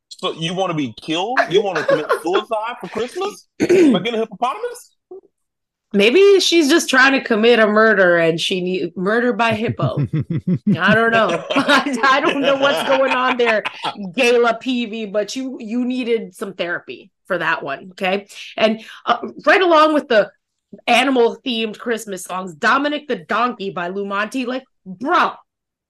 So 0.09 0.33
you 0.33 0.53
want 0.53 0.71
to 0.71 0.75
be 0.75 0.93
killed? 1.01 1.39
You 1.49 1.61
want 1.61 1.77
to 1.77 1.85
commit 1.85 2.07
suicide 2.21 2.75
for 2.79 2.87
Christmas 2.89 3.47
by 3.59 3.65
getting 3.67 4.15
a 4.15 4.19
hippopotamus? 4.19 4.95
maybe 5.95 6.39
she's 6.39 6.69
just 6.69 6.89
trying 6.89 7.13
to 7.13 7.21
commit 7.21 7.59
a 7.59 7.67
murder 7.67 8.17
and 8.17 8.39
she 8.39 8.61
need 8.61 8.97
murder 8.97 9.33
by 9.33 9.53
hippo. 9.53 9.97
I 10.77 10.93
don't 10.93 11.11
know. 11.11 11.43
I, 11.51 11.97
I 12.03 12.21
don't 12.21 12.41
know 12.41 12.57
what's 12.57 12.87
going 12.87 13.11
on 13.11 13.37
there, 13.37 13.63
Gayla 13.85 14.61
Peevey, 14.61 15.11
but 15.11 15.35
you 15.35 15.57
you 15.59 15.85
needed 15.85 16.35
some 16.35 16.53
therapy 16.53 17.11
for 17.27 17.37
that 17.37 17.63
one, 17.63 17.91
okay? 17.91 18.27
And 18.57 18.83
uh, 19.05 19.19
right 19.45 19.61
along 19.61 19.93
with 19.93 20.07
the 20.07 20.31
animal 20.87 21.37
themed 21.45 21.77
Christmas 21.79 22.23
songs, 22.23 22.55
Dominic 22.55 23.07
the 23.07 23.17
Donkey 23.17 23.69
by 23.71 23.89
Lou 23.89 24.05
Monte, 24.05 24.45
like, 24.45 24.63
bro, 24.85 25.33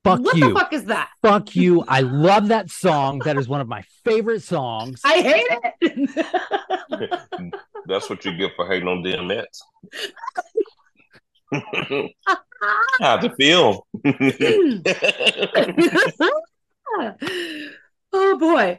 Fuck 0.06 0.24
what 0.24 0.38
you. 0.38 0.50
the 0.50 0.56
fuck 0.60 0.72
is 0.72 0.86
that? 0.86 1.10
Fuck 1.24 1.56
you. 1.56 1.84
I 1.88 2.02
love 2.02 2.50
that 2.50 2.70
song. 2.70 3.18
That 3.26 3.38
is 3.38 3.48
one 3.48 3.60
of 3.60 3.68
my 3.68 3.82
favorite 4.04 4.44
songs. 4.44 5.02
I 5.04 5.16
hate 5.16 5.48
it. 5.82 7.20
That's 7.88 8.08
what 8.08 8.24
you 8.24 8.38
get 8.38 8.52
for 8.56 8.68
hating 8.68 8.88
on 8.88 9.02
DMX. 9.04 9.46
How'd 13.00 13.24
you 13.24 13.34
feel? 13.36 13.88
oh 18.14 18.38
boy. 18.38 18.78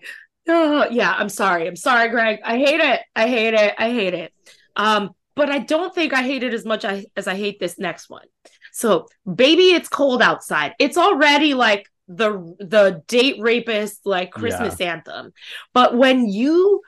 Oh 0.49 0.87
yeah, 0.91 1.13
I'm 1.13 1.29
sorry. 1.29 1.67
I'm 1.67 1.77
sorry, 1.77 2.09
Greg. 2.09 2.41
I 2.45 2.59
hate 2.59 2.81
it. 2.81 3.01
I 3.15 3.29
hate 3.29 3.55
it. 3.55 3.75
I 3.79 3.91
hate 3.91 4.15
it. 4.15 4.33
Um, 4.77 5.11
but 5.35 5.51
I 5.51 5.59
don't 5.59 5.95
think 5.95 6.13
I 6.13 6.23
hate 6.23 6.43
it 6.43 6.55
as 6.55 6.65
much 6.65 6.85
I, 6.85 7.05
as 7.17 7.27
I 7.27 7.35
hate 7.35 7.61
this 7.61 7.79
next 7.79 8.09
one. 8.09 8.27
So, 8.73 9.07
baby, 9.33 9.73
it's 9.73 9.89
cold 9.89 10.23
outside. 10.23 10.75
It's 10.79 10.97
already 10.97 11.55
like 11.55 11.89
the 12.09 12.55
the 12.59 13.03
date 13.09 13.37
rapist 13.41 14.07
like 14.07 14.31
Christmas 14.31 14.81
anthem. 14.81 15.33
But 15.73 15.97
when 15.97 16.29
you 16.29 16.83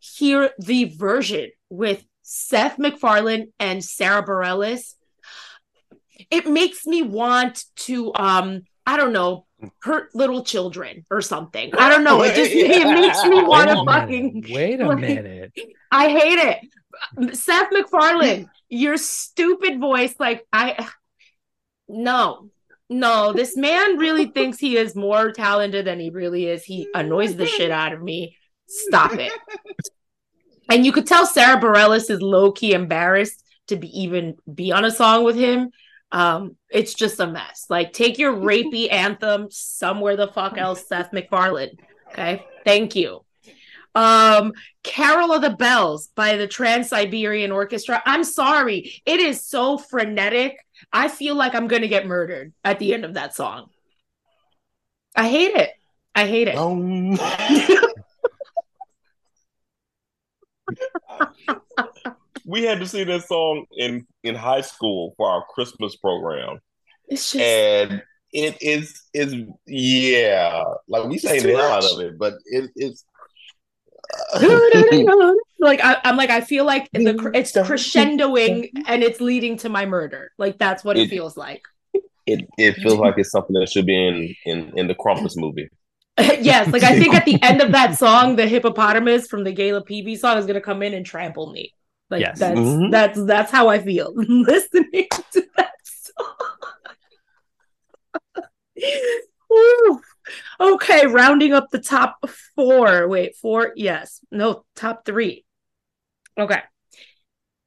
hear 0.00 0.50
the 0.58 0.84
version 0.96 1.50
with 1.70 2.04
Seth 2.22 2.78
MacFarlane 2.78 3.52
and 3.58 3.84
Sara 3.84 4.24
Bareilles, 4.24 4.94
it 6.30 6.46
makes 6.46 6.86
me 6.86 7.02
want 7.02 7.64
to 7.76 8.12
um 8.14 8.62
I 8.86 8.96
don't 8.96 9.12
know 9.12 9.46
hurt 9.82 10.14
little 10.14 10.44
children 10.44 11.04
or 11.10 11.20
something. 11.20 11.72
I 11.76 11.88
don't 11.88 12.04
know. 12.04 12.20
Oh, 12.20 12.22
it 12.22 12.34
just 12.34 12.52
it 12.52 12.86
makes 12.86 13.24
me 13.24 13.42
want 13.42 13.70
to 13.70 13.84
fucking. 13.84 14.46
Wait 14.50 14.80
a 14.80 14.86
like- 14.88 14.98
minute. 14.98 15.52
I 15.90 16.08
hate 16.08 16.38
it. 16.38 17.36
Seth 17.36 17.68
MacFarlane, 17.72 18.48
your 18.68 18.96
stupid 18.96 19.80
voice. 19.80 20.14
Like 20.18 20.46
I, 20.52 20.88
no, 21.88 22.50
no. 22.88 23.32
This 23.32 23.56
man 23.56 23.98
really 23.98 24.26
thinks 24.26 24.58
he 24.58 24.76
is 24.76 24.94
more 24.94 25.32
talented 25.32 25.86
than 25.86 26.00
he 26.00 26.10
really 26.10 26.46
is. 26.46 26.64
He 26.64 26.88
annoys 26.94 27.36
the 27.36 27.46
shit 27.46 27.70
out 27.70 27.92
of 27.92 28.02
me. 28.02 28.36
Stop 28.66 29.12
it. 29.14 29.32
And 30.70 30.86
you 30.86 30.92
could 30.92 31.06
tell 31.06 31.26
Sara 31.26 31.60
Bareilles 31.60 32.10
is 32.10 32.22
low 32.22 32.52
key 32.52 32.72
embarrassed 32.72 33.42
to 33.68 33.76
be 33.76 33.88
even 34.02 34.36
be 34.52 34.72
on 34.72 34.84
a 34.84 34.90
song 34.90 35.24
with 35.24 35.36
him. 35.36 35.70
Um, 36.14 36.56
it's 36.70 36.94
just 36.94 37.18
a 37.18 37.26
mess. 37.26 37.66
Like, 37.68 37.92
take 37.92 38.18
your 38.18 38.32
rapey 38.36 38.90
anthem 38.90 39.48
somewhere 39.50 40.16
the 40.16 40.28
fuck 40.28 40.56
else, 40.56 40.86
Seth 40.86 41.12
MacFarlane. 41.12 41.76
Okay, 42.12 42.46
thank 42.64 42.94
you. 42.94 43.24
Um, 43.96 44.52
Carol 44.84 45.32
of 45.32 45.42
the 45.42 45.50
Bells 45.50 46.08
by 46.14 46.36
the 46.36 46.46
Trans 46.46 46.88
Siberian 46.88 47.50
Orchestra. 47.50 48.00
I'm 48.06 48.22
sorry, 48.22 49.02
it 49.04 49.20
is 49.20 49.44
so 49.44 49.76
frenetic. 49.76 50.56
I 50.92 51.08
feel 51.08 51.34
like 51.34 51.54
I'm 51.54 51.66
gonna 51.66 51.88
get 51.88 52.06
murdered 52.06 52.52
at 52.62 52.78
the 52.78 52.94
end 52.94 53.04
of 53.04 53.14
that 53.14 53.34
song. 53.34 53.70
I 55.16 55.28
hate 55.28 55.54
it. 55.54 55.70
I 56.14 56.26
hate 56.26 56.48
it. 56.48 56.56
Um, 56.56 57.18
we 62.44 62.62
had 62.64 62.80
to 62.80 62.86
sing 62.86 63.06
that 63.08 63.24
song 63.26 63.66
in 63.76 64.06
in 64.22 64.34
high 64.34 64.60
school 64.62 65.14
for 65.16 65.30
our 65.30 65.44
Christmas 65.54 65.96
program, 65.96 66.58
It's 67.08 67.32
just 67.32 67.42
and 67.44 68.02
it 68.32 68.60
is 68.60 69.00
is 69.14 69.34
yeah, 69.66 70.62
like 70.88 71.04
we 71.08 71.18
sang 71.18 71.40
too 71.40 71.48
the 71.48 71.56
hell 71.56 71.72
out 71.72 71.84
of 71.84 72.00
it, 72.00 72.18
but 72.18 72.34
it, 72.46 72.70
it's 72.76 73.04
like 75.60 75.80
I, 75.82 76.00
I'm 76.04 76.16
like 76.16 76.30
I 76.30 76.40
feel 76.40 76.64
like 76.64 76.90
the 76.92 77.30
it's 77.34 77.52
crescendoing 77.52 78.70
and 78.86 79.02
it's 79.02 79.20
leading 79.20 79.56
to 79.58 79.68
my 79.68 79.86
murder. 79.86 80.30
Like 80.38 80.58
that's 80.58 80.84
what 80.84 80.96
it 80.96 81.02
It- 81.02 81.10
feels 81.10 81.36
like. 81.36 81.62
it 82.26 82.46
it 82.58 82.74
feels 82.76 82.98
like 82.98 83.14
it's 83.18 83.30
something 83.30 83.54
that 83.54 83.68
should 83.68 83.86
be 83.86 83.96
in 84.08 84.34
in 84.44 84.78
in 84.78 84.86
the 84.88 84.94
Krampus 84.94 85.36
movie. 85.36 85.68
yes, 86.18 86.72
like 86.72 86.84
I 86.84 86.98
think 86.98 87.14
at 87.14 87.24
the 87.24 87.42
end 87.42 87.60
of 87.60 87.72
that 87.72 87.98
song, 87.98 88.36
the 88.36 88.46
hippopotamus 88.46 89.26
from 89.26 89.42
the 89.44 89.52
Gayla 89.54 89.84
Peevey 89.86 90.16
song 90.16 90.38
is 90.38 90.46
gonna 90.46 90.60
come 90.60 90.82
in 90.82 90.94
and 90.94 91.04
trample 91.04 91.50
me. 91.50 91.72
Like 92.10 92.20
Yes. 92.20 92.38
that's 92.38 92.58
Mhm. 92.58 92.90
that's 92.90 93.24
that's 93.24 93.50
how 93.50 93.68
I 93.68 93.78
feel 93.80 94.12
listening 94.16 95.08
to 95.32 95.42
that 95.56 95.72
song. 95.84 96.36
Okay, 100.60 101.06
rounding 101.06 101.52
up 101.52 101.68
the 101.70 101.78
top 101.80 102.16
four. 102.56 103.06
Wait, 103.08 103.36
four? 103.36 103.72
Yes. 103.76 104.20
No, 104.30 104.64
top 104.74 105.04
three. 105.04 105.44
Okay. 106.38 106.60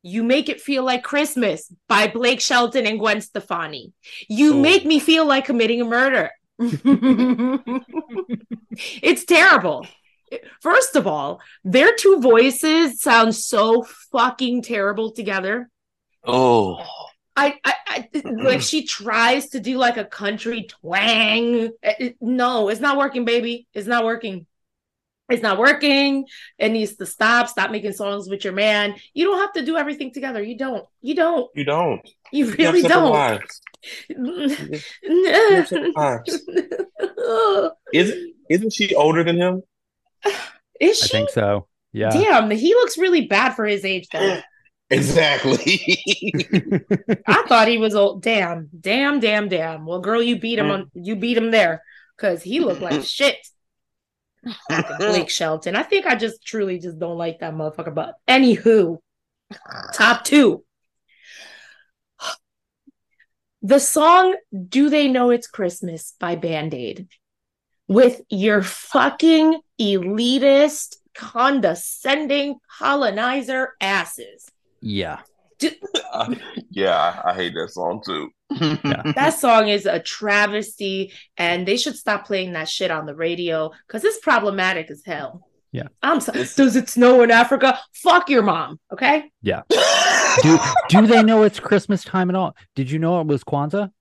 You 0.01 0.23
Make 0.23 0.49
It 0.49 0.59
Feel 0.61 0.83
Like 0.83 1.03
Christmas 1.03 1.71
by 1.87 2.07
Blake 2.07 2.41
Shelton 2.41 2.85
and 2.87 2.99
Gwen 2.99 3.21
Stefani. 3.21 3.93
You 4.27 4.53
Oh. 4.55 4.59
make 4.59 4.85
me 4.85 4.99
feel 4.99 5.25
like 5.25 5.45
committing 5.45 5.81
a 5.81 5.85
murder. 5.85 6.31
it's 9.01 9.25
terrible. 9.25 9.85
First 10.61 10.95
of 10.95 11.07
all, 11.07 11.39
their 11.63 11.93
two 11.95 12.19
voices 12.19 13.01
sound 13.01 13.35
so 13.35 13.83
fucking 14.11 14.61
terrible 14.63 15.11
together. 15.11 15.69
Oh, 16.25 16.83
I, 17.35 17.55
I, 17.63 17.73
I 17.87 18.09
like 18.25 18.61
she 18.61 18.85
tries 18.85 19.49
to 19.49 19.59
do 19.59 19.77
like 19.77 19.97
a 19.97 20.05
country 20.05 20.63
twang. 20.67 21.69
It- 21.81 21.95
it- 21.99 22.17
no, 22.19 22.69
it's 22.69 22.81
not 22.81 22.97
working, 22.97 23.25
baby. 23.25 23.67
It's 23.73 23.87
not 23.87 24.03
working. 24.03 24.45
It's 25.29 25.43
not 25.43 25.57
working. 25.59 26.25
It 26.57 26.69
needs 26.69 26.95
to 26.95 27.05
stop. 27.05 27.49
Stop 27.49 27.69
making 27.69 27.91
songs 27.91 28.29
with 28.29 28.43
your 28.45 28.53
man. 28.53 28.95
You 29.13 29.25
don't 29.25 29.39
have 29.39 29.51
to 29.53 29.65
do 29.65 29.75
everything 29.77 30.13
together. 30.13 30.41
You 30.41 30.57
don't. 30.57 30.85
You 31.01 31.15
don't. 31.15 31.49
you 31.53 31.63
don't. 31.65 32.01
You 32.31 32.45
You 32.45 32.51
really 32.53 32.81
separate 32.81 32.93
don't. 32.95 33.11
lives. 33.11 33.61
You 35.03 35.25
have 35.25 35.67
separate 35.67 35.95
lives. 35.95 36.41
Isn't 37.93 38.33
isn't 38.49 38.73
she 38.73 38.95
older 38.95 39.23
than 39.23 39.35
him? 39.37 39.63
Is 40.79 40.99
she? 40.99 41.05
I 41.05 41.07
think 41.07 41.29
so. 41.29 41.67
Yeah. 41.93 42.09
Damn, 42.09 42.51
he 42.51 42.73
looks 42.75 42.97
really 42.97 43.27
bad 43.27 43.53
for 43.53 43.65
his 43.65 43.85
age 43.85 44.07
though. 44.11 44.39
Exactly. 44.89 45.57
I 47.27 47.43
thought 47.47 47.67
he 47.67 47.77
was 47.77 47.93
old. 47.93 48.21
Damn, 48.21 48.69
damn, 48.79 49.19
damn, 49.19 49.49
damn. 49.49 49.85
Well, 49.85 49.99
girl, 49.99 50.23
you 50.23 50.39
beat 50.39 50.59
him 50.59 50.67
mm. 50.67 50.71
on 50.71 50.91
you 50.93 51.17
beat 51.17 51.35
him 51.35 51.51
there 51.51 51.83
because 52.15 52.41
he 52.41 52.61
looked 52.61 52.81
like 52.81 53.03
shit. 53.03 53.35
Fucking 54.69 54.97
Blake 54.97 55.29
Shelton. 55.29 55.75
I 55.75 55.83
think 55.83 56.05
I 56.05 56.15
just 56.15 56.41
truly 56.41 56.79
just 56.79 56.99
don't 56.99 57.17
like 57.17 57.39
that 57.39 57.53
motherfucker. 57.53 57.93
But 57.93 58.15
anywho, 58.27 58.99
top 59.93 60.23
two. 60.23 60.63
The 63.63 63.79
song 63.79 64.35
Do 64.69 64.89
They 64.89 65.09
Know 65.09 65.31
It's 65.31 65.47
Christmas 65.47 66.13
by 66.19 66.35
Band 66.35 66.73
Aid 66.73 67.09
with 67.87 68.21
your 68.29 68.61
fucking 68.61 69.59
elitist 69.79 70.97
condescending 71.13 72.57
colonizer 72.79 73.73
asses. 73.81 74.49
Yeah. 74.81 75.21
yeah, 76.69 77.21
I, 77.25 77.31
I 77.31 77.33
hate 77.33 77.53
that 77.55 77.69
song 77.71 78.01
too. 78.05 78.29
That 79.15 79.35
song 79.37 79.67
is 79.67 79.85
a 79.85 79.99
travesty, 79.99 81.11
and 81.35 81.67
they 81.67 81.77
should 81.77 81.95
stop 81.95 82.25
playing 82.25 82.53
that 82.53 82.69
shit 82.69 82.91
on 82.91 83.05
the 83.05 83.15
radio 83.15 83.71
because 83.87 84.03
it's 84.03 84.19
problematic 84.19 84.89
as 84.91 85.01
hell. 85.05 85.47
Yeah. 85.71 85.87
I'm 86.01 86.21
sorry. 86.21 86.39
Does 86.55 86.75
it 86.75 86.89
snow 86.89 87.21
in 87.23 87.31
Africa? 87.31 87.79
Fuck 87.93 88.29
your 88.29 88.41
mom. 88.43 88.79
Okay. 88.93 89.29
Yeah. 89.41 89.63
do 90.43 90.57
do 90.89 91.07
they 91.07 91.23
know 91.23 91.43
it's 91.43 91.59
Christmas 91.59 92.03
time 92.03 92.29
at 92.29 92.35
all? 92.35 92.55
Did 92.75 92.89
you 92.89 92.99
know 92.99 93.19
it 93.19 93.27
was 93.27 93.43
Kwanzaa? 93.43 93.91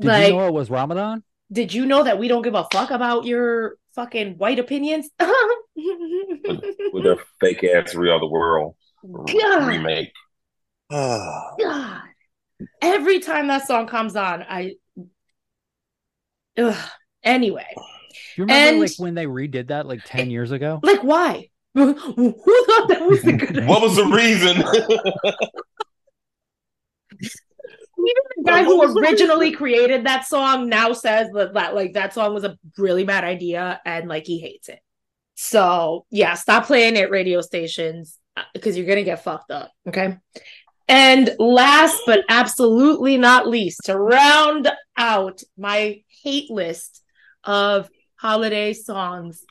Did 0.00 0.08
Like- 0.08 0.28
you 0.28 0.36
know 0.36 0.46
it 0.48 0.54
was 0.54 0.68
Ramadan? 0.70 1.22
Did 1.52 1.72
you 1.74 1.84
know 1.84 2.02
that 2.02 2.18
we 2.18 2.28
don't 2.28 2.42
give 2.42 2.54
a 2.54 2.66
fuck 2.72 2.90
about 2.90 3.24
your 3.26 3.76
fucking 3.94 4.38
white 4.38 4.58
opinions? 4.58 5.08
With 6.92 7.04
their 7.04 7.16
fake 7.40 7.64
ass 7.64 7.94
Real 7.94 8.18
the 8.20 8.26
World 8.28 8.74
God. 9.04 9.66
remake. 9.68 10.12
Ah. 10.90 11.54
God. 11.58 12.02
Every 12.80 13.20
time 13.20 13.48
that 13.48 13.66
song 13.66 13.86
comes 13.86 14.14
on, 14.16 14.42
I. 14.48 14.74
Ugh. 16.58 16.76
Anyway, 17.24 17.66
Do 17.76 17.82
you 18.36 18.44
remember 18.44 18.68
And- 18.70 18.80
like 18.80 18.90
when 18.98 19.14
they 19.14 19.26
redid 19.26 19.68
that 19.68 19.86
like 19.86 20.00
10 20.04 20.30
years 20.30 20.50
ago? 20.50 20.80
like, 20.82 21.02
why? 21.02 21.48
Who 21.74 21.94
thought 21.94 22.88
that 22.88 23.06
was 23.08 23.24
a 23.24 23.32
good 23.32 23.50
idea? 23.56 23.66
what 23.66 23.80
was 23.80 23.96
the 23.96 24.04
reason? 24.04 24.62
Even 28.04 28.22
the 28.36 28.50
guy 28.50 28.64
who 28.64 28.98
originally 28.98 29.52
created 29.52 30.06
that 30.06 30.26
song 30.26 30.68
now 30.68 30.92
says 30.92 31.30
that, 31.32 31.54
that 31.54 31.74
like 31.74 31.92
that 31.92 32.14
song 32.14 32.34
was 32.34 32.44
a 32.44 32.58
really 32.76 33.04
bad 33.04 33.24
idea 33.24 33.80
and 33.84 34.08
like 34.08 34.26
he 34.26 34.38
hates 34.38 34.68
it. 34.68 34.80
So 35.34 36.06
yeah, 36.10 36.34
stop 36.34 36.66
playing 36.66 36.96
at 36.96 37.10
radio 37.10 37.40
stations 37.40 38.18
uh, 38.36 38.42
because 38.54 38.76
you're 38.76 38.86
gonna 38.86 39.04
get 39.04 39.24
fucked 39.24 39.50
up. 39.50 39.70
Okay. 39.88 40.16
And 40.88 41.30
last 41.38 42.02
but 42.06 42.24
absolutely 42.28 43.16
not 43.16 43.48
least, 43.48 43.80
to 43.84 43.96
round 43.96 44.68
out 44.96 45.42
my 45.56 46.02
hate 46.22 46.50
list 46.50 47.02
of 47.44 47.88
holiday 48.16 48.72
songs, 48.72 49.44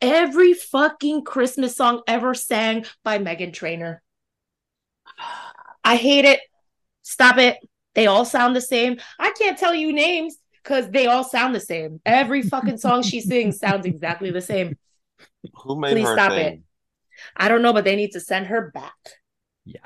every 0.00 0.54
fucking 0.54 1.24
Christmas 1.24 1.76
song 1.76 2.02
ever 2.06 2.34
sang 2.34 2.84
by 3.04 3.18
Meghan 3.18 3.52
Trainor. 3.52 4.02
I 5.84 5.96
hate 5.96 6.24
it. 6.24 6.40
Stop 7.02 7.38
it. 7.38 7.58
They 7.94 8.06
all 8.06 8.24
sound 8.24 8.56
the 8.56 8.60
same. 8.60 8.98
I 9.18 9.32
can't 9.32 9.58
tell 9.58 9.74
you 9.74 9.92
names 9.92 10.36
because 10.62 10.88
they 10.90 11.06
all 11.06 11.24
sound 11.24 11.54
the 11.54 11.60
same. 11.60 12.00
Every 12.06 12.42
fucking 12.42 12.78
song 12.78 13.02
she 13.02 13.20
sings 13.20 13.58
sounds 13.58 13.86
exactly 13.86 14.30
the 14.30 14.40
same. 14.40 14.76
Who 15.62 15.78
made 15.78 15.92
Please 15.92 16.06
her 16.06 16.14
stop 16.14 16.32
sing? 16.32 16.46
it. 16.46 16.60
I 17.36 17.48
don't 17.48 17.62
know, 17.62 17.72
but 17.72 17.84
they 17.84 17.96
need 17.96 18.12
to 18.12 18.20
send 18.20 18.46
her 18.46 18.70
back. 18.70 18.94
Yeah. 19.64 19.80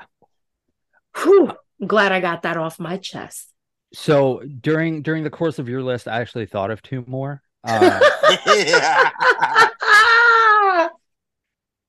Whew. 1.17 1.51
I'm 1.81 1.87
glad 1.87 2.11
I 2.11 2.19
got 2.19 2.43
that 2.43 2.57
off 2.57 2.79
my 2.79 2.97
chest. 2.97 3.53
So 3.93 4.41
during 4.61 5.01
during 5.01 5.23
the 5.23 5.29
course 5.29 5.59
of 5.59 5.69
your 5.69 5.81
list, 5.81 6.07
I 6.07 6.21
actually 6.21 6.45
thought 6.45 6.71
of 6.71 6.81
two 6.81 7.03
more. 7.07 7.41
Uh, 7.63 7.99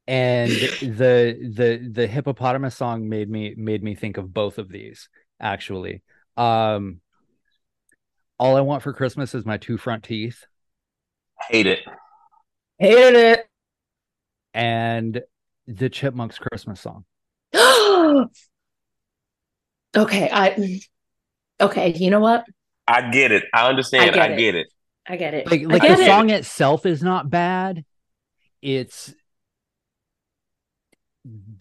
and 0.06 0.50
the 0.50 1.52
the 1.54 1.90
the 1.92 2.06
hippopotamus 2.06 2.76
song 2.76 3.08
made 3.08 3.28
me 3.28 3.54
made 3.56 3.82
me 3.82 3.94
think 3.94 4.16
of 4.16 4.32
both 4.32 4.58
of 4.58 4.68
these 4.68 5.08
actually. 5.40 6.02
Um 6.36 7.00
all 8.38 8.56
I 8.56 8.60
want 8.60 8.82
for 8.82 8.92
Christmas 8.92 9.34
is 9.34 9.44
my 9.44 9.56
two 9.56 9.76
front 9.78 10.04
teeth 10.04 10.44
Hate 11.50 11.66
it. 11.66 11.80
Hated 12.78 13.14
it. 13.16 13.46
and 14.54 15.22
the 15.66 15.88
Chipmunks 15.90 16.38
Christmas 16.38 16.80
song. 16.80 17.04
okay, 19.96 20.30
I 20.32 20.80
okay, 21.60 21.92
you 21.94 22.10
know 22.10 22.20
what? 22.20 22.44
I 22.86 23.10
get 23.10 23.32
it. 23.32 23.44
I 23.52 23.68
understand. 23.68 24.16
I 24.16 24.24
I 24.24 24.28
get 24.28 24.36
get, 24.36 24.54
it. 24.54 24.54
it. 24.54 24.66
I 25.06 25.16
get 25.16 25.34
it. 25.34 25.46
Like 25.50 25.62
I 25.62 25.64
like 25.64 25.82
get 25.82 25.96
the 25.96 25.98
it. 25.98 26.06
song 26.06 26.30
itself 26.30 26.86
is 26.86 27.02
not 27.02 27.30
bad. 27.30 27.84
It's 28.62 29.14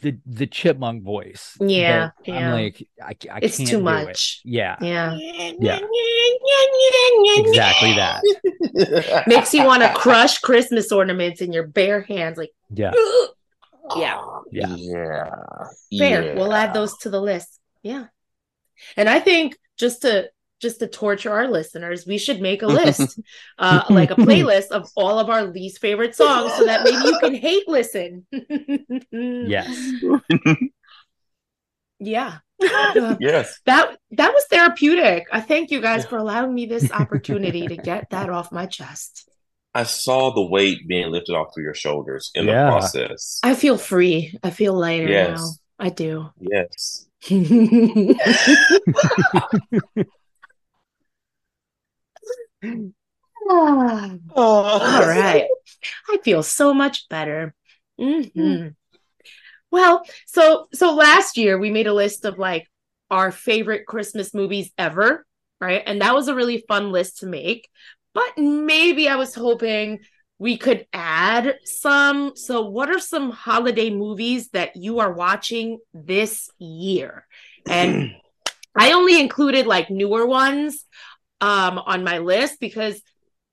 the 0.01 0.18
the 0.26 0.47
chipmunk 0.47 1.03
voice. 1.03 1.57
Yeah, 1.59 2.11
yeah. 2.26 2.36
I'm 2.36 2.51
like 2.53 2.88
I, 3.01 3.15
I 3.32 3.39
It's 3.41 3.57
can't 3.57 3.70
too 3.70 3.78
do 3.78 3.84
much. 3.84 4.41
It. 4.45 4.49
Yeah, 4.51 4.76
Yeah. 4.82 5.18
Yeah. 5.59 5.80
exactly 7.38 7.93
that. 7.93 9.24
Makes 9.28 9.53
you 9.53 9.65
want 9.65 9.84
to 9.84 9.93
crush 9.93 10.39
Christmas 10.39 10.91
ornaments 10.91 11.41
in 11.41 11.51
your 11.51 11.68
bare 11.68 12.01
hands. 12.01 12.38
Like, 12.38 12.51
Yeah. 12.70 12.93
yeah. 13.95 14.22
Yeah. 14.51 14.76
Yeah. 14.78 15.30
Fair. 15.97 16.24
Yeah. 16.24 16.34
We'll 16.36 16.53
add 16.53 16.74
those 16.74 16.97
to 16.99 17.09
the 17.09 17.22
list. 17.22 17.59
Yeah. 17.84 18.05
And 18.95 19.09
I 19.09 19.20
think 19.20 19.57
just 19.78 20.03
to 20.03 20.30
just 20.60 20.80
to 20.80 20.88
torture 20.88 21.32
our 21.32 21.47
listeners, 21.47 22.05
we 22.08 22.18
should 22.18 22.41
make 22.41 22.62
a 22.62 22.68
list, 22.82 23.20
uh, 23.60 23.84
like 23.89 24.12
a 24.12 24.16
playlist 24.16 24.68
of 24.70 24.89
all 24.95 25.20
of 25.20 25.30
our 25.30 25.43
least 25.45 25.80
favorite 25.80 26.16
songs, 26.16 26.53
so 26.53 26.66
that 26.66 26.84
maybe 26.84 26.97
you 26.97 27.20
can 27.20 27.36
hate 27.47 27.68
listen. 27.68 28.26
Yes. 29.12 29.91
Yeah. 31.99 32.38
Yes. 33.20 33.60
that 33.66 33.97
that 34.12 34.32
was 34.32 34.45
therapeutic. 34.51 35.26
I 35.32 35.41
thank 35.41 35.72
you 35.72 35.82
guys 35.82 36.05
for 36.05 36.18
allowing 36.18 36.53
me 36.53 36.68
this 36.68 36.91
opportunity 36.91 37.66
to 37.68 37.76
get 37.76 38.12
that 38.12 38.30
off 38.30 38.51
my 38.51 38.68
chest. 38.68 39.28
I 39.74 39.82
saw 39.82 40.32
the 40.32 40.45
weight 40.45 40.88
being 40.88 41.10
lifted 41.12 41.34
off 41.34 41.47
of 41.58 41.64
your 41.64 41.74
shoulders 41.74 42.30
in 42.36 42.45
Yeah. 42.45 42.66
the 42.66 42.70
process. 42.72 43.39
I 43.41 43.55
feel 43.55 43.80
free. 43.80 44.38
I 44.43 44.51
feel 44.51 44.74
lighter 44.74 45.08
Yes. 45.08 45.39
now. 45.39 45.49
I 45.80 45.89
do. 45.89 46.30
Yes. 46.39 47.08
Ah. 53.49 54.16
All 54.36 55.08
right. 55.08 55.47
I 56.10 56.18
feel 56.24 56.43
so 56.43 56.74
much 56.74 57.08
better. 57.10 57.53
Mhm. 57.99 58.76
Well, 59.72 60.03
so 60.26 60.68
so 60.74 60.93
last 60.95 61.38
year 61.38 61.58
we 61.58 61.72
made 61.72 61.88
a 61.88 61.93
list 61.93 62.26
of 62.26 62.38
like 62.39 62.68
our 63.10 63.32
favorite 63.32 63.86
Christmas 63.86 64.34
movies 64.34 64.72
ever, 64.78 65.26
right? 65.60 65.84
And 65.86 66.01
that 66.01 66.14
was 66.16 66.28
a 66.28 66.36
really 66.36 66.64
fun 66.68 66.91
list 66.91 67.20
to 67.20 67.26
make. 67.26 67.70
But 68.14 68.38
maybe 68.38 69.08
I 69.08 69.16
was 69.16 69.36
hoping 69.36 69.99
we 70.39 70.58
could 70.58 70.86
add 70.93 71.55
some. 71.66 72.34
So 72.36 72.70
what 72.70 72.89
are 72.89 72.99
some 72.99 73.32
holiday 73.32 73.89
movies 73.89 74.49
that 74.49 74.76
you 74.76 74.99
are 74.99 75.12
watching 75.12 75.80
this 75.93 76.49
year? 76.60 77.26
And 77.70 78.12
I 78.78 78.93
only 78.93 79.20
included 79.20 79.66
like 79.66 79.89
newer 79.89 80.26
ones 80.26 80.86
um 81.41 81.77
on 81.77 82.03
my 82.03 82.17
list 82.19 82.59
because 82.59 83.01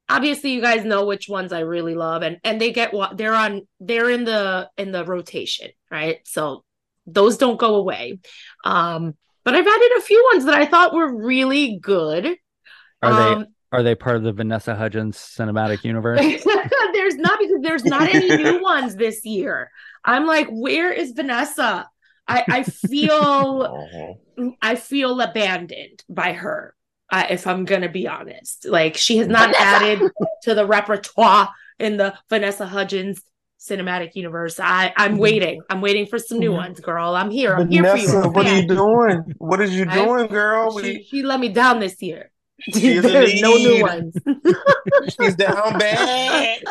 obviously 0.08 0.52
you 0.52 0.60
guys 0.60 0.84
know 0.84 1.06
which 1.06 1.28
ones 1.28 1.52
I 1.52 1.60
really 1.60 1.94
love 1.94 2.22
and 2.22 2.38
and 2.44 2.60
they 2.60 2.72
get 2.72 2.92
what 2.92 3.16
they're 3.16 3.34
on 3.34 3.66
they're 3.80 4.10
in 4.10 4.24
the 4.24 4.70
in 4.76 4.92
the 4.92 5.04
rotation, 5.04 5.70
right? 5.90 6.20
So 6.24 6.64
those 7.06 7.36
don't 7.36 7.58
go 7.58 7.76
away. 7.76 8.18
Um 8.64 9.14
but 9.44 9.54
I've 9.54 9.66
added 9.66 9.90
a 9.98 10.02
few 10.02 10.30
ones 10.32 10.46
that 10.46 10.54
I 10.54 10.64
thought 10.64 10.94
were 10.94 11.14
really 11.14 11.78
good. 11.80 12.36
Are 13.02 13.12
um, 13.12 13.16
they 13.16 13.46
are 13.72 13.82
they 13.82 13.94
part 13.94 14.16
of 14.16 14.22
the 14.22 14.32
Vanessa 14.32 14.74
Hudgens 14.74 15.18
cinematic 15.18 15.84
universe? 15.84 16.20
there's 16.94 17.16
not 17.16 17.38
because 17.40 17.60
there's 17.60 17.84
not 17.84 18.08
any 18.08 18.36
new 18.36 18.62
ones 18.62 18.94
this 18.94 19.24
year. 19.24 19.70
I'm 20.04 20.26
like, 20.26 20.48
where 20.48 20.92
is 20.92 21.10
Vanessa? 21.10 21.88
I, 22.26 22.44
I 22.48 22.62
feel 22.62 23.88
Uh-huh. 24.36 24.50
I 24.62 24.74
feel 24.76 25.20
abandoned 25.20 26.02
by 26.08 26.32
her. 26.32 26.74
Uh, 27.10 27.26
if 27.30 27.46
I'm 27.46 27.64
gonna 27.64 27.88
be 27.90 28.08
honest, 28.08 28.66
like 28.66 28.96
she 28.96 29.18
has 29.18 29.28
not 29.28 29.54
added 29.54 30.10
to 30.42 30.54
the 30.54 30.66
repertoire 30.66 31.50
in 31.78 31.96
the 31.96 32.14
Vanessa 32.30 32.66
Hudgens 32.66 33.22
cinematic 33.60 34.14
universe. 34.14 34.58
I 34.60 34.92
I'm 34.96 35.16
waiting. 35.18 35.62
I'm 35.70 35.80
waiting 35.80 36.06
for 36.06 36.18
some 36.18 36.38
new 36.38 36.52
ones, 36.52 36.80
girl. 36.80 37.14
I'm 37.14 37.30
here. 37.30 37.54
I'm 37.54 37.68
here 37.70 37.84
for 37.84 37.96
you. 37.96 38.08
I'm 38.18 38.32
what 38.32 38.46
are 38.46 38.60
you 38.60 38.66
doing? 38.68 39.34
What 39.38 39.60
is 39.60 39.74
you 39.74 39.84
Right? 39.84 40.04
doing, 40.04 40.26
girl? 40.28 40.76
She, 40.78 40.82
We, 40.98 41.02
she 41.04 41.22
let 41.22 41.40
me 41.40 41.48
down 41.50 41.78
this 41.80 42.00
year. 42.02 42.30
There's 42.72 43.40
no 43.42 43.56
new 43.56 43.82
ones. 43.82 44.14
she's 45.20 45.34
down 45.34 45.78
bad. 45.78 46.58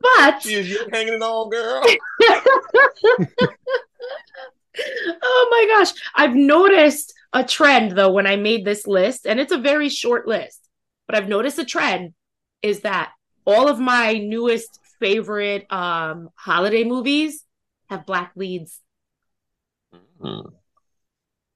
but 0.00 0.42
She 0.42 0.54
is 0.54 0.68
you 0.68 0.86
hanging 0.92 1.14
it 1.14 1.22
on, 1.22 1.48
girl. 1.50 1.82
oh 5.22 5.48
my 5.50 5.66
gosh. 5.76 5.92
I've 6.14 6.34
noticed 6.34 7.14
a 7.32 7.44
trend 7.44 7.92
though 7.92 8.12
when 8.12 8.26
I 8.26 8.36
made 8.36 8.64
this 8.64 8.86
list, 8.86 9.26
and 9.26 9.40
it's 9.40 9.52
a 9.52 9.58
very 9.58 9.88
short 9.88 10.26
list, 10.28 10.68
but 11.06 11.16
I've 11.16 11.28
noticed 11.28 11.58
a 11.58 11.64
trend 11.64 12.14
is 12.62 12.80
that 12.80 13.12
all 13.46 13.68
of 13.68 13.78
my 13.80 14.14
newest 14.14 14.80
favorite 15.00 15.66
um 15.72 16.30
holiday 16.36 16.84
movies 16.84 17.44
have 17.90 18.06
black 18.06 18.32
leads. 18.36 18.80
Hmm. 20.20 20.54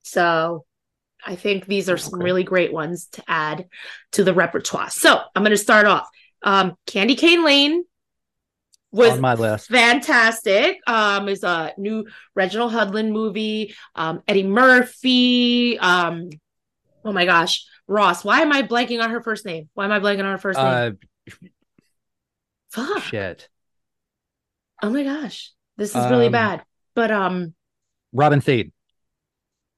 So 0.02 0.64
I 1.24 1.36
think 1.36 1.66
these 1.66 1.90
are 1.90 1.98
some 1.98 2.20
Okay. 2.20 2.22
really 2.22 2.44
great 2.44 2.72
ones 2.72 3.08
to 3.12 3.24
add 3.28 3.68
to 4.12 4.24
the 4.24 4.34
repertoire. 4.34 4.90
So 4.90 5.20
I'm 5.34 5.42
going 5.42 5.50
to 5.52 5.58
start 5.58 5.86
off. 5.86 6.08
Um, 6.42 6.76
Candy 6.86 7.16
Cane 7.16 7.44
Lane, 7.44 7.84
was 8.96 9.12
on 9.12 9.20
my 9.20 9.34
list. 9.34 9.68
fantastic. 9.68 10.78
Um, 10.86 11.28
is 11.28 11.44
a 11.44 11.72
new 11.78 12.06
Reginald 12.34 12.72
Hudlin 12.72 13.10
movie. 13.12 13.74
Um, 13.94 14.22
Eddie 14.26 14.42
Murphy. 14.44 15.78
Um, 15.78 16.30
oh 17.04 17.12
my 17.12 17.24
gosh, 17.24 17.64
Ross. 17.86 18.24
Why 18.24 18.40
am 18.40 18.52
I 18.52 18.62
blanking 18.62 19.02
on 19.02 19.10
her 19.10 19.22
first 19.22 19.44
name? 19.46 19.68
Why 19.74 19.84
am 19.84 19.92
I 19.92 20.00
blanking 20.00 20.20
on 20.24 20.32
her 20.32 20.38
first 20.38 20.58
name? 20.58 20.66
Uh, 20.66 20.90
Fuck. 22.70 23.02
shit. 23.04 23.48
Oh 24.82 24.90
my 24.90 25.04
gosh, 25.04 25.52
this 25.76 25.90
is 25.94 26.10
really 26.10 26.26
Um, 26.26 26.32
bad. 26.32 26.64
But 26.94 27.10
um, 27.10 27.54
Robin 28.12 28.40
Thede. 28.40 28.72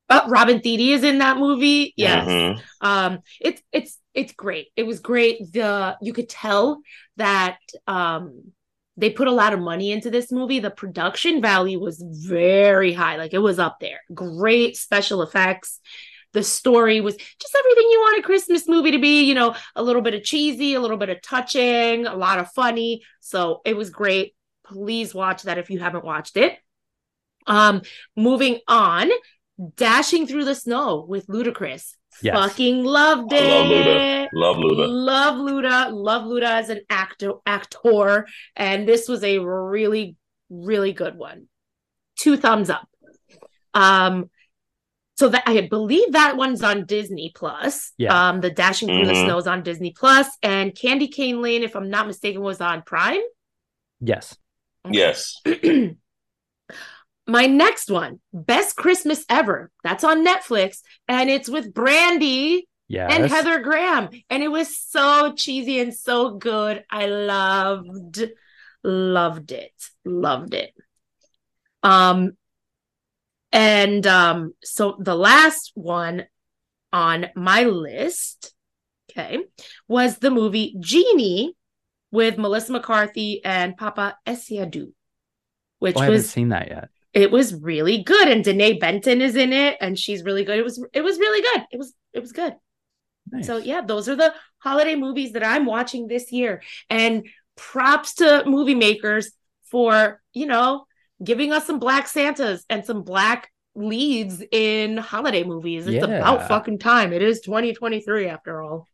uh, 0.09 0.23
Robin 0.29 0.61
Thede 0.61 0.81
is 0.95 1.05
in 1.05 1.19
that 1.19 1.37
movie. 1.39 1.93
Yes. 1.97 2.27
Mhm. 2.29 2.63
um 2.81 3.19
it's 3.41 3.61
it's 3.73 3.99
it's 4.15 4.33
great 4.33 4.69
it 4.77 4.85
was 4.85 5.01
great 5.01 5.53
the 5.53 5.97
you 6.01 6.13
could 6.13 6.29
tell 6.29 6.81
that 7.17 7.59
um 7.87 8.53
they 8.99 9.11
put 9.11 9.29
a 9.29 9.33
lot 9.33 9.55
of 9.55 9.61
money 9.61 9.93
into 9.93 10.11
this 10.11 10.33
movie 10.33 10.59
the 10.59 10.71
production 10.71 11.41
value 11.41 11.79
was 11.79 12.05
very 12.05 12.93
high. 12.93 13.17
Like 13.17 13.33
it 13.33 13.39
was 13.39 13.59
up 13.59 13.79
there. 13.81 14.01
Great 14.13 14.77
special 14.77 15.23
effects. 15.23 15.81
The 16.33 16.43
story 16.43 17.01
was 17.01 17.17
just 17.17 17.57
everything 17.59 17.89
you 17.91 18.01
want 18.01 18.19
a 18.19 18.27
christmas 18.27 18.69
movie 18.69 18.91
to 18.91 18.99
be 18.99 19.23
you 19.23 19.35
know 19.35 19.55
a 19.75 19.83
little 19.83 20.03
bit 20.03 20.15
of 20.15 20.23
cheesy 20.23 20.75
a 20.75 20.81
little 20.81 20.99
bit 20.99 21.09
of 21.09 21.23
touching 21.23 22.07
a 22.07 22.15
lot 22.15 22.39
of 22.39 22.51
funny. 22.53 23.03
So 23.21 23.61
it 23.65 23.77
was 23.77 23.91
great. 23.91 24.35
Please 24.67 25.15
watch 25.15 25.45
that 25.45 25.59
if 25.59 25.71
you 25.71 25.79
haven't 25.79 26.05
watched 26.05 26.37
it. 26.37 26.59
Um 27.47 27.83
moving 28.17 28.59
on 28.67 29.11
dashing 29.77 30.27
through 30.27 30.45
the 30.45 30.55
snow 30.55 31.05
with 31.09 31.29
ludacris 31.29 31.95
Yes. 32.23 32.35
fucking 32.37 32.85
loved 32.85 33.33
it 33.33 33.43
I 33.43 33.49
love 33.49 33.67
Luda. 33.69 34.29
Love 34.33 34.57
Luda. 34.57 34.87
Love 34.89 35.35
Luda. 35.37 35.93
Love 35.93 36.23
Luda 36.25 36.43
as 36.47 36.69
an 36.69 36.81
actor 36.91 37.33
actor. 37.47 38.27
And 38.57 38.89
this 38.89 39.09
was 39.09 39.23
a 39.25 39.39
really, 39.39 40.17
really 40.51 40.93
good 40.93 41.17
one. 41.17 41.47
Two 42.19 42.37
thumbs 42.37 42.71
up. 42.71 42.89
Um 43.75 44.31
so 45.17 45.29
that 45.31 45.43
I 45.47 45.63
believe 45.69 46.13
that 46.13 46.37
one's 46.37 46.63
on 46.63 46.87
Disney 46.87 47.33
Plus. 47.35 47.93
Yeah. 47.99 48.29
Um, 48.29 48.41
the 48.41 48.51
Dashing 48.51 48.87
Through 48.89 49.07
the 49.07 49.13
Mhm. 49.15 49.25
Snows 49.25 49.49
on 49.49 49.65
Disney 49.65 49.91
Plus, 49.91 50.29
and 50.45 50.73
Candy 50.77 51.09
Cane 51.09 51.43
Lane, 51.43 51.65
if 51.65 51.75
I'm 51.75 51.91
not 51.91 52.07
mistaken, 52.07 52.41
was 52.41 52.61
on 52.61 52.83
Prime. 52.83 53.23
Yes. 54.01 54.37
Yes. 54.89 55.35
My 57.29 57.47
next 57.47 57.91
one, 57.91 58.21
Best 58.33 58.75
Christmas 58.77 59.25
Ever. 59.29 59.71
That's 59.85 60.03
on 60.03 60.27
Netflix, 60.27 60.79
and 61.07 61.29
it's 61.29 61.49
with 61.49 61.75
Brandy 61.75 62.67
Yes. 62.89 63.13
and 63.13 63.31
Heather 63.31 63.61
Graham. 63.61 64.09
And 64.31 64.43
it 64.43 64.49
was 64.49 64.77
so 64.79 65.35
cheesy 65.37 65.79
and 65.79 65.95
so 65.95 66.39
good. 66.39 66.85
I 66.91 67.07
loved, 67.07 68.25
loved 68.83 69.53
it. 69.53 69.75
Loved 70.07 70.55
it. 70.55 70.73
Um, 71.83 72.33
and 73.53 74.07
um, 74.07 74.55
so 74.65 74.97
the 74.99 75.15
last 75.15 75.73
one 75.75 76.25
on 76.91 77.27
my 77.37 77.65
list, 77.65 78.55
okay, 79.13 79.41
was 79.87 80.17
the 80.17 80.31
movie 80.31 80.75
Genie 80.81 81.55
with 82.11 82.39
Melissa 82.39 82.73
McCarthy 82.73 83.45
and 83.45 83.77
Paapa 83.77 84.15
Essiedu, 84.27 84.93
which 85.79 85.95
Oh, 85.97 86.01
I 86.01 86.05
haven't 86.07 86.23
seen 86.23 86.49
that 86.49 86.69
yet. 86.69 86.89
It 87.15 87.31
was 87.31 87.55
really 87.55 88.03
good 88.03 88.29
and 88.29 88.45
Denée 88.45 88.79
Benton 88.79 89.21
is 89.21 89.35
in 89.37 89.53
it 89.53 89.77
and 89.81 89.99
she's 89.99 90.23
really 90.23 90.45
good. 90.45 90.59
It 90.59 90.65
was 90.65 90.85
it 90.93 91.03
was 91.03 91.19
really 91.19 91.43
good. 91.43 91.67
It 91.73 91.79
was 91.79 91.95
it 92.13 92.21
was 92.21 92.33
good. 92.33 92.55
Nice. 93.31 93.47
So 93.47 93.57
yeah, 93.59 93.81
those 93.83 94.09
are 94.09 94.17
the 94.17 94.35
holiday 94.59 94.95
movies 94.95 95.33
that 95.33 95.45
I'm 95.45 95.65
watching 95.67 96.07
this 96.07 96.33
year. 96.33 96.63
And 96.91 97.27
props 97.57 98.15
to 98.15 98.45
movie 98.47 98.75
makers 98.75 99.31
for, 99.71 100.21
you 100.33 100.47
know, 100.47 100.85
giving 101.23 101.53
us 101.53 101.67
some 101.67 101.79
black 101.79 102.09
Santas 102.09 102.65
and 102.71 102.85
some 102.85 103.03
black 103.03 103.51
leads 103.75 104.43
in 104.51 104.97
holiday 104.97 105.45
movies. 105.45 105.87
It's 105.87 105.97
Yeah. 105.97 106.05
about 106.19 106.49
fucking 106.49 106.79
time. 106.79 107.13
It 107.13 107.23
is 107.23 107.41
2023 107.41 108.27
after 108.29 108.63
all. 108.63 108.89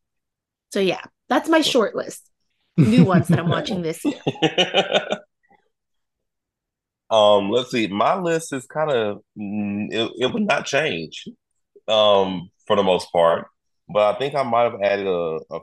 So 0.72 0.80
yeah, 0.80 1.02
that's 1.28 1.48
my 1.48 1.60
short 1.60 1.94
list. 1.94 2.28
New 2.76 3.04
ones 3.04 3.28
that 3.28 3.38
I'm 3.38 3.48
watching 3.48 3.82
this 3.82 4.04
year. 4.04 4.20
um, 7.14 7.50
let's 7.50 7.70
see. 7.70 7.86
My 7.86 8.16
list 8.20 8.52
is 8.52 8.66
kind 8.66 8.90
of 8.90 9.18
it, 9.36 10.12
it 10.18 10.32
would 10.32 10.42
not 10.46 10.66
change 10.66 11.24
um 11.88 12.50
for 12.66 12.76
the 12.76 12.82
most 12.82 13.12
part, 13.12 13.46
but 13.88 14.14
I 14.16 14.18
think 14.18 14.34
I 14.34 14.42
might 14.44 14.64
have 14.64 14.80
added 14.82 15.06
a, 15.06 15.38
a 15.50 15.60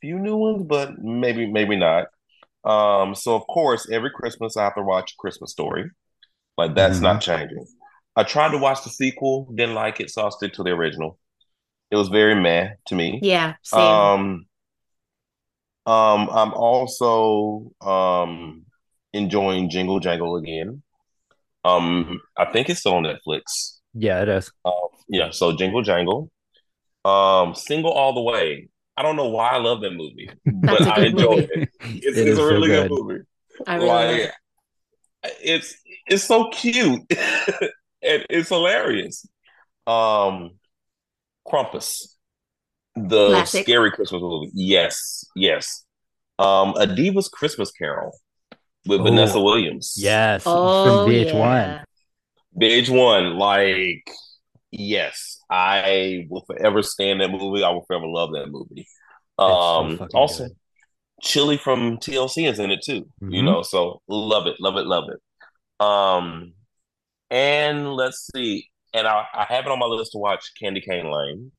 few 0.00 0.18
new 0.18 0.36
ones, 0.36 0.64
but 0.68 0.98
maybe 0.98 1.46
maybe 1.46 1.76
not. 1.76 2.06
Um, 2.64 3.14
so 3.14 3.36
of 3.36 3.46
course, 3.48 3.88
every 3.90 4.10
Christmas 4.14 4.56
I 4.56 4.64
have 4.64 4.76
to 4.76 4.82
watch 4.82 5.16
Christmas 5.18 5.52
Story. 5.52 5.90
Like 6.58 6.74
that's 6.76 7.00
Mhm. 7.00 7.02
not 7.02 7.22
changing. 7.22 7.66
I 8.16 8.24
tried 8.24 8.52
to 8.52 8.58
watch 8.58 8.84
the 8.84 8.90
sequel, 8.90 9.48
didn't 9.54 9.74
like 9.76 10.00
it, 10.00 10.10
so 10.10 10.22
I'll 10.22 10.32
stick 10.32 10.54
to 10.54 10.64
the 10.64 10.70
original. 10.70 11.18
It 11.90 11.96
was 11.96 12.08
very 12.08 12.34
meh 12.34 12.70
to 12.88 12.94
me. 12.96 13.26
Yeah, 13.26 13.56
same. 13.62 14.14
Um, 14.14 14.46
um, 15.86 16.28
I'm 16.30 16.52
also 16.54 17.72
um 17.80 18.64
enjoying 19.12 19.70
Jingle 19.70 20.00
Jangle 20.00 20.36
again. 20.36 20.82
Um, 21.64 22.20
I 22.36 22.46
think 22.52 22.68
it's 22.70 22.80
still 22.80 22.94
on 22.94 23.04
Netflix. 23.04 23.78
yeah, 23.94 24.22
it 24.22 24.28
is. 24.28 24.50
Um, 24.64 24.72
yeah, 25.08 25.30
so 25.30 25.56
Jingle 25.56 25.82
Jangle. 25.82 26.30
Um, 27.04 27.54
Single 27.54 27.92
All 27.92 28.14
the 28.14 28.22
Way. 28.22 28.68
I 28.96 29.02
don't 29.02 29.16
know 29.16 29.28
why 29.28 29.50
I 29.50 29.58
love 29.58 29.80
that 29.82 29.92
movie, 29.92 30.30
but 30.46 30.78
That's 30.78 30.86
a 30.86 30.92
I 30.92 30.96
good 30.96 31.06
enjoy 31.12 31.36
movie. 31.36 31.48
it. 31.54 31.68
It's, 31.80 32.16
It 32.18 32.28
it's 32.28 32.30
is 32.30 32.38
a 32.38 32.42
so 32.42 32.46
really 32.46 32.68
good. 32.68 32.88
good. 32.88 32.90
movie. 32.90 33.20
I 33.66 33.74
really 33.76 33.86
love 33.88 34.10
it. 34.10 34.32
Like 35.24 35.34
it's 35.42 35.74
it's 36.06 36.24
so 36.24 36.50
cute 36.50 37.00
and 37.10 38.26
it's 38.28 38.48
hilarious. 38.48 39.26
Um, 39.86 40.52
Krampus, 41.46 42.14
the 42.96 43.28
Classic. 43.30 43.64
scary 43.64 43.90
Christmas 43.92 44.20
movie. 44.22 44.50
Yes, 44.54 45.24
yes. 45.36 45.84
Um, 46.38 46.74
A 46.76 46.86
Diva's 46.86 47.28
Christmas 47.28 47.70
Carol 47.72 48.12
with 48.86 49.00
Oh, 49.00 49.04
Vanessa 49.04 49.40
Williams. 49.40 49.94
Yes. 49.96 50.44
Oh, 50.46 50.82
from 50.84 51.06
VH1. 51.06 51.34
yeah. 51.34 51.82
VH1, 52.60 53.38
like, 53.38 54.10
yes, 54.70 55.38
I 55.50 56.26
will 56.28 56.44
forever 56.46 56.82
stand 56.82 57.20
that 57.20 57.30
movie. 57.30 57.62
I 57.64 57.70
will 57.70 57.84
forever 57.84 58.06
love 58.06 58.32
that 58.32 58.48
movie. 58.50 58.86
so 59.40 59.46
Um, 59.46 59.98
fucking 59.98 60.16
also, 60.16 60.44
good. 60.48 60.56
Chili 61.22 61.56
from 61.56 61.98
TLC 61.98 62.46
is 62.50 62.58
in 62.58 62.70
it 62.70 62.82
too. 62.82 63.08
You 63.20 63.42
Mhm. 63.42 63.44
know, 63.44 63.62
so 63.62 64.02
love 64.08 64.46
it, 64.46 64.56
love 64.60 64.76
it, 64.76 64.86
love 64.86 65.04
it. 65.08 65.84
Um, 65.84 66.54
and 67.30 67.94
let's 67.94 68.28
see, 68.34 68.68
and 68.92 69.06
I, 69.06 69.24
I 69.32 69.44
have 69.48 69.64
it 69.66 69.70
on 69.72 69.78
my 69.78 69.86
list 69.86 70.12
to 70.12 70.18
watch 70.18 70.52
Candy 70.60 70.80
Cane 70.80 71.10
Lane, 71.10 71.52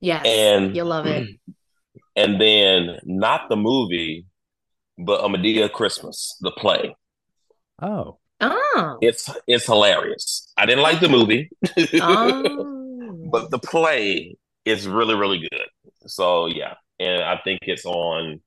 Yes. 0.00 0.24
and 0.26 0.74
You'll 0.74 0.86
love 0.86 1.06
it. 1.06 1.28
and 2.16 2.40
then 2.40 2.98
not 3.04 3.48
the 3.48 3.56
movie, 3.56 4.26
but 5.04 5.24
A 5.24 5.28
Madea 5.28 5.70
Christmas, 5.70 6.36
the 6.40 6.50
play. 6.52 6.94
Oh. 7.80 8.18
Oh. 8.40 8.98
It's 9.02 9.28
it's 9.46 9.66
hilarious. 9.66 10.52
I 10.56 10.66
didn't 10.66 10.82
like 10.82 11.00
the 11.00 11.08
movie, 11.08 11.50
oh. 12.00 13.26
but 13.30 13.50
the 13.50 13.58
play 13.58 14.36
is 14.64 14.88
really 14.88 15.14
really 15.14 15.40
good. 15.40 15.68
So 16.06 16.46
yeah, 16.46 16.74
and 16.98 17.22
I 17.22 17.38
think 17.44 17.60
it's 17.62 17.84
on 17.84 18.40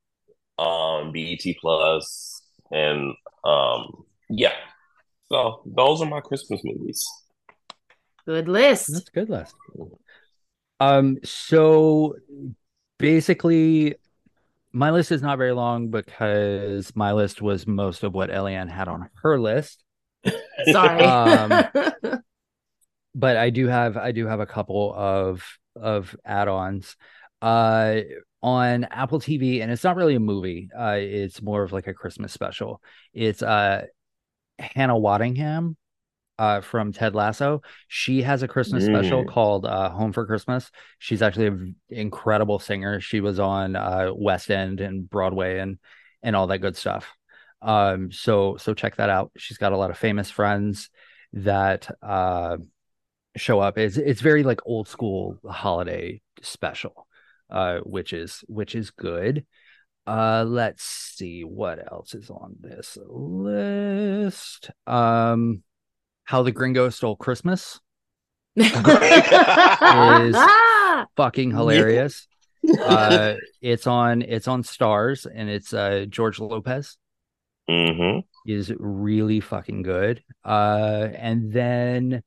um 0.58 1.12
BET 1.12 1.42
Plus 1.62 2.42
and 2.72 3.14
um 3.44 4.04
yeah. 4.30 4.54
So 5.32 5.62
those 5.66 6.02
are 6.02 6.10
my 6.10 6.22
Christmas 6.22 6.62
movies. 6.64 7.08
Good 8.26 8.48
list. 8.48 8.94
That's 8.94 9.10
a 9.10 9.12
good 9.12 9.30
list. 9.30 9.56
Um, 10.80 11.18
so 11.24 12.16
basically, 12.98 13.96
my 14.74 14.92
list 14.92 15.12
is 15.12 15.22
not 15.22 15.38
very 15.38 15.54
long 15.54 15.90
because 15.90 16.92
my 16.96 17.14
list 17.14 17.42
was 17.42 17.68
most 17.68 18.04
of 18.04 18.14
what 18.14 18.30
Eliann 18.30 18.70
had 18.70 18.88
on 18.88 19.10
her 19.22 19.40
list. 19.40 19.84
Sorry. 20.72 21.04
Um, 21.04 21.64
But 23.16 23.38
I 23.38 23.50
do 23.52 23.68
have 23.68 23.98
I 23.98 24.12
do 24.12 24.26
have 24.28 24.40
a 24.40 24.46
couple 24.46 24.94
of 24.94 25.44
of 25.76 26.16
add-ons. 26.26 26.96
Uh 27.42 28.02
on 28.42 28.86
Apple 28.86 29.20
TV, 29.20 29.62
and 29.62 29.72
it's 29.72 29.84
not 29.84 29.96
really 29.96 30.16
a 30.16 30.20
movie, 30.20 30.70
uh, 30.78 30.98
it's 31.00 31.42
more 31.42 31.64
of 31.64 31.72
like 31.72 31.88
a 31.88 31.94
Christmas 31.94 32.34
special. 32.34 32.82
It's 33.14 33.42
uh 33.42 33.86
Hannah 34.60 34.96
Waddingham 34.96 35.76
uh 36.44 36.62
from 36.62 36.92
Ted 36.94 37.14
Lasso. 37.16 37.62
She 37.88 38.22
has 38.30 38.44
a 38.44 38.48
Christmas 38.48 38.84
special 38.86 39.24
Mm. 39.24 39.28
called 39.34 39.66
uh 39.66 39.90
Home 40.00 40.14
for 40.14 40.26
Christmas. 40.26 40.72
She's 41.00 41.22
actually 41.22 41.48
an 41.48 41.76
incredible 41.90 42.60
singer. 42.60 43.00
She 43.02 43.20
was 43.22 43.38
on 43.40 43.76
uh 43.76 44.12
West 44.28 44.50
End 44.52 44.82
and 44.82 45.10
Broadway 45.10 45.60
and 45.64 45.78
and 46.22 46.36
all 46.36 46.48
that 46.48 46.60
good 46.66 46.78
stuff. 46.78 47.06
Um 47.62 48.12
so 48.12 48.58
so 48.64 48.74
check 48.74 48.96
that 48.98 49.10
out. 49.10 49.32
She's 49.38 49.58
got 49.64 49.74
a 49.74 49.78
lot 49.78 49.92
of 49.92 49.98
famous 49.98 50.30
friends 50.32 50.90
that 51.52 51.90
uh 52.02 52.58
show 53.36 53.60
up. 53.60 53.78
It's 53.78 53.98
it's 53.98 54.22
very 54.22 54.44
like 54.44 54.62
old 54.66 54.88
school 54.88 55.38
holiday 55.46 56.22
special, 56.42 57.08
uh 57.50 57.80
which 57.96 58.14
is 58.14 58.44
which 58.48 58.76
is 58.76 58.92
good. 58.92 59.46
Uh, 60.06 60.44
let's 60.46 60.84
see 60.84 61.44
what 61.46 61.80
else 61.80 62.14
is 62.14 62.30
on 62.30 62.58
this 62.60 62.98
list. 63.08 64.70
Um, 64.86 65.64
How 66.26 66.44
the 66.44 66.52
Gringo 66.52 66.90
Stole 66.90 67.16
Christmas, 67.16 67.80
Is- 68.56 68.72
fucking 71.18 71.52
hilarious. 71.52 72.28
uh, 72.82 73.36
it's 73.62 73.88
on 73.88 74.22
it's 74.22 74.48
on 74.48 74.64
Starz, 74.64 75.26
and 75.32 75.50
it's 75.50 75.74
uh 75.74 76.06
George 76.10 76.40
Lopez 76.40 76.98
hmm 77.68 78.20
is 78.46 78.74
really 78.78 79.40
fucking 79.40 79.84
good. 79.84 80.22
Uh, 80.44 81.08
and 81.14 81.54
then 81.54 82.24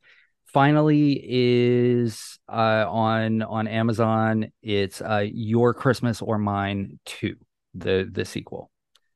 finally 0.46 1.20
is 1.22 2.38
uh 2.50 2.86
on 2.88 3.42
on 3.42 3.66
Amazon. 3.68 4.50
It's 4.62 5.00
uh 5.00 5.24
Your 5.30 5.72
Christmas 5.74 6.20
or 6.22 6.38
Mine 6.38 6.98
Two, 7.06 7.36
the 7.74 8.08
the 8.10 8.24
sequel. 8.24 8.70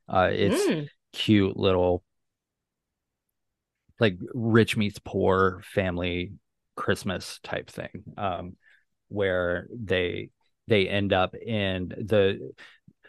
Uh, 0.09 0.31
it's 0.33 0.67
Mm. 0.67 0.89
cute 1.13 1.57
little 1.57 2.03
like 4.01 4.19
rich 4.35 4.77
meets 4.77 4.99
poor 4.99 5.63
family 5.65 6.33
Christmas 6.77 7.39
type 7.43 7.71
thing. 7.71 8.03
Um, 8.17 8.57
where 9.09 9.67
they 9.71 10.31
they 10.69 10.89
end 10.89 11.13
up 11.13 11.35
in 11.35 11.89
the 11.89 12.53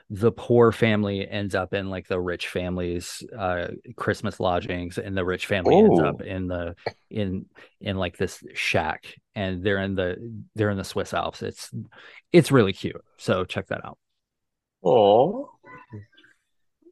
the 0.10 0.32
poor 0.32 0.74
family 0.74 1.26
ends 1.26 1.56
up 1.56 1.74
in 1.74 1.90
like 1.90 2.08
the 2.08 2.20
rich 2.20 2.50
family's 2.50 3.24
uh 3.38 3.68
christmas 3.96 4.40
lodgings 4.42 4.98
and 4.98 5.16
the 5.16 5.24
rich 5.24 5.46
family 5.46 5.74
ends 5.76 6.00
up 6.00 6.22
in 6.22 6.48
the 6.48 6.76
in 7.10 7.46
in 7.80 7.98
like 7.98 8.18
this 8.18 8.44
shack 8.54 9.06
and 9.36 9.64
they're 9.64 9.78
in 9.78 9.96
the 9.96 10.18
they're 10.56 10.72
in 10.72 10.78
the 10.78 10.84
swiss 10.84 11.14
alps 11.14 11.42
it's 11.42 11.72
it's 12.34 12.52
really 12.52 12.74
cute 12.74 13.00
so 13.18 13.46
check 13.46 13.68
that 13.68 13.86
out 13.86 13.98
Oh, 14.84 15.52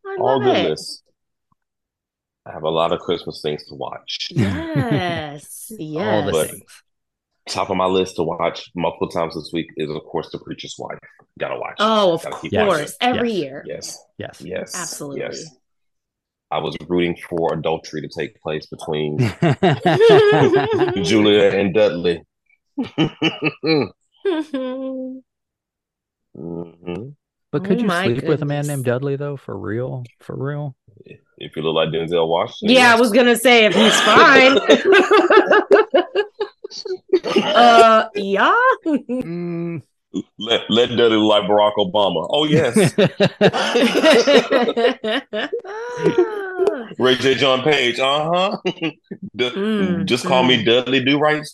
I 0.05 0.17
all 0.19 0.39
love 0.39 0.55
it. 0.55 0.63
goodness. 0.63 1.01
I 2.45 2.51
have 2.53 2.63
a 2.63 2.69
lot 2.69 2.91
of 2.91 2.99
Christmas 2.99 3.41
things 3.41 3.63
to 3.65 3.75
watch. 3.75 4.29
Yes. 4.31 5.71
yes. 5.77 6.07
all 6.07 6.25
the 6.25 6.31
But- 6.31 6.49
things 6.51 6.63
Top 7.47 7.69
of 7.71 7.77
my 7.77 7.85
list 7.87 8.17
to 8.17 8.23
watch 8.23 8.69
multiple 8.75 9.07
times 9.07 9.33
this 9.33 9.49
week 9.51 9.65
is, 9.75 9.89
of 9.89 10.03
course, 10.03 10.29
The 10.31 10.37
Preacher's 10.37 10.75
Wife. 10.77 10.99
Gotta 11.39 11.57
watch. 11.59 11.77
Oh, 11.79 12.13
of 12.13 12.21
Gotta 12.23 12.47
Yes. 12.51 12.67
course. 12.67 12.95
Every 13.01 13.31
Yes. 13.31 13.39
year. 13.39 13.63
Yes, 13.65 13.97
yes 14.19 14.41
yes, 14.41 14.75
Absolutely. 14.79 15.21
Yes. 15.21 15.45
I 16.51 16.59
was 16.59 16.75
rooting 16.87 17.15
for 17.27 17.53
adultery 17.55 18.01
to 18.01 18.07
take 18.07 18.39
place 18.41 18.67
between 18.67 19.17
Julia 21.03 21.49
and 21.57 21.73
Dudley. 21.73 22.21
Mhm. 26.37 27.15
but 27.51 27.63
could 27.65 27.77
Oh 27.79 27.81
you 27.81 27.87
my 27.87 28.05
sleep 28.05 28.23
with 28.25 28.41
a 28.41 28.45
man 28.45 28.67
named 28.67 28.85
dudley 28.85 29.15
though 29.15 29.35
for 29.35 29.57
real 29.57 30.03
for 30.19 30.35
real 30.37 30.75
If 31.37 31.55
you 31.55 31.61
look 31.61 31.75
like 31.75 31.89
Denzel 31.89 32.27
Washington, 32.27 32.75
yeah, 32.75 32.93
I 32.93 32.99
was 32.99 33.11
gonna 33.11 33.35
say 33.35 33.65
if 33.65 33.75
he's 33.75 33.99
fine. 34.01 34.57
uh 37.55 38.09
yeah. 38.15 38.53
Mm. 38.85 39.81
let 40.37 40.61
let 40.69 40.89
Dudley 40.89 41.17
look 41.17 41.29
like 41.29 41.43
Barack 41.49 41.75
Obama. 41.77 42.27
Oh 42.29 42.45
yes, 42.45 42.75
Regé-Jean 46.99 47.61
Page. 47.63 47.99
Uh 47.99 48.29
huh. 48.33 48.57
Mm, 49.37 50.05
Just 50.05 50.25
call 50.25 50.43
me 50.43 50.63
Dudley 50.63 51.03
Do 51.03 51.19
Right. 51.19 51.45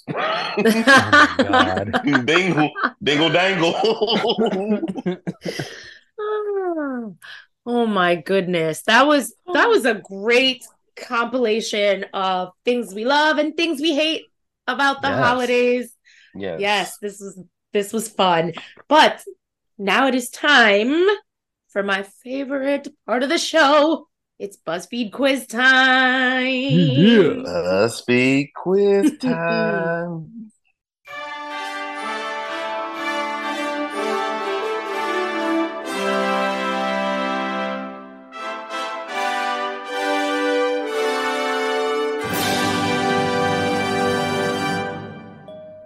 God. 1.38 2.02
dingle, 2.26 2.72
dingle, 3.04 3.30
dangle. 3.30 3.74
Oh 7.66 7.86
my 7.86 8.16
goodness. 8.16 8.84
That 8.84 9.08
was 9.08 9.30
that 9.54 9.68
oh. 9.68 9.70
was 9.70 9.86
a 9.86 9.96
great 9.96 10.64
compilation 10.96 12.06
of 12.14 12.50
things 12.64 12.94
we 12.94 13.06
love 13.06 13.38
and 13.38 13.56
things 13.56 13.82
we 13.82 13.94
hate 13.96 14.24
about 14.68 15.02
the 15.02 15.10
Yes. 15.10 15.20
holidays. 15.26 15.96
yes. 16.36 16.60
Yes, 16.60 16.98
this 17.00 17.20
was 17.20 17.40
this 17.74 17.92
was 17.94 18.08
fun. 18.08 18.54
But 18.88 19.22
now 19.78 20.08
it 20.08 20.16
is 20.16 20.30
time 20.30 21.06
for 21.70 21.84
my 21.84 22.04
favorite 22.24 22.88
part 23.06 23.24
of 23.24 23.30
the 23.30 23.38
show. 23.38 24.08
It's 24.38 24.58
BuzzFeed 24.58 25.12
quiz 25.14 25.48
time. 25.48 26.46
Yeah. 26.48 27.88
Speed 27.88 28.52
quiz 28.56 29.18
time. 29.22 30.35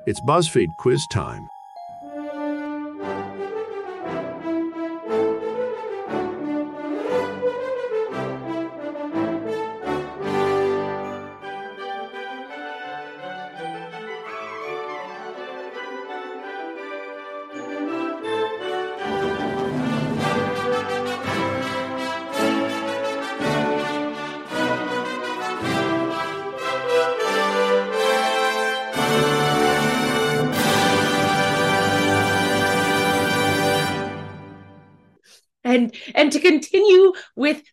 It's 0.09 0.19
BuzzFeed 0.19 0.75
quiz 0.75 1.05
time. 1.05 1.49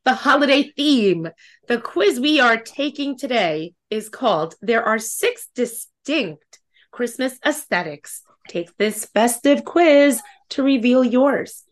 The 0.06 0.14
holiday 0.14 0.62
theme, 0.76 1.28
the 1.66 1.78
quiz 1.78 2.20
we 2.20 2.38
are 2.38 2.56
taking 2.56 3.18
today 3.18 3.74
is 3.90 4.08
called 4.08 4.54
There 4.62 4.84
are 4.84 5.00
six 5.00 5.48
distinct 5.52 6.60
Christmas 6.92 7.38
aesthetics. 7.44 8.22
Take 8.48 8.76
this 8.76 9.04
festive 9.06 9.64
quiz 9.64 10.22
to 10.50 10.62
reveal 10.62 11.02
yours. 11.02 11.64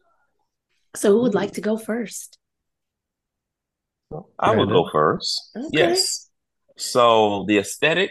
So 0.96 1.12
who 1.12 1.22
would 1.22 1.34
like 1.34 1.52
to 1.52 1.60
go 1.60 1.78
first? 1.78 2.36
I 4.40 4.56
will 4.56 4.66
go 4.66 4.90
first. 4.90 5.50
Okay. 5.56 5.68
Yes. 5.72 6.28
So 6.76 7.44
the 7.46 7.58
aesthetic 7.58 8.10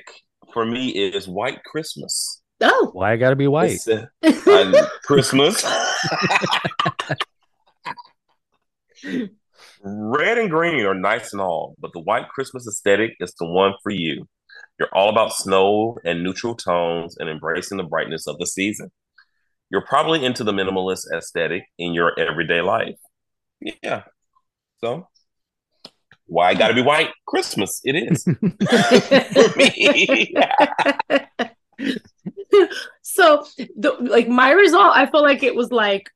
for 0.53 0.65
me 0.65 0.87
is 0.87 1.27
white 1.27 1.61
Christmas. 1.65 2.41
Oh, 2.61 2.91
why 2.93 3.11
i 3.11 3.17
gotta 3.17 3.35
be 3.35 3.47
white 3.47 3.85
uh, 3.89 4.05
Christmas. 5.03 5.65
Red 9.85 10.37
and 10.37 10.49
green 10.49 10.85
are 10.85 10.93
nice 10.93 11.33
and 11.33 11.41
all, 11.41 11.75
but 11.77 11.91
the 11.93 11.99
white 11.99 12.29
Christmas 12.29 12.65
aesthetic 12.65 13.15
is 13.19 13.33
the 13.37 13.45
one 13.45 13.73
for 13.83 13.91
you. 13.91 14.27
You're 14.79 14.93
all 14.93 15.09
about 15.09 15.33
snow 15.33 15.97
and 16.05 16.23
neutral 16.23 16.55
tones 16.55 17.17
and 17.17 17.29
embracing 17.29 17.77
the 17.77 17.83
brightness 17.83 18.25
of 18.25 18.37
the 18.37 18.47
season. 18.47 18.91
You're 19.69 19.85
probably 19.85 20.23
into 20.23 20.45
the 20.45 20.53
minimalist 20.53 21.11
aesthetic 21.13 21.63
in 21.77 21.93
your 21.93 22.17
everyday 22.17 22.61
life. 22.61 22.95
Yeah. 23.81 24.03
So, 24.79 25.07
why 26.27 26.49
I 26.49 26.53
gotta 26.53 26.73
be 26.73 26.81
white? 26.81 27.09
Christmas. 27.27 27.81
It 27.83 27.95
is. 27.95 28.23
for 29.33 29.57
me. 29.57 30.35
so 33.01 33.45
the 33.75 33.91
like 33.99 34.27
my 34.27 34.51
result 34.51 34.91
i 34.95 35.05
feel 35.07 35.23
like 35.23 35.41
it 35.43 35.55
was 35.55 35.71
like 35.71 36.09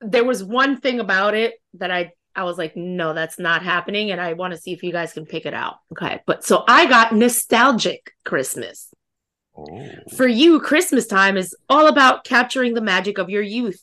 there 0.00 0.24
was 0.24 0.42
one 0.44 0.80
thing 0.80 1.00
about 1.00 1.34
it 1.34 1.54
that 1.74 1.90
i 1.90 2.12
i 2.36 2.44
was 2.44 2.58
like 2.58 2.76
no 2.76 3.12
that's 3.14 3.38
not 3.38 3.62
happening 3.62 4.10
and 4.10 4.20
i 4.20 4.32
want 4.32 4.52
to 4.52 4.60
see 4.60 4.72
if 4.72 4.82
you 4.82 4.92
guys 4.92 5.12
can 5.12 5.26
pick 5.26 5.46
it 5.46 5.54
out 5.54 5.76
okay 5.92 6.20
but 6.26 6.44
so 6.44 6.64
i 6.68 6.86
got 6.86 7.14
nostalgic 7.14 8.12
christmas 8.24 8.92
Oh. 9.56 9.88
for 10.16 10.28
you 10.28 10.60
christmas 10.60 11.08
time 11.08 11.36
is 11.36 11.52
all 11.68 11.88
about 11.88 12.22
capturing 12.24 12.74
the 12.74 12.80
magic 12.80 13.18
of 13.18 13.28
your 13.28 13.42
youth 13.42 13.82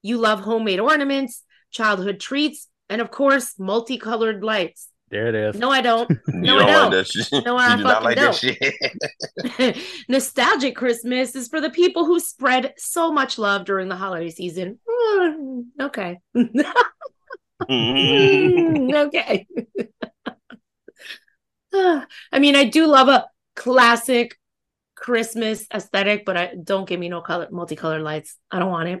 you 0.00 0.16
love 0.16 0.40
homemade 0.40 0.78
ornaments 0.78 1.42
childhood 1.72 2.20
treats 2.20 2.68
and 2.88 3.00
of 3.00 3.10
course 3.10 3.58
multicolored 3.58 4.44
lights 4.44 4.88
there 5.10 5.26
it 5.26 5.34
is 5.34 5.56
no 5.56 5.70
i 5.72 5.80
don't 5.80 6.08
No, 6.28 6.58
I 6.58 6.66
don't 6.66 6.68
don't. 6.68 6.82
like 6.82 6.90
that 6.92 7.06
shit. 7.08 7.44
No, 7.44 7.56
I 7.56 7.70
you 7.72 7.76
do 7.78 7.82
not 7.82 8.02
fucking 8.02 8.04
like 8.04 8.16
don't. 8.16 8.40
that 8.42 9.64
shit. 9.66 9.76
Nostalgic 10.08 10.74
Christmas 10.74 11.36
is 11.36 11.46
for 11.48 11.60
the 11.60 11.70
people 11.70 12.04
who 12.06 12.18
spread 12.18 12.72
so 12.78 13.12
much 13.12 13.38
love 13.38 13.64
during 13.64 13.88
the 13.88 13.94
holiday 13.96 14.30
season. 14.30 14.78
Mm, 14.88 15.64
okay. 15.80 16.18
Mm, 17.68 18.94
okay. 19.06 19.46
I 21.74 22.38
mean, 22.38 22.56
I 22.56 22.64
do 22.64 22.86
love 22.86 23.08
a 23.08 23.26
classic 23.56 24.38
Christmas 24.94 25.66
aesthetic, 25.74 26.24
but 26.24 26.36
I 26.36 26.54
don't 26.62 26.88
give 26.88 27.00
me 27.00 27.08
no 27.08 27.20
color 27.20 27.48
multicolored 27.50 28.02
lights. 28.02 28.36
I 28.50 28.58
don't 28.58 28.70
want 28.70 28.88
it. 28.88 29.00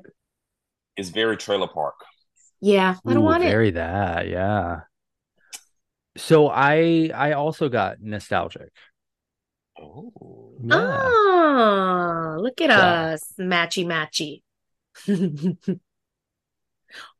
it's 0.96 1.08
very 1.10 1.36
trailer 1.36 1.68
park. 1.68 1.94
Yeah, 2.60 2.96
I 3.06 3.14
don't 3.14 3.22
Ooh, 3.22 3.24
want 3.24 3.44
it. 3.44 3.58
very 3.58 3.70
that, 3.72 4.28
yeah. 4.28 4.82
So 6.16 6.48
I 6.48 7.10
I 7.14 7.32
also 7.32 7.68
got 7.68 8.00
nostalgic. 8.00 8.70
Oh. 9.78 10.56
Yeah. 10.62 11.16
Ah, 11.34 12.36
look 12.38 12.60
at 12.60 12.70
Yeah. 12.74 13.06
us, 13.14 13.32
matchy 13.38 13.84
matchy. 13.86 14.42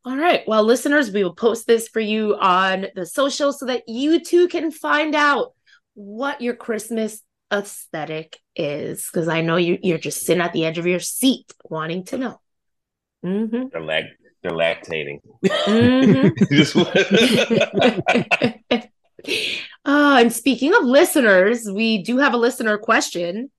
All 0.05 0.17
right. 0.17 0.43
Well, 0.49 0.65
listeners, 0.65 1.13
we 1.13 1.23
will 1.23 1.35
post 1.35 1.67
this 1.67 1.89
for 1.89 2.01
you 2.01 2.37
on 2.37 2.87
the 2.97 3.07
social 3.07 3.53
so 3.53 3.67
that 3.67 3.89
you 3.89 4.21
too 4.21 4.49
can 4.49 4.73
find 4.73 5.15
out 5.15 5.55
what 5.95 6.41
your 6.41 6.55
Christmas 6.55 7.23
aesthetic 7.53 8.39
is. 8.57 9.09
Because 9.13 9.29
I 9.29 9.43
know 9.43 9.57
you, 9.57 9.79
you're 9.81 9.99
just 9.99 10.27
sitting 10.27 10.43
at 10.43 10.53
the 10.53 10.65
edge 10.65 10.79
of 10.79 10.87
your 10.87 10.99
seat 10.99 11.53
wanting 11.65 12.05
to 12.07 12.19
know. 12.19 12.41
Mm-hmm. 13.25 13.69
They're 13.73 14.09
they're 14.43 14.53
lactating. 14.53 15.21
hmm 15.67 16.29
uh, 19.85 20.17
and 20.21 20.33
speaking 20.33 20.75
of 20.75 20.85
listeners, 20.85 21.71
we 21.71 22.03
do 22.03 22.19
have 22.19 22.35
a 22.35 22.39
listener 22.39 22.77
question. 22.79 23.51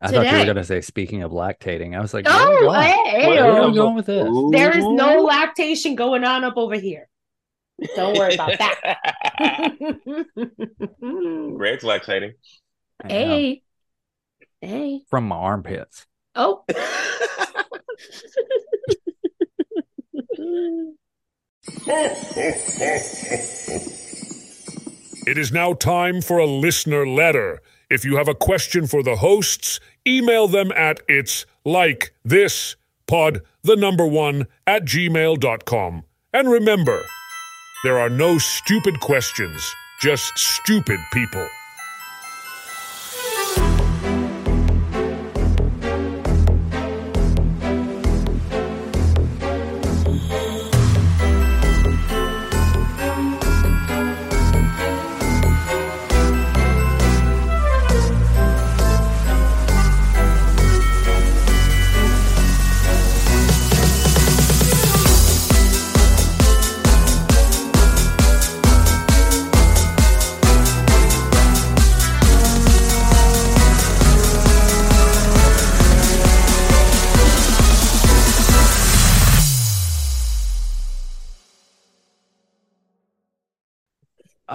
I 0.00 0.08
thought 0.08 0.30
you 0.30 0.38
were 0.38 0.44
gonna 0.44 0.64
say 0.64 0.80
speaking 0.80 1.22
of 1.22 1.32
lactating. 1.32 1.96
I 1.96 2.00
was 2.00 2.14
like, 2.14 2.26
Oh, 2.28 2.30
where 2.32 2.46
are 2.46 2.60
we 2.60 2.66
going? 2.66 3.06
hey, 3.06 3.26
Where 3.26 3.44
are 3.62 3.68
we 3.68 3.74
going 3.74 3.96
with 3.96 4.06
this? 4.06 4.28
There 4.52 4.76
is 4.76 4.84
no 4.84 5.22
lactation 5.22 5.96
going 5.96 6.24
on 6.24 6.44
up 6.44 6.56
over 6.56 6.76
here. 6.76 7.08
Don't 7.96 8.16
worry 8.16 8.34
about 8.34 8.58
that. 8.58 8.98
Greg's 11.56 11.84
lactating. 11.84 12.32
I 13.02 13.08
know. 13.08 13.14
hey. 13.14 13.62
Hey. 14.60 15.00
From 15.08 15.28
my 15.28 15.36
armpits. 15.36 16.06
Oh. 16.34 16.64
It 25.26 25.36
is 25.36 25.52
now 25.52 25.74
time 25.74 26.22
for 26.22 26.38
a 26.38 26.46
listener 26.46 27.06
letter. 27.06 27.60
If 27.90 28.04
you 28.04 28.16
have 28.16 28.28
a 28.28 28.34
question 28.34 28.86
for 28.86 29.02
the 29.02 29.16
hosts, 29.16 29.80
email 30.06 30.46
them 30.46 30.72
at 30.72 31.00
it's 31.08 31.46
like 31.64 32.12
this 32.24 32.76
pod 33.06 33.40
the 33.62 33.76
number 33.76 34.06
one 34.06 34.46
at 34.66 34.84
gmail.com. 34.84 36.04
And 36.34 36.50
remember, 36.50 37.02
there 37.84 37.98
are 37.98 38.10
no 38.10 38.38
stupid 38.38 39.00
questions, 39.00 39.74
just 40.00 40.36
stupid 40.36 41.00
people. 41.12 41.48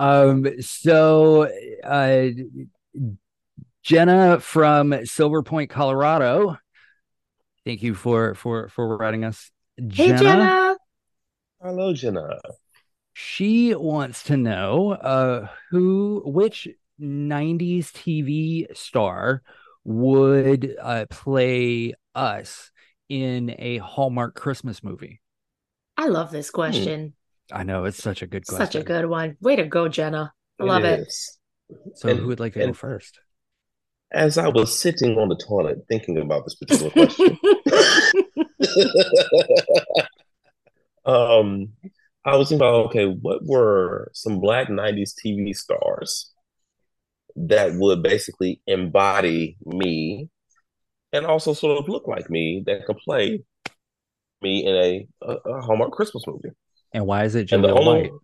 Um, 0.04 0.62
so 0.62 1.50
uh 1.84 2.28
Jenna 3.84 4.40
from 4.42 5.06
Silver 5.06 5.44
Point, 5.44 5.70
Colorado. 5.70 6.58
Thank 7.66 7.84
you 7.84 7.94
for 7.94 8.36
for 8.36 8.68
for 8.68 8.98
writing 8.98 9.24
us. 9.24 9.50
Hey, 9.78 10.10
Jenna. 10.10 10.76
Hello, 11.62 11.94
Jenna. 11.94 12.40
She 13.14 13.74
wants 13.76 14.24
to 14.24 14.36
know 14.36 14.92
uh 14.92 15.48
who 15.70 16.22
which 16.26 16.68
90s 17.00 17.92
TV 17.92 18.68
star 18.76 19.42
would 19.86 20.76
uh 20.82 21.06
play 21.10 21.94
us 22.14 22.72
in 23.08 23.56
a 23.58 23.78
Hallmark 23.78 24.36
Christmas 24.36 24.84
movie. 24.84 25.22
I 25.96 26.08
love 26.08 26.30
this 26.32 26.50
question. 26.50 27.14
I 27.52 27.64
know 27.64 27.86
it's 27.86 28.02
such 28.02 28.22
a 28.22 28.28
good 28.28 28.46
question. 28.46 28.66
Such 28.66 28.76
a 28.76 28.84
good 28.84 29.06
one. 29.06 29.38
Way 29.42 29.56
to 29.58 29.66
go, 29.66 29.88
Jenna. 29.88 30.34
I 30.60 30.64
love 30.64 30.84
it. 30.84 31.12
So 31.96 32.10
And- 32.10 32.20
who 32.20 32.28
would 32.28 32.40
like 32.40 32.54
to 32.54 32.60
go 32.60 32.74
first? 32.74 33.20
As 34.12 34.38
I 34.38 34.48
was 34.48 34.80
sitting 34.80 35.18
on 35.18 35.30
the 35.30 35.36
toilet 35.36 35.86
thinking 35.90 36.20
about 36.20 36.44
this 36.46 36.54
particular 36.54 36.92
question, 36.92 37.36
um, 41.06 41.70
I 42.24 42.36
was 42.36 42.50
thinking 42.50 42.64
about 42.66 42.86
okay, 42.88 43.08
what 43.08 43.44
were 43.44 44.12
some 44.14 44.40
Black 44.40 44.68
90s 44.68 45.14
TV 45.16 45.56
stars 45.56 46.32
that 47.36 47.74
would 47.74 48.04
basically 48.04 48.62
embody 48.68 49.58
me 49.66 50.30
and 51.12 51.26
also 51.26 51.54
sort 51.54 51.80
of 51.80 51.90
look 51.90 52.08
like 52.08 52.30
me 52.30 52.62
that 52.68 52.86
could 52.86 52.98
play 52.98 53.44
me 54.44 54.64
in 54.64 54.76
a, 54.76 55.08
a, 55.24 55.34
a 55.50 55.62
Hallmark 55.62 55.92
Christmas 55.92 56.28
movie? 56.28 56.50
And 56.94 57.06
why 57.08 57.24
is 57.26 57.36
it 57.36 57.52
And 57.52 57.64
the 57.64 57.70
Jaleel 57.70 57.80
only 57.88 58.02
White? 58.10 58.20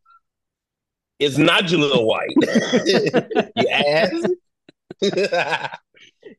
it's 1.20 1.38
not 1.38 1.64
Jaleel 1.66 2.06
White. 2.06 3.52
you 3.56 3.68
ass. 3.70 4.12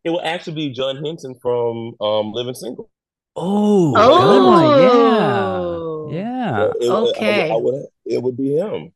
it 0.04 0.10
will 0.10 0.22
actually 0.22 0.54
be 0.54 0.70
John 0.70 0.96
Henton 0.96 1.34
from 1.40 1.94
um, 2.00 2.32
Living 2.32 2.54
Single. 2.54 2.90
Oh, 3.36 3.94
Oh. 3.96 4.20
good 6.10 6.12
one. 6.12 6.12
Yeah. 6.12 6.20
Yeah. 6.22 6.64
It- 6.66 6.76
it- 6.82 6.90
I 6.90 7.00
would- 7.00 7.10
Okay. 7.16 7.50
I 7.50 7.56
would, 7.56 7.84
it 8.06 8.22
would 8.22 8.36
be 8.36 8.56
him. 8.56 8.92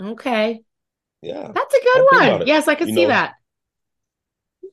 Okay. 0.00 0.62
Yeah. 1.22 1.50
That's 1.54 1.74
a 1.74 1.78
good 1.82 1.94
Think 1.94 2.12
about 2.12 2.38
one. 2.40 2.46
Yes, 2.46 2.68
I 2.68 2.74
could 2.74 2.88
You 2.88 2.94
see 2.94 3.02
know, 3.02 3.08
that. 3.08 3.34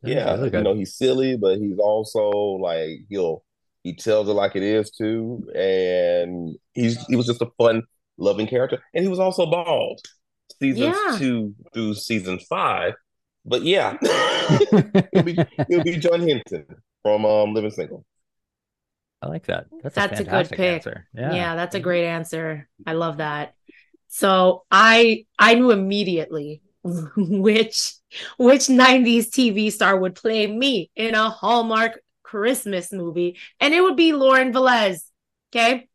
Yeah, 0.03 0.31
really 0.33 0.45
you 0.45 0.49
good. 0.49 0.63
know, 0.63 0.73
he's 0.73 0.95
silly, 0.95 1.37
but 1.37 1.59
he's 1.59 1.77
also 1.77 2.29
like 2.59 3.01
he'll 3.09 3.43
he 3.83 3.93
tells 3.95 4.27
it 4.27 4.33
like 4.33 4.55
it 4.55 4.63
is 4.63 4.89
too, 4.89 5.47
and 5.53 6.55
he's 6.73 7.05
he 7.05 7.15
was 7.15 7.27
just 7.27 7.41
a 7.43 7.51
fun, 7.57 7.83
loving 8.21 8.47
character, 8.47 8.79
and 8.93 9.03
he 9.03 9.09
was 9.09 9.19
also 9.19 9.45
bald, 9.47 10.01
seasons 10.59 10.97
Yeah. 10.97 11.17
two 11.19 11.55
through 11.73 11.95
season 11.95 12.39
five. 12.39 12.93
But 13.45 13.63
yeah, 13.63 13.97
it'll 14.01 15.23
be 15.23 15.37
it'll 15.69 15.83
be 15.83 15.97
John 15.97 16.21
Henton 16.21 16.65
from 17.03 17.25
um 17.25 17.53
Living 17.53 17.71
Single. 17.71 18.05
I 19.21 19.27
like 19.27 19.45
that. 19.47 19.67
That's, 19.83 19.95
That's 19.95 20.19
a 20.19 20.23
a 20.23 20.25
good 20.25 20.49
pick. 20.49 20.59
answer. 20.59 21.07
Yeah. 21.13 21.33
Yeah. 21.33 21.55
that's 21.55 21.75
a 21.75 21.79
great 21.79 22.05
answer. 22.05 22.67
I 22.85 22.93
love 22.93 23.17
that. 23.17 23.53
So 24.07 24.65
I 24.71 25.25
I 25.37 25.55
knew 25.55 25.71
immediately 25.71 26.61
which 26.83 27.93
which 28.37 28.67
90s 28.69 29.29
TV 29.29 29.71
star 29.71 29.97
would 29.97 30.15
play 30.15 30.47
me 30.47 30.89
in 30.95 31.15
a 31.15 31.29
Hallmark 31.29 32.01
Christmas 32.23 32.91
movie, 32.91 33.37
and 33.59 33.73
it 33.73 33.81
would 33.81 33.95
be 33.97 34.13
Lauren 34.13 34.53
Velez. 34.53 35.01
Okay. 35.53 35.87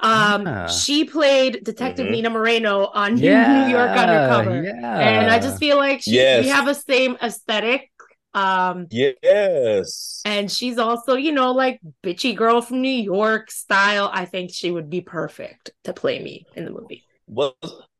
Um, 0.00 0.46
Yeah. 0.46 0.66
she 0.66 1.04
played 1.04 1.64
Detective 1.64 2.06
Mhm. 2.06 2.10
Nina 2.10 2.30
Moreno 2.30 2.86
on 2.86 3.16
Yeah. 3.16 3.64
New 3.64 3.70
York 3.70 3.90
Undercover. 3.90 4.62
Yeah. 4.62 4.98
And 5.00 5.30
I 5.30 5.38
just 5.38 5.58
feel 5.58 5.76
like 5.76 6.02
she, 6.02 6.12
Yes. 6.16 6.44
we 6.44 6.48
have 6.50 6.68
a 6.68 6.74
same 6.74 7.16
aesthetic. 7.22 7.90
Um, 8.34 8.88
Yes, 8.90 10.22
and 10.24 10.50
she's 10.50 10.76
also, 10.76 11.14
you 11.14 11.30
know, 11.30 11.52
like 11.52 11.80
bitchy 12.02 12.34
girl 12.34 12.60
from 12.60 12.82
New 12.82 12.88
York 12.88 13.50
style. 13.50 14.10
I 14.12 14.24
think 14.24 14.50
she 14.52 14.72
would 14.72 14.90
be 14.90 15.00
perfect 15.00 15.70
to 15.84 15.92
play 15.92 16.20
me 16.20 16.44
in 16.56 16.64
the 16.64 16.72
movie. 16.72 17.04
was 17.28 17.52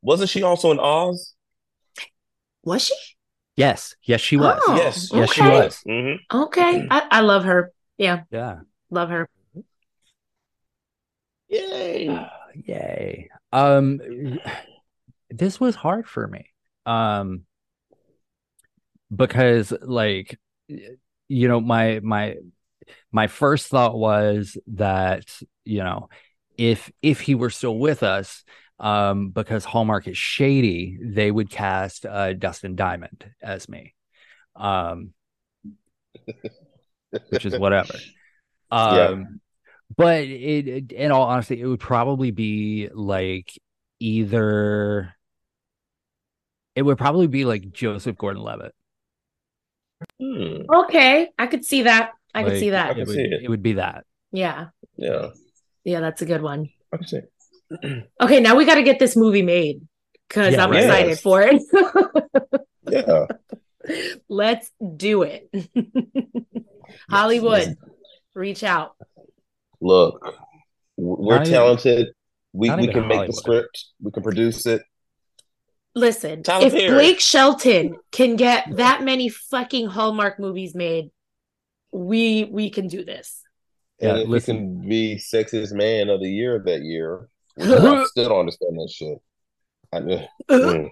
wasn't 0.03 0.29
she 0.31 0.43
also 0.43 0.71
in 0.73 0.81
Oz? 0.81 1.35
Was 2.65 2.87
she? 2.87 2.95
Yes. 3.57 3.95
Yes, 4.03 4.21
she 4.21 4.37
was. 4.37 4.61
Oh, 4.67 4.77
yes, 4.77 5.11
Yes, 5.13 5.33
she 5.33 5.41
okay. 5.41 5.51
was. 5.51 5.83
hmm 5.87 6.13
Okay. 6.33 6.87
I, 6.91 7.07
I 7.11 7.21
love 7.21 7.45
her. 7.45 7.73
Yeah, 7.97 8.23
Yeah. 8.31 8.61
love 8.91 9.11
her. 9.11 9.29
Yay! 11.55 12.29
Yay. 12.67 13.29
Um 13.53 14.01
this 15.31 15.61
was 15.61 15.75
hard 15.75 16.09
for 16.09 16.27
me. 16.27 16.47
Um 16.87 17.45
because 19.15 19.73
like 19.83 20.39
you 21.29 21.49
know 21.49 21.61
my 21.61 22.01
my 22.03 22.37
my 23.13 23.27
first 23.27 23.69
thought 23.69 23.97
was 23.97 24.59
that 24.67 25.25
you 25.65 25.83
know 25.83 26.09
if 26.59 26.91
if 27.03 27.21
he 27.21 27.35
were 27.35 27.51
still 27.51 27.79
with 27.79 28.03
us 28.03 28.45
um 28.81 29.31
because 29.31 29.65
Hallmark 29.65 30.09
is 30.09 30.19
shady 30.19 30.99
they 31.01 31.31
would 31.31 31.51
cast 31.51 32.05
uh 32.07 32.33
Dustin 32.33 32.75
Diamond 32.75 33.31
as 33.43 33.69
me 33.69 33.95
um 34.57 35.13
which 37.31 37.47
is 37.47 37.57
whatever 37.57 37.95
um 38.71 39.41
but 39.97 40.25
it, 40.25 40.69
it 40.69 40.93
in 40.93 41.11
all 41.13 41.25
honesty, 41.25 41.61
it 41.61 41.67
would 41.67 41.81
probably 41.81 42.31
be 42.31 42.89
like 42.93 43.53
either 44.01 45.15
it 46.75 46.83
would 46.83 46.99
probably 46.99 47.27
be 47.29 47.45
like 47.45 47.71
Joseph 47.73 48.17
Gordon-Levitt. 48.17 48.75
Hmm. 50.21 50.63
Okay, 50.73 51.29
I 51.39 51.47
could 51.47 51.65
see 51.65 51.83
that. 51.83 52.11
I 52.35 52.43
could 52.43 52.53
Like, 52.55 52.61
see 52.61 52.69
I 52.69 52.73
that. 52.73 52.99
It 52.99 53.07
would, 53.07 53.15
see 53.15 53.23
it. 53.23 53.43
it 53.45 53.49
would 53.49 53.63
be 53.63 53.75
that. 53.75 54.05
Yeah, 54.33 54.67
Yeah, 54.97 55.29
yeah, 55.85 56.01
that's 56.01 56.21
a 56.23 56.27
good 56.27 56.43
one. 56.43 56.69
I 56.93 56.97
can 56.97 57.07
see. 57.07 57.21
Okay, 58.21 58.41
now 58.41 58.57
we 58.57 58.65
got 58.65 58.75
to 58.75 58.83
get 58.83 58.99
this 58.99 59.17
movie 59.17 59.43
made 59.43 59.81
because 60.29 60.55
Yeah, 60.55 60.65
I'm 60.65 60.71
right. 60.71 60.85
excited 60.85 61.19
for 61.21 61.43
it. 61.43 61.63
Yeah, 62.91 63.27
Let's 64.29 64.71
do 64.97 65.23
it. 65.23 65.49
Hollywood, 67.11 67.77
reach 68.35 68.63
out. 68.63 68.95
Look, 69.85 70.35
we're 70.97 71.37
Not 71.37 71.43
even- 71.47 71.53
talented. 71.53 72.09
We 72.53 72.71
we 72.71 72.83
even 72.85 72.93
can 72.95 73.03
make 73.09 73.17
Hollywood. 73.17 73.29
the 73.29 73.33
script. 73.37 73.85
We 74.01 74.11
can 74.13 74.23
produce 74.23 74.65
it. 74.67 74.83
Listen, 75.97 76.43
Tyler 76.43 76.67
if 76.67 76.73
Perry. 76.73 76.89
Blake 76.89 77.21
Shelton 77.21 77.97
can 78.13 78.37
get 78.37 78.77
that 78.77 79.03
many 79.03 79.29
fucking 79.29 79.87
Hallmark 79.89 80.39
movies 80.41 80.75
made, 80.75 81.11
we 81.93 82.45
we 82.45 82.71
can 82.71 82.87
do 82.89 83.05
this. 83.05 83.43
Yeah, 84.01 84.17
if 84.19 84.29
listen. 84.29 84.57
we 84.57 84.81
can 84.81 84.89
be 84.89 85.17
sexiest 85.17 85.73
man 85.73 86.09
of 86.11 86.21
the 86.21 86.29
year 86.31 86.61
that 86.65 86.83
year, 86.83 87.29
I 87.61 88.05
still 88.07 88.29
don't 88.29 88.41
understand 88.41 88.77
that 88.79 88.91
shit. 88.91 89.19
I, 89.93 90.01
mm. 90.51 90.91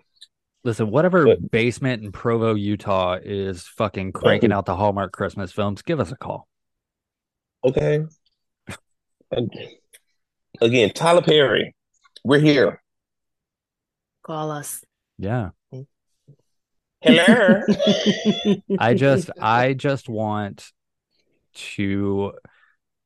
Listen, 0.64 0.90
whatever 0.90 1.24
But- 1.26 1.50
basement 1.50 2.02
in 2.04 2.10
Provo, 2.12 2.54
Utah 2.54 3.18
is 3.22 3.66
fucking 3.66 4.12
cranking 4.12 4.52
out 4.52 4.66
the 4.66 4.76
Hallmark 4.76 5.12
Christmas 5.12 5.50
films, 5.52 5.82
give 5.82 5.98
us 6.00 6.10
a 6.12 6.16
call. 6.16 6.48
Okay. 7.64 8.04
And 9.32 9.50
again, 10.60 10.90
Tyler 10.90 11.22
Perry, 11.22 11.74
we're 12.22 12.40
here. 12.40 12.82
Call 14.22 14.50
us. 14.50 14.84
Yeah. 15.18 15.50
Hello. 17.00 17.62
I 18.78 18.94
just 18.94 19.30
I 19.40 19.72
just 19.72 20.08
want 20.08 20.70
to 21.54 22.32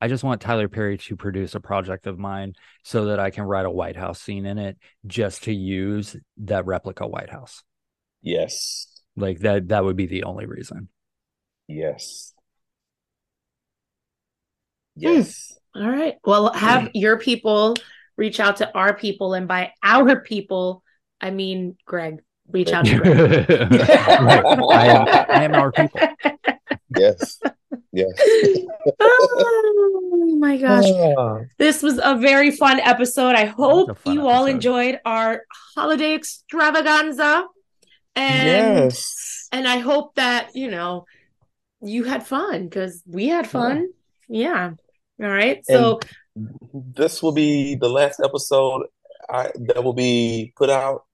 I 0.01 0.09
just 0.09 0.24
want 0.24 0.43
Tyler 0.43 0.69
Perry 0.69 0.98
to 0.98 1.16
produce 1.16 1.55
a 1.55 1.61
project 1.61 2.07
of 2.07 2.19
mine 2.19 2.53
so 2.82 3.07
that 3.07 3.19
I 3.19 3.31
can 3.31 3.44
write 3.44 3.65
a 3.65 3.70
White 3.70 3.97
House 3.97 4.20
scene 4.20 4.44
in 4.44 4.59
it 4.59 4.77
just 5.07 5.44
to 5.44 5.55
use 5.55 6.16
that 6.39 6.66
replica 6.66 7.07
White 7.07 7.31
House. 7.31 7.62
yes. 8.20 8.89
Like 9.19 9.39
that 9.39 9.69
that 9.69 9.82
would 9.82 9.97
be 9.97 10.07
the 10.07 10.24
only 10.24 10.44
reason. 10.44 10.90
Yes. 11.69 12.35
Hmm. 14.97 15.03
Yes. 15.03 15.59
All 15.77 15.90
right. 15.90 16.16
Well, 16.24 16.53
have 16.53 16.90
your 16.94 17.19
people 17.19 17.74
reach 18.16 18.40
out 18.40 18.57
to 18.59 18.73
our 18.74 18.94
people, 18.94 19.35
and 19.35 19.47
by 19.47 19.73
our 19.82 20.20
people, 20.20 20.82
I 21.20 21.31
mean 21.31 21.77
Greg. 21.85 22.23
Reach 22.51 22.73
out 22.73 22.86
to 22.86 22.98
Greg. 22.98 23.51
I 23.51 24.86
am 24.86 25.09
I 25.09 25.44
am 25.44 25.55
our 25.55 25.73
people. 25.73 26.01
Yes. 26.97 27.40
Yes. 27.93 28.12
oh 29.01 30.36
my 30.39 30.57
gosh. 30.57 31.47
This 31.59 31.82
was 31.82 32.01
a 32.03 32.16
very 32.16 32.51
fun 32.51 32.81
episode. 32.81 33.35
I 33.35 33.44
hope 33.47 33.90
a 33.90 33.94
fun 33.94 34.15
you 34.15 34.28
all 34.28 34.47
enjoyed 34.47 35.01
our 35.05 35.43
holiday 35.74 36.15
extravaganza. 36.15 37.47
And 38.15 38.47
yes. 38.47 39.48
and 39.53 39.69
I 39.69 39.78
hope 39.78 40.15
that, 40.15 40.55
you 40.55 40.70
know, 40.70 41.05
you 41.82 42.05
had 42.05 42.27
fun 42.27 42.65
because 42.65 43.03
we 43.07 43.28
had 43.28 43.47
fun. 43.47 43.89
Yeah. 44.28 44.73
All 45.22 45.28
right. 45.28 45.64
So 45.66 46.01
This 46.72 47.22
will 47.22 47.32
be 47.32 47.74
the 47.74 47.88
last 47.88 48.20
episode 48.20 48.86
I, 49.28 49.51
that 49.66 49.82
will 49.82 49.94
be 49.94 50.52
put 50.56 50.70
out 50.70 51.05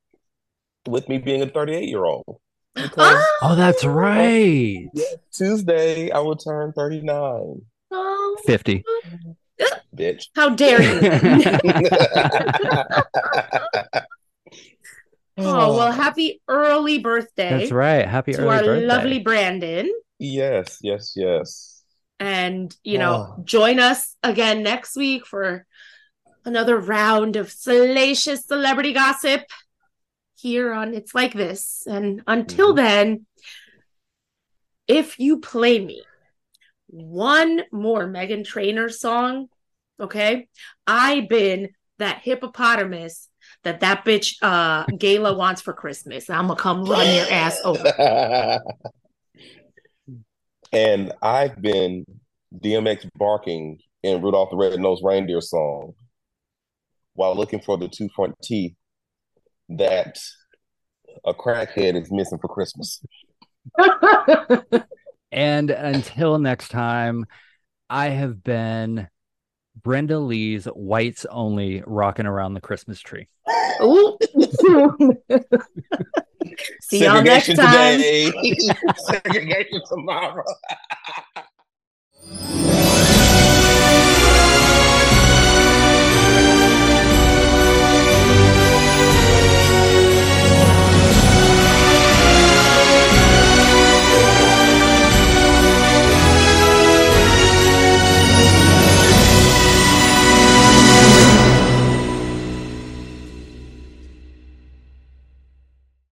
with 0.86 1.08
me 1.08 1.16
being 1.18 1.42
a 1.42 1.46
38 1.46 1.88
year 1.88 2.04
old. 2.04 2.40
Because 2.74 2.92
Oh, 2.98 3.26
oh 3.42 3.54
that's 3.54 3.84
right. 3.84 4.88
Tuesday 5.32 6.10
I 6.10 6.18
will 6.20 6.36
turn 6.36 6.72
39. 6.72 7.62
Oh, 7.92 8.36
50. 8.46 8.84
Bitch. 9.96 10.24
how 10.34 10.48
dare 10.48 10.82
you? 10.82 10.98
oh, 15.38 15.76
well, 15.76 15.92
happy 15.92 16.40
early 16.48 16.98
birthday 16.98 17.58
That's 17.58 17.70
right. 17.70 18.08
Happy 18.08 18.34
early 18.34 18.38
to 18.38 18.42
early 18.48 18.56
our 18.56 18.64
birthday. 18.64 18.86
lovely 18.86 19.18
Brandon. 19.20 19.92
Yes, 20.18 20.78
yes, 20.82 21.12
yes. 21.14 21.71
And, 22.22 22.76
you 22.84 22.98
know, 22.98 23.34
Oh. 23.36 23.42
join 23.42 23.80
us 23.80 24.16
again 24.22 24.62
next 24.62 24.94
week 24.96 25.26
for 25.26 25.66
another 26.44 26.78
round 26.78 27.34
of 27.34 27.50
salacious 27.50 28.46
celebrity 28.46 28.92
gossip 28.92 29.42
here 30.36 30.72
on 30.72 30.94
It's 30.94 31.16
Like 31.16 31.34
This. 31.34 31.82
And 31.84 32.22
until 32.28 32.74
Mhm. 32.74 32.76
then, 32.76 33.26
if 34.86 35.18
you 35.18 35.40
play 35.40 35.84
me 35.84 36.04
one 36.86 37.62
more 37.72 38.06
Meghan 38.06 38.44
Trainor 38.44 38.88
song, 38.88 39.48
okay, 39.98 40.48
I 40.86 41.22
been 41.22 41.70
that 41.98 42.22
hippopotamus 42.22 43.28
that 43.64 43.80
that 43.80 44.04
bitch 44.04 44.36
uh 44.42 44.86
Gayla 44.86 45.36
wants 45.36 45.60
for 45.60 45.72
Christmas. 45.72 46.30
I'm 46.30 46.46
gonna 46.46 46.60
come 46.60 46.84
run 46.84 47.12
your 47.16 47.28
ass 47.30 47.60
over. 47.64 47.92
and 50.72 51.12
I've 51.22 51.60
been 51.60 52.04
DMX 52.62 53.08
barking 53.16 53.78
in 54.02 54.22
Rudolph 54.22 54.50
the 54.50 54.56
Red-Nosed 54.56 55.02
Reindeer 55.04 55.40
song 55.40 55.94
while 57.14 57.36
looking 57.36 57.60
for 57.60 57.76
the 57.76 57.88
two 57.88 58.08
front 58.14 58.34
teeth 58.42 58.74
that 59.68 60.18
a 61.24 61.34
crackhead 61.34 62.00
is 62.00 62.10
missing 62.10 62.38
for 62.40 62.48
Christmas. 62.48 63.02
And 65.32 65.70
until 65.70 66.38
next 66.38 66.68
time, 66.68 67.24
I 67.88 68.10
have 68.10 68.44
been 68.44 69.08
Brenda 69.82 70.18
Lee's 70.18 70.66
Whites 70.66 71.24
Only 71.30 71.82
rocking 71.86 72.26
around 72.26 72.52
the 72.52 72.60
Christmas 72.60 73.00
tree. 73.00 73.26
See 76.80 77.04
y'all 77.04 77.22
next 77.22 77.54
time. 77.54 77.98
Today, 77.98 78.32
segregation 78.96 79.80
tomorrow. 79.88 80.44